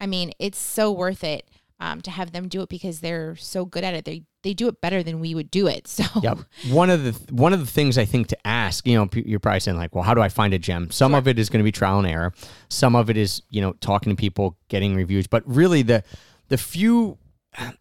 I 0.00 0.06
mean, 0.06 0.32
it's 0.38 0.58
so 0.58 0.90
worth 0.90 1.22
it 1.22 1.46
um, 1.82 2.00
to 2.00 2.12
have 2.12 2.30
them 2.30 2.46
do 2.46 2.62
it 2.62 2.68
because 2.68 3.00
they're 3.00 3.34
so 3.34 3.64
good 3.64 3.82
at 3.82 3.92
it. 3.92 4.04
They 4.04 4.22
they 4.44 4.54
do 4.54 4.68
it 4.68 4.80
better 4.80 5.02
than 5.02 5.18
we 5.18 5.34
would 5.34 5.50
do 5.50 5.66
it. 5.66 5.88
So 5.92 6.04
Yep. 6.22 6.38
One 6.70 6.90
of 6.90 7.02
the 7.02 7.34
one 7.34 7.52
of 7.52 7.58
the 7.58 7.66
things 7.66 7.98
I 7.98 8.04
think 8.04 8.28
to 8.28 8.46
ask, 8.46 8.86
you 8.86 8.96
know, 8.96 9.08
you're 9.12 9.40
probably 9.40 9.60
saying 9.60 9.76
like, 9.76 9.94
well, 9.94 10.04
how 10.04 10.14
do 10.14 10.20
I 10.20 10.28
find 10.28 10.54
a 10.54 10.58
gem? 10.58 10.90
Some 10.92 11.14
of 11.14 11.26
it 11.26 11.38
is 11.40 11.50
going 11.50 11.58
to 11.58 11.64
be 11.64 11.72
trial 11.72 11.98
and 11.98 12.06
error. 12.06 12.32
Some 12.68 12.94
of 12.94 13.10
it 13.10 13.16
is, 13.16 13.42
you 13.50 13.60
know, 13.60 13.72
talking 13.80 14.14
to 14.14 14.16
people, 14.16 14.56
getting 14.68 14.94
reviews. 14.94 15.26
But 15.26 15.42
really, 15.44 15.82
the 15.82 16.04
the 16.48 16.56
few 16.56 17.18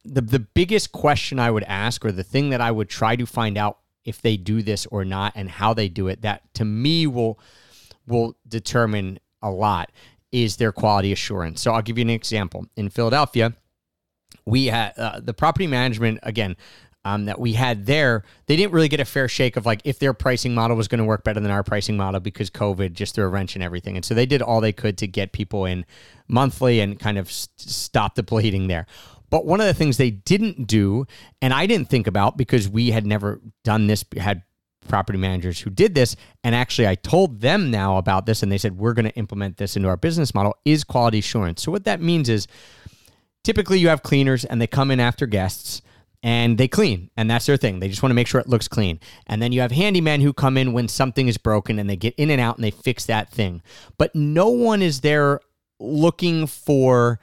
the 0.03 0.21
the 0.21 0.39
biggest 0.39 0.91
question 0.91 1.37
I 1.37 1.51
would 1.51 1.63
ask, 1.63 2.03
or 2.03 2.11
the 2.11 2.23
thing 2.23 2.49
that 2.49 2.59
I 2.59 2.71
would 2.71 2.89
try 2.89 3.15
to 3.15 3.27
find 3.27 3.55
out 3.55 3.77
if 4.03 4.19
they 4.23 4.35
do 4.35 4.63
this 4.63 4.87
or 4.87 5.05
not, 5.05 5.33
and 5.35 5.47
how 5.47 5.75
they 5.75 5.89
do 5.89 6.07
it, 6.07 6.23
that 6.23 6.51
to 6.55 6.65
me 6.65 7.05
will 7.05 7.39
will 8.07 8.35
determine 8.47 9.19
a 9.43 9.51
lot 9.51 9.91
is 10.31 10.55
their 10.55 10.71
quality 10.71 11.11
assurance. 11.11 11.61
So 11.61 11.71
I'll 11.71 11.81
give 11.81 11.97
you 11.97 12.03
an 12.03 12.09
example. 12.09 12.65
In 12.75 12.89
Philadelphia, 12.89 13.53
we 14.45 14.67
had 14.67 14.93
uh, 14.97 15.19
the 15.19 15.33
property 15.33 15.67
management 15.67 16.19
again 16.23 16.55
um, 17.03 17.25
that 17.25 17.39
we 17.39 17.53
had 17.53 17.85
there. 17.85 18.23
They 18.45 18.55
didn't 18.55 18.73
really 18.73 18.87
get 18.87 18.99
a 18.99 19.05
fair 19.05 19.27
shake 19.27 19.57
of 19.57 19.65
like 19.65 19.81
if 19.83 19.99
their 19.99 20.13
pricing 20.13 20.53
model 20.53 20.77
was 20.77 20.87
going 20.87 20.99
to 20.99 21.05
work 21.05 21.23
better 21.23 21.39
than 21.39 21.51
our 21.51 21.63
pricing 21.63 21.97
model 21.97 22.19
because 22.19 22.49
COVID 22.49 22.93
just 22.93 23.15
threw 23.15 23.25
a 23.25 23.27
wrench 23.27 23.55
in 23.55 23.61
everything. 23.61 23.95
And 23.95 24.05
so 24.05 24.13
they 24.13 24.25
did 24.25 24.41
all 24.41 24.61
they 24.61 24.73
could 24.73 24.97
to 24.99 25.07
get 25.07 25.31
people 25.31 25.65
in 25.65 25.85
monthly 26.27 26.79
and 26.79 26.99
kind 26.99 27.17
of 27.17 27.31
st- 27.31 27.59
stop 27.59 28.15
the 28.15 28.23
bleeding 28.23 28.67
there. 28.67 28.85
But 29.29 29.45
one 29.45 29.61
of 29.61 29.65
the 29.65 29.73
things 29.73 29.97
they 29.97 30.11
didn't 30.11 30.67
do, 30.67 31.05
and 31.41 31.53
I 31.53 31.65
didn't 31.65 31.89
think 31.89 32.05
about 32.05 32.37
because 32.37 32.67
we 32.67 32.91
had 32.91 33.05
never 33.05 33.39
done 33.63 33.87
this, 33.87 34.03
had 34.17 34.43
property 34.87 35.17
managers 35.17 35.59
who 35.59 35.69
did 35.69 35.95
this. 35.95 36.17
And 36.43 36.53
actually, 36.53 36.87
I 36.87 36.95
told 36.95 37.39
them 37.39 37.71
now 37.71 37.97
about 37.97 38.25
this, 38.25 38.43
and 38.43 38.51
they 38.51 38.57
said, 38.57 38.77
we're 38.77 38.93
going 38.93 39.05
to 39.05 39.15
implement 39.15 39.55
this 39.55 39.77
into 39.77 39.87
our 39.87 39.95
business 39.95 40.35
model 40.35 40.57
is 40.65 40.83
quality 40.83 41.19
assurance. 41.19 41.63
So, 41.63 41.71
what 41.71 41.85
that 41.85 42.01
means 42.01 42.27
is 42.27 42.47
typically 43.43 43.79
you 43.79 43.89
have 43.89 44.03
cleaners 44.03 44.45
and 44.45 44.61
they 44.61 44.67
come 44.67 44.91
in 44.91 44.99
after 44.99 45.25
guests 45.25 45.81
and 46.23 46.57
they 46.57 46.67
clean 46.67 47.09
and 47.17 47.29
that's 47.29 47.45
their 47.45 47.57
thing. 47.57 47.79
They 47.79 47.89
just 47.89 48.03
want 48.03 48.11
to 48.11 48.15
make 48.15 48.27
sure 48.27 48.39
it 48.39 48.47
looks 48.47 48.67
clean. 48.67 48.99
And 49.27 49.41
then 49.41 49.51
you 49.51 49.61
have 49.61 49.71
handymen 49.71 50.21
who 50.21 50.33
come 50.33 50.57
in 50.57 50.73
when 50.73 50.87
something 50.87 51.27
is 51.27 51.37
broken 51.37 51.79
and 51.79 51.89
they 51.89 51.95
get 51.95 52.13
in 52.15 52.29
and 52.29 52.41
out 52.41 52.57
and 52.57 52.63
they 52.63 52.71
fix 52.71 53.05
that 53.05 53.31
thing. 53.31 53.61
But 53.97 54.13
no 54.15 54.49
one 54.49 54.81
is 54.81 55.01
there 55.01 55.39
looking 55.79 56.45
for 56.45 57.19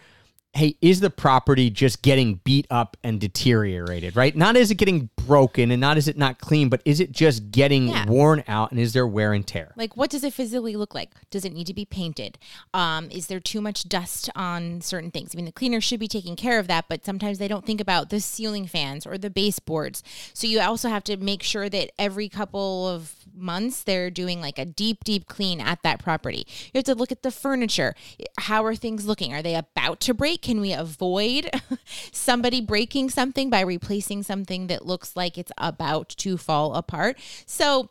hey 0.54 0.76
is 0.80 0.98
the 0.98 1.10
property 1.10 1.70
just 1.70 2.02
getting 2.02 2.36
beat 2.42 2.66
up 2.70 2.96
and 3.04 3.20
deteriorated 3.20 4.16
right? 4.16 4.34
Not 4.34 4.56
is 4.56 4.70
it 4.70 4.76
getting 4.76 5.10
broken 5.28 5.70
and 5.70 5.80
not 5.80 5.96
is 5.98 6.08
it 6.08 6.16
not 6.16 6.40
clean 6.40 6.68
but 6.70 6.80
is 6.84 6.98
it 7.00 7.12
just 7.12 7.50
getting 7.52 7.88
Yeah. 7.88 8.06
worn 8.06 8.42
out 8.48 8.70
and 8.72 8.80
is 8.80 8.94
there 8.94 9.06
wear 9.06 9.32
and 9.34 9.46
tear 9.46 9.72
Like, 9.76 9.96
what 9.96 10.10
does 10.10 10.24
it 10.24 10.32
physically 10.32 10.74
look 10.74 10.94
like? 10.94 11.10
Does 11.30 11.44
it 11.44 11.52
need 11.52 11.66
to 11.68 11.74
be 11.74 11.84
painted? 11.84 12.38
Um, 12.72 13.10
is 13.10 13.26
there 13.26 13.38
too 13.38 13.60
much 13.60 13.84
dust 13.88 14.30
on 14.34 14.80
certain 14.80 15.10
things? 15.10 15.32
I 15.32 15.36
mean, 15.36 15.44
the 15.44 15.52
cleaner 15.52 15.80
should 15.80 16.00
be 16.00 16.08
taking 16.08 16.34
care 16.34 16.58
of 16.58 16.66
that, 16.68 16.86
but 16.88 17.04
sometimes 17.04 17.38
they 17.38 17.46
don't 17.48 17.66
think 17.66 17.80
about 17.80 18.08
the 18.10 18.20
ceiling 18.20 18.66
fans 18.66 19.06
or 19.06 19.18
the 19.18 19.28
baseboards. 19.30 20.02
So 20.32 20.46
you 20.46 20.60
also 20.60 20.88
have 20.88 21.04
to 21.04 21.16
make 21.18 21.42
sure 21.42 21.68
that 21.68 21.90
every 21.98 22.28
couple 22.28 22.88
of 22.88 23.14
months 23.36 23.82
they're 23.82 24.10
doing 24.10 24.40
like 24.40 24.58
a 24.58 24.64
deep, 24.64 25.04
deep 25.04 25.26
clean 25.28 25.60
at 25.60 25.82
that 25.82 26.02
property. 26.02 26.46
You 26.72 26.78
have 26.78 26.84
to 26.84 26.94
look 26.94 27.12
at 27.12 27.22
the 27.22 27.30
furniture. 27.30 27.94
How 28.38 28.64
are 28.64 28.74
things 28.74 29.06
looking? 29.06 29.32
Are 29.34 29.42
they 29.42 29.54
about 29.54 30.00
to 30.00 30.14
break? 30.14 30.40
Can 30.42 30.60
we 30.60 30.72
avoid 30.72 31.50
somebody 32.12 32.60
breaking 32.60 33.10
something 33.10 33.50
by 33.50 33.60
replacing 33.60 34.22
something 34.22 34.66
that 34.68 34.86
looks 34.86 35.16
like 35.18 35.36
it's 35.36 35.52
about 35.58 36.08
to 36.10 36.38
fall 36.38 36.74
apart? 36.74 37.18
So, 37.44 37.90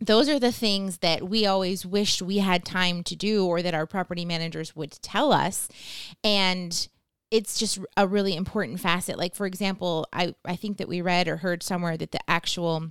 those 0.00 0.28
are 0.28 0.38
the 0.38 0.52
things 0.52 0.98
that 0.98 1.28
we 1.28 1.46
always 1.46 1.84
wished 1.84 2.22
we 2.22 2.38
had 2.38 2.64
time 2.64 3.02
to 3.02 3.16
do 3.16 3.46
or 3.46 3.62
that 3.62 3.74
our 3.74 3.86
property 3.86 4.24
managers 4.24 4.76
would 4.76 4.92
tell 5.02 5.32
us 5.32 5.68
and 6.22 6.88
it's 7.30 7.58
just 7.58 7.78
a 7.96 8.06
really 8.06 8.34
important 8.36 8.80
facet. 8.80 9.18
Like 9.18 9.34
for 9.34 9.46
example, 9.46 10.06
I 10.12 10.34
I 10.44 10.56
think 10.56 10.78
that 10.78 10.88
we 10.88 11.00
read 11.00 11.28
or 11.28 11.38
heard 11.38 11.62
somewhere 11.62 11.96
that 11.96 12.12
the 12.12 12.30
actual 12.30 12.90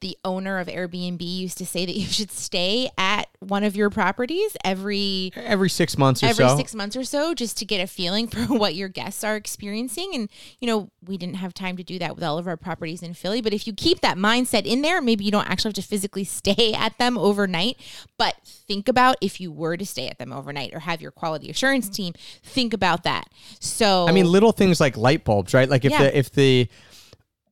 the 0.00 0.16
owner 0.24 0.58
of 0.58 0.66
Airbnb 0.66 1.20
used 1.20 1.58
to 1.58 1.66
say 1.66 1.86
that 1.86 1.96
you 1.96 2.06
should 2.06 2.30
stay 2.30 2.90
at 2.96 3.28
one 3.40 3.64
of 3.64 3.76
your 3.76 3.90
properties 3.90 4.56
every 4.64 5.32
every 5.36 5.68
six 5.68 5.96
months 5.96 6.22
or 6.22 6.26
every 6.26 6.46
so. 6.46 6.56
six 6.56 6.74
months 6.74 6.96
or 6.96 7.04
so 7.04 7.34
just 7.34 7.56
to 7.58 7.64
get 7.64 7.80
a 7.80 7.86
feeling 7.86 8.26
for 8.26 8.40
what 8.54 8.74
your 8.74 8.88
guests 8.88 9.22
are 9.22 9.36
experiencing 9.36 10.10
and 10.14 10.28
you 10.60 10.66
know 10.66 10.90
we 11.06 11.16
didn't 11.16 11.36
have 11.36 11.54
time 11.54 11.76
to 11.76 11.82
do 11.82 11.98
that 11.98 12.14
with 12.14 12.24
all 12.24 12.38
of 12.38 12.46
our 12.46 12.56
properties 12.56 13.02
in 13.02 13.14
philly 13.14 13.40
but 13.40 13.54
if 13.54 13.66
you 13.66 13.72
keep 13.72 14.00
that 14.00 14.16
mindset 14.16 14.66
in 14.66 14.82
there 14.82 15.00
maybe 15.00 15.24
you 15.24 15.30
don't 15.30 15.48
actually 15.48 15.68
have 15.68 15.74
to 15.74 15.82
physically 15.82 16.24
stay 16.40 16.72
at 16.74 16.96
them 16.98 17.16
overnight 17.16 17.76
but 18.18 18.36
think 18.44 18.88
about 18.88 19.16
if 19.20 19.40
you 19.40 19.50
were 19.52 19.76
to 19.76 19.86
stay 19.86 20.08
at 20.08 20.18
them 20.18 20.32
overnight 20.32 20.74
or 20.74 20.80
have 20.80 21.00
your 21.00 21.10
quality 21.10 21.48
assurance 21.48 21.86
mm-hmm. 21.86 21.94
team 21.94 22.14
think 22.42 22.74
about 22.74 23.04
that 23.04 23.28
so 23.58 24.06
I 24.08 24.12
mean, 24.12 24.26
little 24.26 24.52
things 24.52 24.80
like 24.80 24.96
light 24.96 25.24
bulbs, 25.24 25.54
right? 25.54 25.68
Like 25.68 25.84
if 25.84 25.92
Yeah. 25.92 26.04
the 26.04 26.18
if 26.18 26.32
the 26.32 26.68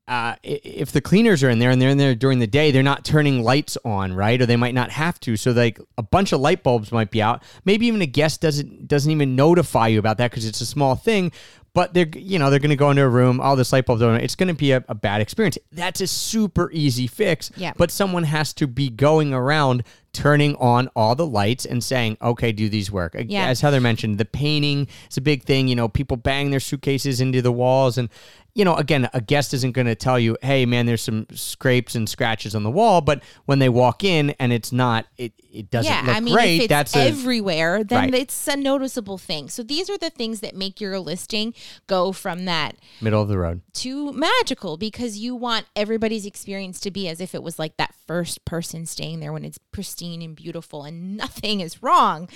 uh, 0.08 0.36
if 0.42 0.90
the 0.90 1.02
cleaners 1.02 1.42
are 1.44 1.50
in 1.50 1.58
there 1.58 1.70
and 1.70 1.80
they're 1.80 1.90
in 1.90 1.98
there 1.98 2.14
during 2.14 2.38
the 2.38 2.46
day, 2.46 2.70
they're 2.70 2.82
not 2.82 3.04
turning 3.04 3.42
lights 3.42 3.76
on, 3.84 4.14
right? 4.14 4.40
Or 4.40 4.46
they 4.46 4.56
might 4.56 4.74
not 4.74 4.90
have 4.90 5.20
to. 5.20 5.36
So 5.36 5.52
like 5.52 5.78
a 5.98 6.02
bunch 6.02 6.32
of 6.32 6.40
light 6.40 6.62
bulbs 6.62 6.90
might 6.90 7.10
be 7.10 7.20
out. 7.20 7.42
Maybe 7.66 7.86
even 7.86 8.00
a 8.00 8.06
guest 8.06 8.40
doesn't 8.40 8.88
doesn't 8.88 9.10
even 9.10 9.36
notify 9.36 9.88
you 9.88 9.98
about 9.98 10.16
that 10.18 10.30
because 10.30 10.46
it's 10.46 10.62
a 10.62 10.66
small 10.66 10.96
thing. 10.96 11.30
But 11.78 11.94
they're 11.94 12.08
you 12.16 12.40
know 12.40 12.50
they're 12.50 12.58
going 12.58 12.70
to 12.70 12.76
go 12.76 12.90
into 12.90 13.02
a 13.02 13.08
room. 13.08 13.40
all 13.40 13.54
this 13.54 13.72
light 13.72 13.86
bulb's 13.86 14.02
on. 14.02 14.16
It's 14.16 14.34
going 14.34 14.48
to 14.48 14.54
be 14.54 14.72
a, 14.72 14.84
a 14.88 14.96
bad 14.96 15.20
experience. 15.20 15.58
That's 15.70 16.00
a 16.00 16.08
super 16.08 16.72
easy 16.72 17.06
fix. 17.06 17.52
Yeah. 17.56 17.72
But 17.76 17.92
someone 17.92 18.24
has 18.24 18.52
to 18.54 18.66
be 18.66 18.88
going 18.90 19.32
around 19.32 19.84
turning 20.12 20.56
on 20.56 20.88
all 20.96 21.14
the 21.14 21.26
lights 21.26 21.64
and 21.64 21.84
saying, 21.84 22.16
okay, 22.20 22.50
do 22.50 22.68
these 22.68 22.90
work? 22.90 23.14
Yeah. 23.16 23.46
As 23.46 23.60
Heather 23.60 23.80
mentioned, 23.80 24.18
the 24.18 24.24
painting 24.24 24.88
is 25.08 25.16
a 25.16 25.20
big 25.20 25.44
thing. 25.44 25.68
You 25.68 25.76
know, 25.76 25.88
people 25.88 26.16
bang 26.16 26.50
their 26.50 26.58
suitcases 26.60 27.20
into 27.20 27.42
the 27.42 27.52
walls. 27.52 27.98
And, 27.98 28.08
you 28.54 28.64
know, 28.64 28.74
again, 28.74 29.08
a 29.12 29.20
guest 29.20 29.54
isn't 29.54 29.72
going 29.72 29.86
to 29.86 29.94
tell 29.94 30.18
you, 30.18 30.36
hey, 30.42 30.66
man, 30.66 30.86
there's 30.86 31.02
some 31.02 31.26
scrapes 31.32 31.94
and 31.94 32.08
scratches 32.08 32.56
on 32.56 32.64
the 32.64 32.70
wall. 32.70 33.00
But 33.00 33.22
when 33.44 33.60
they 33.60 33.68
walk 33.68 34.02
in 34.02 34.30
and 34.40 34.52
it's 34.52 34.72
not, 34.72 35.06
it, 35.18 35.32
it 35.52 35.70
doesn't 35.70 35.92
yeah, 35.92 36.02
look 36.04 36.16
I 36.16 36.20
mean, 36.20 36.34
great, 36.34 36.56
if 36.56 36.62
it's 36.62 36.68
that's 36.68 36.96
a. 36.96 37.00
everywhere, 37.00 37.84
then 37.84 38.10
Right. 38.10 38.14
it's 38.14 38.48
a 38.48 38.56
noticeable 38.56 39.18
thing. 39.18 39.48
So 39.48 39.62
these 39.62 39.88
are 39.88 39.98
the 39.98 40.10
things 40.10 40.40
that 40.40 40.56
make 40.56 40.80
your 40.80 40.98
listing 40.98 41.54
go 41.86 42.12
from 42.12 42.44
that 42.44 42.76
Middle 43.00 43.22
of 43.22 43.28
the 43.28 43.38
road. 43.38 43.62
to 43.74 44.12
magical 44.12 44.76
because 44.76 45.18
you 45.18 45.34
want 45.34 45.66
everybody's 45.76 46.26
experience 46.26 46.80
to 46.80 46.90
be 46.90 47.08
as 47.08 47.20
if 47.20 47.34
it 47.34 47.42
was 47.42 47.58
like 47.58 47.76
that 47.76 47.94
first 48.06 48.44
person 48.44 48.86
staying 48.86 49.20
there 49.20 49.32
when 49.32 49.44
it's 49.44 49.58
pristine 49.72 50.22
and 50.22 50.34
beautiful 50.34 50.84
and 50.84 51.16
nothing 51.16 51.60
is 51.60 51.82
wrong. 51.82 52.28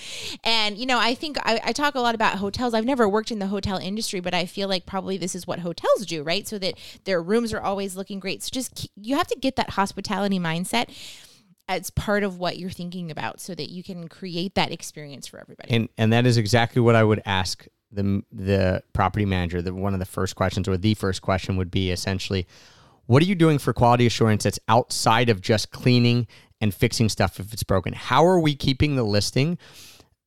And, 0.44 0.76
you 0.76 0.86
know, 0.86 0.98
I 0.98 1.14
think 1.14 1.38
I, 1.42 1.60
I 1.64 1.72
talk 1.72 1.94
a 1.94 2.00
lot 2.00 2.14
about 2.14 2.38
hotels. 2.38 2.74
I've 2.74 2.84
never 2.84 3.08
worked 3.08 3.30
in 3.30 3.38
the 3.38 3.46
hotel 3.46 3.78
industry, 3.78 4.20
but 4.20 4.34
I 4.34 4.46
feel 4.46 4.68
like 4.68 4.86
probably 4.86 5.16
this 5.16 5.34
is 5.34 5.46
what 5.46 5.60
hotels 5.60 6.06
do, 6.06 6.22
right? 6.22 6.46
So 6.46 6.58
that 6.58 6.74
their 7.04 7.22
rooms 7.22 7.52
are 7.52 7.60
always 7.60 7.96
looking 7.96 8.20
great. 8.20 8.42
So 8.42 8.50
just, 8.52 8.88
you 8.96 9.16
have 9.16 9.26
to 9.28 9.38
get 9.38 9.56
that 9.56 9.70
hospitality 9.70 10.38
mindset 10.38 10.90
as 11.68 11.90
part 11.90 12.22
of 12.24 12.38
what 12.38 12.58
you're 12.58 12.70
thinking 12.70 13.10
about 13.10 13.40
so 13.40 13.54
that 13.54 13.70
you 13.70 13.82
can 13.82 14.08
create 14.08 14.54
that 14.56 14.72
experience 14.72 15.26
for 15.26 15.40
everybody. 15.40 15.70
And 15.70 15.88
and 15.96 16.12
that 16.12 16.26
is 16.26 16.36
exactly 16.36 16.82
what 16.82 16.96
I 16.96 17.04
would 17.04 17.22
ask 17.24 17.66
the 17.93 18.22
the 18.32 18.82
property 18.93 19.24
manager. 19.24 19.62
The 19.62 19.74
one 19.74 19.95
of 19.95 20.01
the 20.01 20.07
first 20.07 20.36
questions 20.36 20.68
or 20.68 20.76
the 20.76 20.95
first 20.95 21.22
question 21.22 21.57
would 21.57 21.70
be 21.70 21.90
essentially, 21.90 22.47
what 23.07 23.22
are 23.22 23.26
you 23.26 23.34
doing 23.34 23.59
for 23.59 23.72
quality 23.72 24.07
assurance 24.07 24.45
that's 24.45 24.59
outside 24.68 25.28
of 25.28 25.40
just 25.40 25.70
cleaning 25.70 26.26
and 26.61 26.74
fixing 26.74 27.09
stuff 27.09 27.38
if 27.38 27.53
it's 27.53 27.62
broken? 27.62 27.93
How 27.93 28.24
are 28.24 28.40
we 28.40 28.55
keeping 28.55 28.97
the 28.97 29.03
listing 29.03 29.59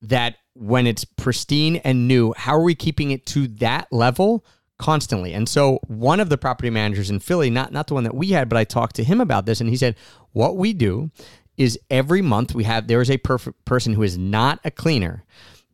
that 0.02 0.36
when 0.54 0.86
it's 0.86 1.04
pristine 1.04 1.76
and 1.76 2.06
new, 2.06 2.32
how 2.36 2.54
are 2.56 2.62
we 2.62 2.74
keeping 2.74 3.10
it 3.10 3.26
to 3.26 3.48
that 3.48 3.92
level 3.92 4.44
constantly? 4.78 5.32
And 5.32 5.48
so 5.48 5.80
one 5.86 6.20
of 6.20 6.28
the 6.28 6.38
property 6.38 6.70
managers 6.70 7.10
in 7.10 7.18
Philly, 7.18 7.50
not 7.50 7.72
not 7.72 7.88
the 7.88 7.94
one 7.94 8.04
that 8.04 8.14
we 8.14 8.28
had, 8.28 8.48
but 8.48 8.56
I 8.56 8.64
talked 8.64 8.96
to 8.96 9.04
him 9.04 9.20
about 9.20 9.46
this 9.46 9.60
and 9.60 9.68
he 9.68 9.76
said, 9.76 9.96
"What 10.32 10.56
we 10.56 10.72
do 10.72 11.10
is 11.56 11.78
every 11.90 12.22
month 12.22 12.54
we 12.54 12.64
have 12.64 12.86
there 12.86 13.00
is 13.00 13.10
a 13.10 13.18
perfect 13.18 13.64
person 13.64 13.94
who 13.94 14.02
is 14.02 14.18
not 14.18 14.60
a 14.64 14.70
cleaner. 14.70 15.24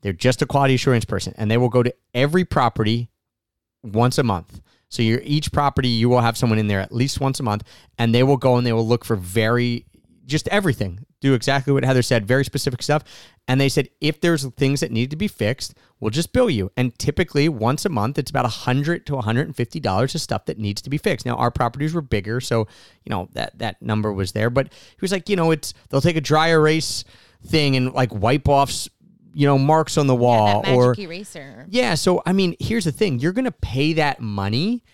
They're 0.03 0.13
just 0.13 0.43
a 0.43 0.47
quality 0.47 0.75
assurance 0.75 1.05
person 1.05 1.35
and 1.39 1.51
they 1.51 1.57
will 1.57 1.69
go 1.69 1.83
to 1.83 1.95
every 2.15 2.45
property 2.45 3.09
once 3.83 4.19
a 4.19 4.23
month. 4.23 4.61
So 4.89 5.03
your 5.03 5.21
each 5.25 5.53
property 5.53 5.89
you 5.89 6.09
will 6.09 6.21
have 6.21 6.37
someone 6.37 6.59
in 6.59 6.67
there 6.67 6.81
at 6.81 6.93
least 6.93 7.21
once 7.21 7.41
a 7.41 7.43
month 7.43 7.63
and 7.99 8.15
they 8.15 8.23
will 8.23 8.37
go 8.37 8.57
and 8.57 8.67
they 8.67 8.73
will 8.73 8.87
look 8.87 9.05
for 9.05 9.17
very 9.17 9.87
just 10.27 10.49
everything. 10.49 11.05
Do 11.21 11.35
exactly 11.35 11.73
what 11.73 11.85
Heather 11.85 12.03
said, 12.03 12.27
very 12.27 12.45
specific 12.45 12.83
stuff. 12.83 13.05
And 13.49 13.61
they 13.61 13.69
said 13.69 13.89
if 14.01 14.21
there's 14.21 14.45
things 14.51 14.81
that 14.81 14.91
need 14.91 15.11
to 15.11 15.17
be 15.17 15.29
fixed, 15.29 15.75
we'll 16.01 16.11
just 16.11 16.33
bill 16.33 16.51
you. 16.51 16.71
And 16.77 16.97
typically 16.99 17.49
once 17.49 17.85
a 17.85 17.89
month, 17.89 18.19
it's 18.19 18.31
about 18.31 18.45
a 18.45 18.49
hundred 18.49 19.07
to 19.07 19.13
$150 19.15 20.15
of 20.15 20.21
stuff 20.21 20.47
that 20.47 20.59
needs 20.59 20.83
to 20.83 20.91
be 20.91 20.99
fixed. 20.99 21.27
Now 21.27 21.37
our 21.37 21.51
properties 21.51 21.95
were 21.95 22.03
bigger, 22.03 22.41
so 22.41 22.67
you 23.05 23.11
know 23.11 23.29
that 23.33 23.59
that 23.59 23.83
number 23.83 24.13
was 24.13 24.33
there. 24.33 24.51
But 24.51 24.73
he 24.73 24.99
was 25.01 25.13
like, 25.13 25.29
you 25.29 25.37
know, 25.37 25.51
it's 25.51 25.75
they'll 25.89 26.01
take 26.01 26.17
a 26.17 26.21
dry 26.21 26.49
erase 26.49 27.05
thing 27.45 27.77
and 27.77 27.93
like 27.93 28.13
wipe 28.15 28.49
off 28.49 28.89
you 29.35 29.47
know 29.47 29.59
marks 29.59 29.97
on 29.97 30.07
the 30.07 30.15
wall 30.15 30.63
that 30.63 30.69
magic 30.69 30.79
or 30.79 31.01
eraser. 31.01 31.67
yeah. 31.71 31.95
So, 31.95 32.23
I 32.27 32.33
mean, 32.33 32.57
here's 32.61 32.85
the 32.85 32.93
thing 32.93 33.19
you're 33.19 33.33
going 33.33 33.45
to 33.45 33.53
pay 33.53 33.93
that 33.95 34.21
money 34.21 34.85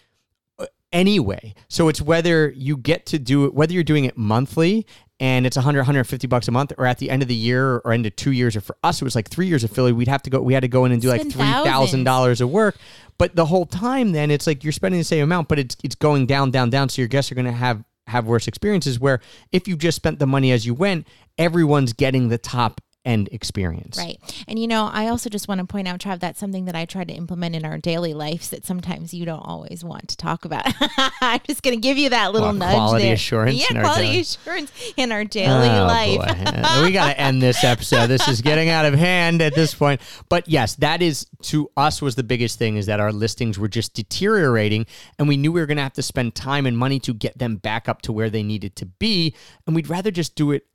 uh, 0.58 0.66
anyway. 0.92 1.54
So, 1.68 1.88
it's 1.88 2.00
whether 2.00 2.50
you 2.50 2.76
get 2.76 3.06
to 3.06 3.18
do 3.18 3.44
it, 3.44 3.54
whether 3.54 3.72
you're 3.72 3.82
doing 3.84 4.04
it 4.04 4.16
monthly 4.16 4.86
and 5.20 5.46
it's 5.46 5.56
100, 5.56 5.80
150 5.80 6.26
bucks 6.28 6.46
a 6.46 6.52
month, 6.52 6.72
or 6.78 6.86
at 6.86 6.98
the 6.98 7.10
end 7.10 7.22
of 7.22 7.28
the 7.28 7.34
year 7.34 7.78
or 7.78 7.92
end 7.92 8.06
of 8.06 8.14
two 8.14 8.30
years, 8.30 8.54
or 8.54 8.60
for 8.60 8.76
us, 8.84 9.02
it 9.02 9.04
was 9.04 9.16
like 9.16 9.28
three 9.28 9.46
years 9.46 9.64
of 9.64 9.70
Philly, 9.72 9.92
we'd 9.92 10.06
have 10.06 10.22
to 10.22 10.30
go, 10.30 10.40
we 10.40 10.54
had 10.54 10.60
to 10.60 10.68
go 10.68 10.84
in 10.84 10.92
and 10.92 11.02
do 11.02 11.08
like 11.08 11.22
$3,000 11.22 12.40
of 12.40 12.50
work. 12.50 12.76
But 13.18 13.34
the 13.34 13.46
whole 13.46 13.66
time, 13.66 14.12
then 14.12 14.30
it's 14.30 14.46
like 14.46 14.62
you're 14.62 14.72
spending 14.72 15.00
the 15.00 15.04
same 15.04 15.24
amount, 15.24 15.48
but 15.48 15.58
it's, 15.58 15.76
it's 15.82 15.96
going 15.96 16.26
down, 16.26 16.52
down, 16.52 16.70
down. 16.70 16.88
So, 16.88 17.02
your 17.02 17.08
guests 17.08 17.32
are 17.32 17.34
going 17.34 17.46
to 17.46 17.52
have, 17.52 17.82
have 18.06 18.26
worse 18.26 18.46
experiences 18.46 19.00
where 19.00 19.20
if 19.50 19.66
you 19.66 19.76
just 19.76 19.96
spent 19.96 20.20
the 20.20 20.26
money 20.26 20.52
as 20.52 20.64
you 20.64 20.72
went, 20.72 21.06
everyone's 21.36 21.92
getting 21.92 22.28
the 22.28 22.38
top 22.38 22.80
end 23.08 23.28
experience. 23.32 23.96
Right. 23.98 24.18
And 24.46 24.58
you 24.58 24.68
know, 24.68 24.88
I 24.92 25.08
also 25.08 25.28
just 25.30 25.48
want 25.48 25.60
to 25.60 25.66
point 25.66 25.88
out, 25.88 25.98
Trav, 25.98 26.20
that's 26.20 26.38
something 26.38 26.66
that 26.66 26.76
I 26.76 26.84
try 26.84 27.04
to 27.04 27.12
implement 27.12 27.56
in 27.56 27.64
our 27.64 27.78
daily 27.78 28.14
lives 28.14 28.50
that 28.50 28.64
sometimes 28.66 29.14
you 29.14 29.24
don't 29.24 29.40
always 29.40 29.82
want 29.82 30.08
to 30.08 30.16
talk 30.16 30.44
about. 30.44 30.66
I'm 31.20 31.40
just 31.46 31.62
going 31.62 31.76
to 31.76 31.80
give 31.80 31.96
you 31.98 32.10
that 32.10 32.32
little 32.32 32.48
Well, 32.48 32.54
nudge. 32.56 32.74
quality 32.74 33.04
there. 33.04 33.14
assurance 33.14 33.58
Yeah, 33.58 33.66
in 33.70 33.76
our 33.78 33.82
quality 33.84 34.06
daily- 34.08 34.20
assurance 34.20 34.72
in 34.96 35.10
our 35.12 35.24
daily 35.24 35.68
Oh, 35.68 35.84
life. 35.86 36.82
we 36.84 36.92
got 36.92 37.08
to 37.08 37.20
end 37.20 37.40
this 37.42 37.64
episode. 37.64 38.06
This 38.08 38.28
is 38.28 38.42
getting 38.42 38.68
out 38.68 38.84
of 38.84 38.94
hand 38.94 39.40
at 39.42 39.54
this 39.54 39.74
point. 39.74 40.00
But 40.28 40.48
yes, 40.48 40.74
that 40.76 41.00
is 41.02 41.26
to 41.42 41.70
us 41.76 42.02
was 42.02 42.14
the 42.14 42.22
biggest 42.22 42.58
thing 42.58 42.76
is 42.76 42.86
that 42.86 43.00
our 43.00 43.12
listings 43.12 43.58
were 43.58 43.68
just 43.68 43.94
deteriorating 43.94 44.84
and 45.18 45.26
we 45.28 45.36
knew 45.36 45.50
we 45.52 45.60
were 45.60 45.66
going 45.66 45.76
to 45.78 45.82
have 45.82 45.92
to 45.94 46.02
spend 46.02 46.34
time 46.34 46.66
and 46.66 46.76
money 46.76 46.98
to 47.00 47.14
get 47.14 47.38
them 47.38 47.56
back 47.56 47.88
up 47.88 48.02
to 48.02 48.12
where 48.12 48.28
they 48.28 48.42
needed 48.42 48.76
to 48.76 48.84
be 48.86 49.34
and 49.66 49.74
we'd 49.74 49.88
rather 49.88 50.10
just 50.10 50.34
do 50.34 50.50
it 50.52 50.66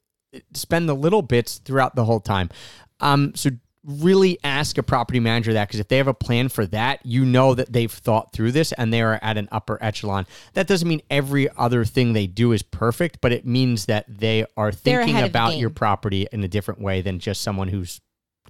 spend 0.53 0.87
the 0.87 0.95
little 0.95 1.21
bits 1.21 1.59
throughout 1.59 1.95
the 1.95 2.05
whole 2.05 2.19
time. 2.19 2.49
Um 2.99 3.33
so 3.35 3.51
really 3.85 4.39
ask 4.43 4.77
a 4.77 4.83
property 4.83 5.19
manager 5.19 5.53
that 5.53 5.67
because 5.67 5.79
if 5.79 5.87
they 5.87 5.97
have 5.97 6.07
a 6.07 6.13
plan 6.13 6.47
for 6.49 6.65
that, 6.67 7.05
you 7.05 7.25
know 7.25 7.53
that 7.53 7.71
they've 7.71 7.91
thought 7.91 8.31
through 8.31 8.51
this 8.51 8.71
and 8.73 8.93
they 8.93 9.01
are 9.01 9.19
at 9.21 9.37
an 9.37 9.49
upper 9.51 9.77
echelon. 9.81 10.25
That 10.53 10.67
doesn't 10.67 10.87
mean 10.87 11.01
every 11.09 11.49
other 11.57 11.83
thing 11.83 12.13
they 12.13 12.27
do 12.27 12.53
is 12.53 12.63
perfect, 12.63 13.19
but 13.21 13.31
it 13.31 13.45
means 13.45 13.85
that 13.87 14.05
they 14.07 14.45
are 14.55 14.71
thinking 14.71 15.15
ahead 15.15 15.25
of 15.25 15.33
the 15.33 15.37
about 15.37 15.57
your 15.57 15.69
property 15.69 16.27
in 16.31 16.43
a 16.43 16.47
different 16.47 16.79
way 16.79 17.01
than 17.01 17.19
just 17.19 17.41
someone 17.41 17.67
who's 17.67 17.99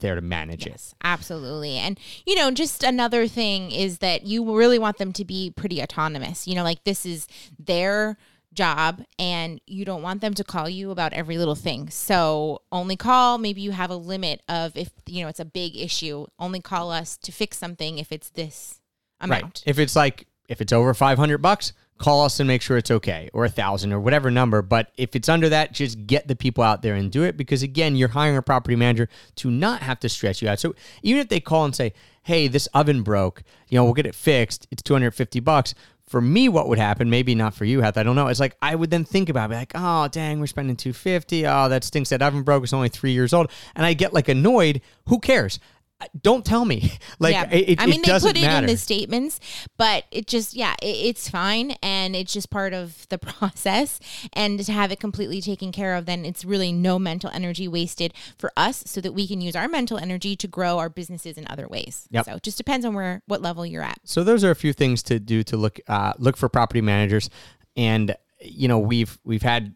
there 0.02 0.16
to 0.16 0.22
manage 0.22 0.66
it. 0.68 0.72
Yes, 0.72 0.96
absolutely. 1.04 1.78
And, 1.78 2.00
you 2.26 2.36
know, 2.36 2.52
just 2.52 2.84
another 2.84 3.28
thing 3.28 3.72
is 3.72 4.00
that 4.00 4.26
you 4.26 4.56
really 4.56 4.78
want 4.78 4.98
them 4.98 5.14
to 5.14 5.26
be 5.26 5.52
pretty 5.56 5.82
autonomous. 5.82 6.48
You 6.48 6.56
know, 6.56 6.64
like 6.64 6.84
this 6.84 7.06
is 7.06 7.28
their 7.58 8.18
job 8.54 9.04
and 9.18 9.60
you 9.66 9.86
don't 9.86 10.02
want 10.02 10.22
them 10.22 10.34
to 10.36 10.44
call 10.44 10.70
you 10.70 10.92
about 10.92 11.14
every 11.14 11.38
little 11.38 11.56
thing. 11.56 11.90
So 11.90 12.62
only 12.72 12.96
call, 12.96 13.38
maybe 13.38 13.62
you 13.62 13.72
have 13.72 13.90
a 13.90 13.96
limit 13.96 14.42
of 14.48 14.76
if, 14.78 14.92
you 15.06 15.24
know, 15.24 15.30
it's 15.30 15.40
a 15.40 15.46
big 15.46 15.76
issue, 15.76 16.26
only 16.40 16.60
call 16.60 16.92
us 16.92 17.18
to 17.18 17.32
fix 17.32 17.58
something 17.58 17.98
if 17.98 18.12
it's 18.12 18.30
this 18.30 18.82
amount. 19.20 19.44
Right. 19.44 19.64
If 19.66 19.80
it's 19.80 19.96
like 19.96 20.28
if 20.50 20.62
it's 20.62 20.74
over 20.74 20.94
500 20.94 21.38
bucks, 21.40 21.74
call 21.98 22.26
us 22.26 22.40
and 22.40 22.48
make 22.48 22.62
sure 22.62 22.78
it's 22.78 22.92
okay 22.92 23.30
or 23.34 23.46
a 23.46 23.50
thousand 23.50 23.94
or 23.94 24.00
whatever 24.00 24.30
number. 24.30 24.62
But 24.62 24.92
if 24.98 25.16
it's 25.16 25.30
under 25.30 25.50
that, 25.50 25.72
just 25.72 26.06
get 26.06 26.28
the 26.28 26.36
people 26.36 26.64
out 26.64 26.82
there 26.82 26.96
and 26.96 27.12
do 27.12 27.24
it 27.24 27.38
because 27.38 27.64
again, 27.64 27.96
you're 27.96 28.10
hiring 28.10 28.38
a 28.38 28.42
property 28.42 28.76
manager 28.76 29.08
to 29.38 29.50
not 29.50 29.82
have 29.82 30.00
to 30.02 30.10
stress 30.10 30.42
you 30.42 30.50
out. 30.50 30.60
So 30.60 30.76
even 31.02 31.22
if 31.22 31.30
they 31.30 31.40
call 31.40 31.66
and 31.66 31.76
say, 31.76 31.94
"Hey, 32.24 32.48
this 32.48 32.68
oven 32.68 33.04
broke. 33.04 33.44
You 33.70 33.78
know, 33.78 33.86
we'll 33.86 33.94
get 33.94 34.06
it 34.06 34.16
fixed. 34.16 34.68
It's 34.72 34.84
250 34.84 35.40
bucks." 35.40 35.74
For 36.08 36.22
me, 36.22 36.50
what 36.50 36.68
would 36.68 36.78
happen? 36.78 37.10
Maybe 37.10 37.34
not 37.34 37.54
for 37.54 37.66
you, 37.66 37.82
Heath. 37.82 37.98
I 37.98 38.04
don't 38.04 38.16
know. 38.16 38.28
It's 38.28 38.40
like 38.40 38.56
I 38.62 38.76
would 38.76 38.92
then 38.92 39.06
think 39.06 39.30
about 39.30 39.52
it, 39.52 39.56
like, 39.56 39.72
oh 39.74 40.08
dang, 40.10 40.40
we're 40.40 40.48
spending 40.48 40.76
250. 40.76 41.48
Oh, 41.48 41.70
that 41.70 41.84
stinks. 41.84 42.10
That 42.10 42.22
oven 42.22 42.44
broke. 42.44 42.64
It's 42.64 42.74
only 42.74 42.90
three 42.90 43.14
years 43.14 43.34
old, 43.34 43.50
and 43.76 43.86
I 43.86 43.94
get 43.94 44.14
like 44.14 44.28
annoyed. 44.28 44.82
Who 45.08 45.20
cares? 45.20 45.60
Don't 46.22 46.46
tell 46.46 46.66
me. 46.66 46.92
Like 47.20 47.34
yeah. 47.34 47.50
it, 47.52 47.70
it, 47.70 47.82
I 47.82 47.86
mean, 47.86 48.02
it 48.02 48.06
they 48.06 48.20
put 48.20 48.38
it 48.38 48.42
matter. 48.42 48.66
in 48.66 48.66
the 48.66 48.76
statements, 48.76 49.40
but 49.78 50.04
it 50.12 50.28
just, 50.28 50.54
yeah, 50.54 50.74
it, 50.82 50.88
it's 50.88 51.30
fine. 51.30 51.72
And 51.82 52.16
it's 52.16 52.34
just 52.34 52.50
part 52.50 52.74
of 52.74 53.08
the 53.10 53.18
process. 53.20 54.00
And 54.34 54.60
to 54.60 54.72
have 54.72 54.92
it 54.92 55.00
completely 55.00 55.42
taken 55.42 55.72
care 55.72 55.96
of, 55.96 56.06
then 56.06 56.26
it's 56.26 56.44
really 56.44 56.72
no 56.74 57.00
mental 57.00 57.30
energy 57.34 57.68
wasted 57.68 58.14
for 58.38 58.52
us 58.58 58.84
so 58.88 59.00
that 59.02 59.14
we 59.14 59.28
can 59.28 59.42
use 59.42 59.56
our 59.56 59.68
mental 59.68 59.98
energy 59.98 60.36
to 60.36 60.48
grow 60.48 60.80
our 60.80 60.90
businesses 60.90 61.38
in 61.38 61.46
other 61.50 61.68
ways. 61.68 62.08
Yep. 62.12 62.26
So 62.26 62.36
it 62.36 62.44
just 62.44 62.58
depends 62.58 62.86
on 62.86 62.94
where, 62.94 63.22
what 63.28 63.42
level 63.42 63.66
you're 63.66 63.84
at. 63.84 64.00
So 64.04 64.24
those 64.24 64.44
are 64.44 64.52
a 64.52 64.56
few 64.56 64.74
things 64.74 65.04
to 65.04 65.20
do 65.20 65.44
to 65.44 65.58
look 65.58 65.80
uh, 65.88 66.14
look 66.18 66.38
for 66.38 66.50
property 66.50 66.82
managers, 66.82 67.30
and 67.76 68.16
you 68.42 68.68
know 68.68 68.80
we've 68.80 69.18
we've 69.24 69.42
had 69.42 69.76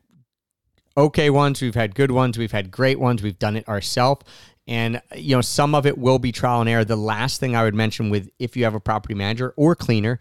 okay 0.95 1.29
ones, 1.29 1.61
we've 1.61 1.75
had 1.75 1.95
good 1.95 2.11
ones, 2.11 2.37
we've 2.37 2.51
had 2.51 2.71
great 2.71 2.99
ones, 2.99 3.21
we've 3.21 3.39
done 3.39 3.55
it 3.55 3.67
ourselves, 3.67 4.25
and 4.67 5.01
you 5.15 5.35
know 5.35 5.41
some 5.41 5.73
of 5.73 5.85
it 5.85 5.97
will 5.97 6.19
be 6.19 6.31
trial 6.31 6.61
and 6.61 6.69
error. 6.69 6.83
The 6.85 6.95
last 6.95 7.39
thing 7.39 7.55
I 7.55 7.63
would 7.63 7.75
mention 7.75 8.09
with 8.09 8.29
if 8.39 8.55
you 8.57 8.63
have 8.65 8.75
a 8.75 8.79
property 8.79 9.13
manager 9.13 9.53
or 9.57 9.75
cleaner, 9.75 10.19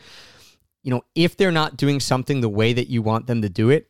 you 0.82 0.90
know 0.90 1.02
if 1.14 1.36
they're 1.36 1.52
not 1.52 1.76
doing 1.76 2.00
something 2.00 2.40
the 2.40 2.48
way 2.48 2.72
that 2.72 2.88
you 2.88 3.02
want 3.02 3.26
them 3.26 3.42
to 3.42 3.48
do 3.48 3.70
it, 3.70 3.88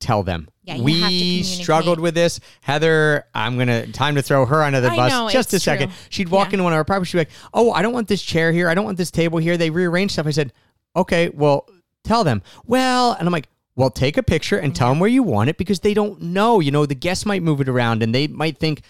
tell 0.00 0.22
them. 0.22 0.48
Yeah, 0.64 0.78
we 0.80 1.00
have 1.00 1.10
to 1.10 1.16
communicate. 1.16 1.44
struggled 1.46 2.00
with 2.00 2.14
this. 2.14 2.40
Heather, 2.60 3.24
I'm 3.34 3.56
gonna 3.56 3.86
time 3.92 4.14
to 4.16 4.22
throw 4.22 4.44
her 4.44 4.62
under 4.62 4.80
the 4.82 4.90
I 4.90 4.96
bus 4.96 5.10
know, 5.12 5.28
just 5.30 5.52
a 5.54 5.58
second. 5.58 5.88
true. 5.88 5.96
She'd 6.10 6.28
walk 6.28 6.48
Yeah. 6.48 6.54
into 6.54 6.64
one 6.64 6.72
of 6.74 6.76
our 6.76 6.84
properties, 6.84 7.08
she'd 7.08 7.16
be 7.16 7.20
like, 7.22 7.30
"Oh, 7.54 7.72
I 7.72 7.80
don't 7.82 7.94
want 7.94 8.08
this 8.08 8.22
chair 8.22 8.52
here. 8.52 8.68
I 8.68 8.74
don't 8.74 8.84
want 8.84 8.98
this 8.98 9.10
table 9.10 9.38
here." 9.38 9.56
They 9.56 9.70
rearrange 9.70 10.12
stuff. 10.12 10.26
I 10.26 10.30
said, 10.30 10.52
"Okay, 10.94 11.30
well, 11.30 11.66
tell 12.04 12.22
them." 12.24 12.42
Well, 12.66 13.12
and 13.18 13.26
I'm 13.26 13.32
like, 13.32 13.48
"Well, 13.76 13.88
take 13.88 14.18
a 14.18 14.22
picture 14.22 14.58
and 14.58 14.74
tell 14.74 14.90
them 14.90 15.00
where 15.00 15.08
you 15.08 15.22
want 15.22 15.48
it 15.48 15.56
because 15.56 15.80
they 15.80 15.94
don't 15.94 16.20
know. 16.20 16.60
You 16.60 16.70
know, 16.70 16.84
the 16.84 16.94
guests 16.94 17.24
might 17.24 17.42
move 17.42 17.62
it 17.62 17.68
around 17.70 18.02
and 18.02 18.14
they 18.14 18.26
might 18.28 18.58
think, 18.58 18.82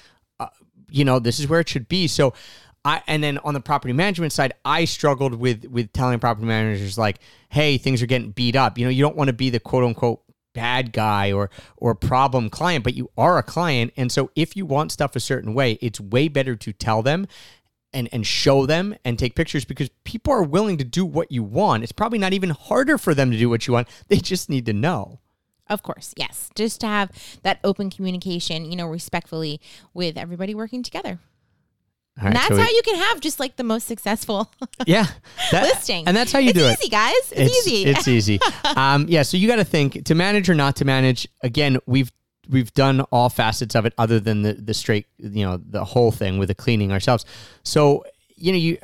you 0.90 1.04
know, 1.04 1.18
this 1.18 1.38
is 1.38 1.48
where 1.48 1.60
it 1.60 1.68
should 1.68 1.88
be." 1.88 2.06
So. 2.06 2.34
I, 2.84 3.02
and 3.08 3.22
then 3.22 3.38
on 3.38 3.54
the 3.54 3.60
property 3.60 3.92
management 3.92 4.32
side, 4.32 4.54
I 4.64 4.84
struggled 4.84 5.34
with 5.34 5.64
with 5.66 5.92
telling 5.92 6.20
property 6.20 6.46
managers 6.46 6.96
like, 6.96 7.18
"Hey, 7.48 7.76
things 7.76 8.00
are 8.00 8.06
getting 8.06 8.30
beat 8.30 8.54
up." 8.54 8.78
You 8.78 8.84
know, 8.84 8.90
you 8.90 9.02
don't 9.02 9.16
want 9.16 9.28
to 9.28 9.34
be 9.34 9.50
the 9.50 9.58
quote 9.58 9.82
unquote 9.82 10.22
bad 10.54 10.92
guy 10.92 11.32
or 11.32 11.50
or 11.76 11.94
problem 11.94 12.48
client, 12.48 12.84
but 12.84 12.94
you 12.94 13.10
are 13.18 13.36
a 13.36 13.42
client, 13.42 13.92
and 13.96 14.10
so 14.12 14.30
if 14.36 14.56
you 14.56 14.64
want 14.64 14.92
stuff 14.92 15.16
a 15.16 15.20
certain 15.20 15.54
way, 15.54 15.72
it's 15.82 16.00
way 16.00 16.28
better 16.28 16.54
to 16.54 16.72
tell 16.72 17.02
them 17.02 17.26
and 17.92 18.08
and 18.12 18.26
show 18.26 18.66
them 18.66 18.94
and 19.04 19.18
take 19.18 19.34
pictures 19.34 19.64
because 19.64 19.90
people 20.04 20.32
are 20.32 20.42
willing 20.42 20.78
to 20.78 20.84
do 20.84 21.04
what 21.04 21.30
you 21.32 21.42
want. 21.42 21.82
It's 21.82 21.92
probably 21.92 22.18
not 22.18 22.32
even 22.32 22.50
harder 22.50 22.98
for 22.98 23.14
them 23.14 23.30
to 23.30 23.38
do 23.38 23.48
what 23.48 23.66
you 23.66 23.72
want. 23.72 23.88
They 24.08 24.18
just 24.18 24.48
need 24.48 24.66
to 24.66 24.72
know. 24.72 25.20
Of 25.68 25.82
course, 25.82 26.14
yes. 26.16 26.50
Just 26.54 26.80
to 26.80 26.86
have 26.86 27.10
that 27.42 27.58
open 27.62 27.90
communication, 27.90 28.70
you 28.70 28.76
know, 28.76 28.86
respectfully 28.86 29.60
with 29.94 30.16
everybody 30.16 30.54
working 30.54 30.82
together. 30.82 31.18
Right, 32.20 32.34
that's 32.34 32.48
so 32.48 32.56
how 32.56 32.68
you 32.68 32.82
can 32.84 32.96
have 32.96 33.20
just 33.20 33.38
like 33.38 33.54
the 33.56 33.62
most 33.62 33.86
successful 33.86 34.50
yeah, 34.86 35.06
that- 35.52 35.62
listing. 35.62 36.08
and 36.08 36.16
that's 36.16 36.32
how 36.32 36.40
you 36.40 36.50
it's 36.50 36.58
do 36.58 36.66
it. 36.66 36.78
easy, 36.80 36.88
guys. 36.88 37.14
It's, 37.30 37.66
easy. 37.66 37.84
It's 37.84 38.08
easy. 38.08 38.40
um, 38.76 39.06
yeah. 39.08 39.22
So 39.22 39.36
you 39.36 39.46
got 39.46 39.56
to 39.56 39.64
think 39.64 40.04
to 40.06 40.14
manage 40.16 40.48
or 40.50 40.54
not 40.54 40.74
to 40.76 40.84
manage. 40.84 41.28
Again, 41.42 41.78
we've 41.86 42.10
we've 42.48 42.72
done 42.72 43.02
all 43.12 43.28
facets 43.28 43.76
of 43.76 43.86
it, 43.86 43.92
other 43.98 44.18
than 44.18 44.42
the 44.42 44.54
the 44.54 44.74
straight, 44.74 45.06
you 45.18 45.44
know, 45.44 45.60
the 45.64 45.84
whole 45.84 46.10
thing 46.10 46.38
with 46.38 46.48
the 46.48 46.56
cleaning 46.56 46.90
ourselves. 46.90 47.24
So 47.62 48.04
you 48.34 48.50
know, 48.52 48.58
you 48.58 48.78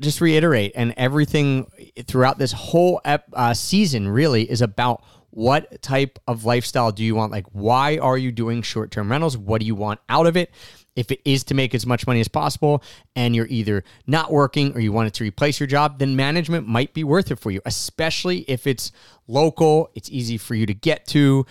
just 0.00 0.20
reiterate, 0.20 0.72
and 0.74 0.94
everything 0.96 1.70
throughout 2.06 2.38
this 2.38 2.50
whole 2.52 3.00
ep, 3.04 3.24
uh, 3.34 3.54
season 3.54 4.08
really 4.08 4.50
is 4.50 4.62
about 4.62 5.04
what 5.34 5.82
type 5.82 6.20
of 6.28 6.44
lifestyle 6.44 6.92
do 6.92 7.02
you 7.02 7.16
want? 7.16 7.32
Like, 7.32 7.46
why 7.50 7.98
are 7.98 8.16
you 8.16 8.30
doing 8.30 8.62
short 8.62 8.92
term 8.92 9.10
rentals? 9.10 9.36
What 9.36 9.60
do 9.60 9.66
you 9.66 9.74
want 9.74 9.98
out 10.08 10.26
of 10.28 10.36
it? 10.36 10.50
If 10.94 11.10
it 11.10 11.20
is 11.24 11.42
to 11.44 11.54
make 11.54 11.74
as 11.74 11.84
much 11.84 12.06
money 12.06 12.20
as 12.20 12.28
possible 12.28 12.84
and 13.16 13.34
you're 13.34 13.48
either 13.48 13.82
not 14.06 14.30
working 14.30 14.72
or 14.76 14.80
you 14.80 14.92
want 14.92 15.08
it 15.08 15.14
to 15.14 15.24
replace 15.24 15.58
your 15.58 15.66
job, 15.66 15.98
then 15.98 16.14
management 16.14 16.68
might 16.68 16.94
be 16.94 17.02
worth 17.02 17.32
it 17.32 17.40
for 17.40 17.50
you, 17.50 17.60
especially 17.66 18.42
if 18.46 18.64
it's 18.64 18.92
local, 19.26 19.90
it's 19.96 20.08
easy 20.08 20.38
for 20.38 20.54
you 20.54 20.66
to 20.66 20.74
get 20.74 21.04
to. 21.08 21.44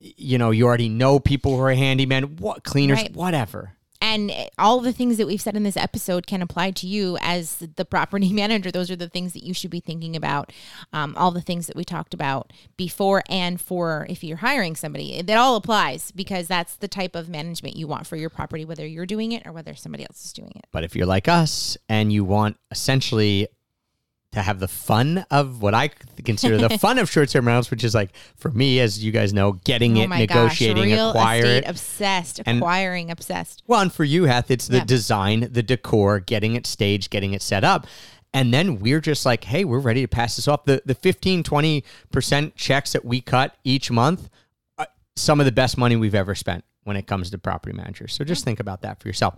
You 0.00 0.38
know, 0.38 0.50
you 0.50 0.66
already 0.66 0.88
know 0.88 1.20
people 1.20 1.54
who 1.56 1.62
are 1.62 1.72
handymen, 1.72 2.40
what 2.40 2.64
cleaners, 2.64 2.98
Right. 2.98 3.14
whatever. 3.14 3.74
And 4.00 4.32
all 4.58 4.80
the 4.80 4.92
things 4.92 5.18
that 5.18 5.26
we've 5.26 5.40
said 5.40 5.56
in 5.56 5.62
this 5.62 5.76
episode 5.76 6.26
can 6.26 6.42
apply 6.42 6.70
to 6.72 6.86
you 6.86 7.18
as 7.20 7.56
the 7.76 7.84
property 7.84 8.32
manager. 8.32 8.70
Those 8.70 8.90
are 8.90 8.96
the 8.96 9.08
things 9.08 9.32
that 9.34 9.44
you 9.44 9.54
should 9.54 9.70
be 9.70 9.80
thinking 9.80 10.16
about. 10.16 10.52
Um, 10.92 11.14
all 11.16 11.30
the 11.30 11.40
things 11.40 11.66
that 11.66 11.76
we 11.76 11.84
talked 11.84 12.14
about 12.14 12.52
before 12.76 13.22
and 13.28 13.60
for 13.60 14.06
if 14.08 14.24
you're 14.24 14.38
hiring 14.38 14.74
somebody, 14.76 15.20
that 15.22 15.36
all 15.36 15.56
applies 15.56 16.12
because 16.12 16.48
that's 16.48 16.76
the 16.76 16.88
type 16.88 17.14
of 17.14 17.28
management 17.28 17.76
you 17.76 17.86
want 17.86 18.06
for 18.06 18.16
your 18.16 18.30
property, 18.30 18.64
whether 18.64 18.86
you're 18.86 19.06
doing 19.06 19.32
it 19.32 19.46
or 19.46 19.52
whether 19.52 19.74
somebody 19.74 20.04
else 20.04 20.24
is 20.24 20.32
doing 20.32 20.52
it. 20.56 20.64
But 20.72 20.84
if 20.84 20.96
you're 20.96 21.06
like 21.06 21.28
us 21.28 21.76
and 21.88 22.12
you 22.12 22.24
want 22.24 22.56
essentially 22.70 23.48
to 24.32 24.42
have 24.42 24.60
the 24.60 24.68
fun 24.68 25.24
of 25.30 25.60
what 25.60 25.74
I 25.74 25.88
consider 26.24 26.56
the 26.56 26.68
fun 26.78 26.98
of 26.98 27.10
short 27.10 27.28
term 27.30 27.46
rentals, 27.48 27.70
which 27.70 27.82
is 27.82 27.94
like 27.94 28.10
for 28.36 28.50
me, 28.50 28.78
as 28.78 29.02
you 29.02 29.10
guys 29.10 29.32
know, 29.32 29.52
getting 29.64 29.98
oh 29.98 30.02
it, 30.02 30.08
negotiating, 30.08 30.90
gosh, 30.90 31.08
acquire 31.10 31.44
estate 31.44 31.64
obsessed, 31.68 32.40
And- 32.46 32.58
acquiring 32.58 33.10
obsessed. 33.10 33.62
Well, 33.66 33.80
and 33.80 33.92
for 33.92 34.04
you, 34.04 34.24
Heath, 34.26 34.50
it's 34.50 34.68
the 34.68 34.78
Yeah. 34.78 34.84
design, 34.84 35.48
the 35.50 35.62
decor, 35.62 36.20
getting 36.20 36.54
it 36.54 36.66
staged, 36.66 37.10
getting 37.10 37.32
it 37.32 37.42
set 37.42 37.64
up. 37.64 37.86
And 38.32 38.54
then 38.54 38.78
we're 38.78 39.00
just 39.00 39.26
like, 39.26 39.42
hey, 39.42 39.64
we're 39.64 39.80
ready 39.80 40.02
to 40.02 40.08
pass 40.08 40.36
this 40.36 40.46
off. 40.46 40.64
The 40.64 40.80
the 40.86 40.94
15, 40.94 41.42
20% 41.42 42.54
checks 42.54 42.92
that 42.92 43.04
we 43.04 43.20
cut 43.20 43.56
each 43.64 43.90
month, 43.90 44.28
uh, 44.78 44.86
some 45.16 45.40
of 45.40 45.46
the 45.46 45.52
best 45.52 45.76
money 45.76 45.96
we've 45.96 46.14
ever 46.14 46.36
spent 46.36 46.64
when 46.84 46.96
it 46.96 47.08
comes 47.08 47.30
to 47.30 47.38
property 47.38 47.76
managers. 47.76 48.14
So 48.14 48.22
just 48.24 48.44
think 48.44 48.60
about 48.60 48.82
that 48.82 49.00
for 49.00 49.08
yourself. 49.08 49.34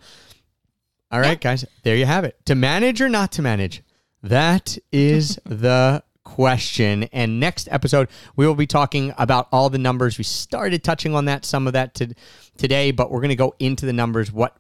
All 1.11 1.20
right, 1.20 1.40
guys, 1.40 1.64
there 1.82 1.97
you 1.97 2.05
have 2.07 2.24
it. 2.24 2.36
To 2.47 2.55
manage 2.55 3.01
or 3.01 3.09
not 3.09 3.32
to 3.32 3.43
manage? 3.43 3.82
That 4.22 4.78
is 4.90 5.38
the 5.44 6.02
question. 6.24 7.04
And 7.12 7.40
next 7.40 7.68
episode, 7.70 8.08
we 8.36 8.46
will 8.46 8.54
be 8.54 8.66
talking 8.66 9.12
about 9.18 9.48
all 9.52 9.70
the 9.70 9.78
numbers. 9.78 10.18
We 10.18 10.24
started 10.24 10.82
touching 10.82 11.14
on 11.14 11.26
that, 11.26 11.44
some 11.44 11.66
of 11.66 11.72
that 11.72 11.94
to, 11.94 12.14
today, 12.56 12.90
but 12.90 13.10
we're 13.10 13.20
going 13.20 13.30
to 13.30 13.36
go 13.36 13.54
into 13.58 13.86
the 13.86 13.92
numbers. 13.92 14.32
What 14.32 14.56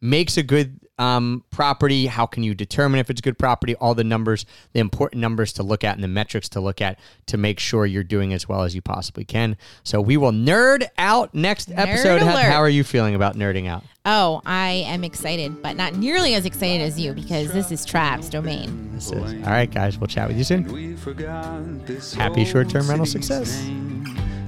makes 0.00 0.36
a 0.36 0.42
good 0.42 0.80
um, 0.98 1.44
property? 1.50 2.06
How 2.06 2.26
can 2.26 2.42
you 2.42 2.54
determine 2.54 3.00
if 3.00 3.10
it's 3.10 3.20
a 3.20 3.22
good 3.22 3.38
property? 3.38 3.74
All 3.76 3.94
the 3.94 4.04
numbers, 4.04 4.46
the 4.72 4.80
important 4.80 5.20
numbers 5.20 5.52
to 5.54 5.62
look 5.62 5.84
at, 5.84 5.94
and 5.94 6.04
the 6.04 6.08
metrics 6.08 6.48
to 6.50 6.60
look 6.60 6.80
at 6.80 6.98
to 7.26 7.36
make 7.36 7.60
sure 7.60 7.86
you're 7.86 8.02
doing 8.02 8.32
as 8.32 8.48
well 8.48 8.62
as 8.62 8.74
you 8.74 8.82
possibly 8.82 9.24
can. 9.24 9.56
So 9.82 10.00
we 10.00 10.16
will 10.16 10.32
nerd 10.32 10.86
out 10.98 11.34
next 11.34 11.70
episode. 11.72 12.20
Heath, 12.20 12.30
alert. 12.30 12.44
How 12.44 12.58
are 12.58 12.68
you 12.68 12.84
feeling 12.84 13.14
about 13.14 13.36
nerding 13.36 13.68
out? 13.68 13.84
Oh, 14.04 14.40
I 14.46 14.84
am 14.86 15.02
excited, 15.02 15.62
but 15.62 15.76
not 15.76 15.96
nearly 15.96 16.34
as 16.34 16.46
excited 16.46 16.80
as 16.80 16.98
you 16.98 17.12
because 17.12 17.52
this 17.52 17.72
is 17.72 17.84
Trav's 17.84 18.28
domain. 18.28 18.92
This 18.94 19.10
is, 19.10 19.32
all 19.44 19.50
right, 19.50 19.70
guys. 19.70 19.98
We'll 19.98 20.06
chat 20.06 20.28
with 20.28 20.38
you 20.38 20.44
soon. 20.44 20.64
We 20.72 20.94
forgot 20.94 21.86
this 21.86 22.14
Happy 22.14 22.44
short-term 22.44 22.88
rental 22.88 23.06
success. 23.06 23.68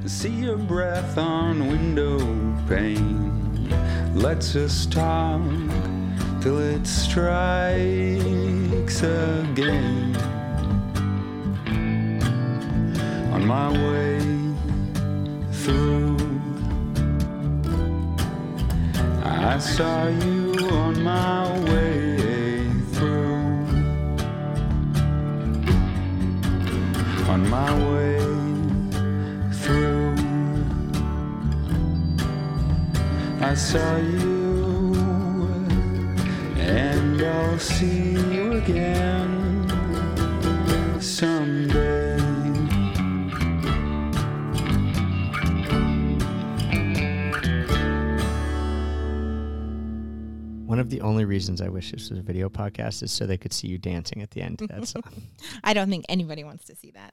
See 0.06 0.30
your 0.30 0.56
breath 0.56 1.18
on 1.18 1.66
window 1.66 2.18
pane. 2.68 3.68
Let's 4.14 4.52
just 4.52 4.92
talk 4.92 5.42
till 6.40 6.58
it 6.58 6.86
strikes 6.86 7.32
again. 9.02 10.16
On 13.32 13.46
my 13.46 13.68
way 13.70 14.18
through, 15.52 16.16
I 19.24 19.58
saw 19.58 20.08
you 20.08 20.68
on 20.70 21.02
my 21.02 21.42
way 21.70 22.70
through. 22.92 23.38
on 27.28 27.48
my 27.50 27.70
way 27.90 28.18
through. 29.52 30.14
I 33.40 33.54
saw 33.54 33.96
you, 33.96 34.37
I'll 37.28 37.58
see 37.58 38.12
you 38.12 38.52
again 38.52 39.68
someday. 41.00 42.16
One 50.64 50.78
of 50.78 50.90
the 50.90 51.00
only 51.00 51.24
reasons 51.24 51.60
I 51.60 51.68
wish 51.68 51.92
this 51.92 52.10
was 52.10 52.18
a 52.18 52.22
video 52.22 52.48
podcast 52.48 53.02
is 53.02 53.10
so 53.10 53.26
they 53.26 53.36
could 53.36 53.52
see 53.52 53.68
you 53.68 53.78
dancing 53.78 54.22
at 54.22 54.30
the 54.30 54.42
end. 54.42 54.58
That's 54.68 54.94
all. 54.94 55.02
I 55.64 55.74
don't 55.74 55.90
think 55.90 56.04
anybody 56.08 56.44
wants 56.44 56.64
to 56.66 56.76
see 56.76 56.92
that. 56.92 57.12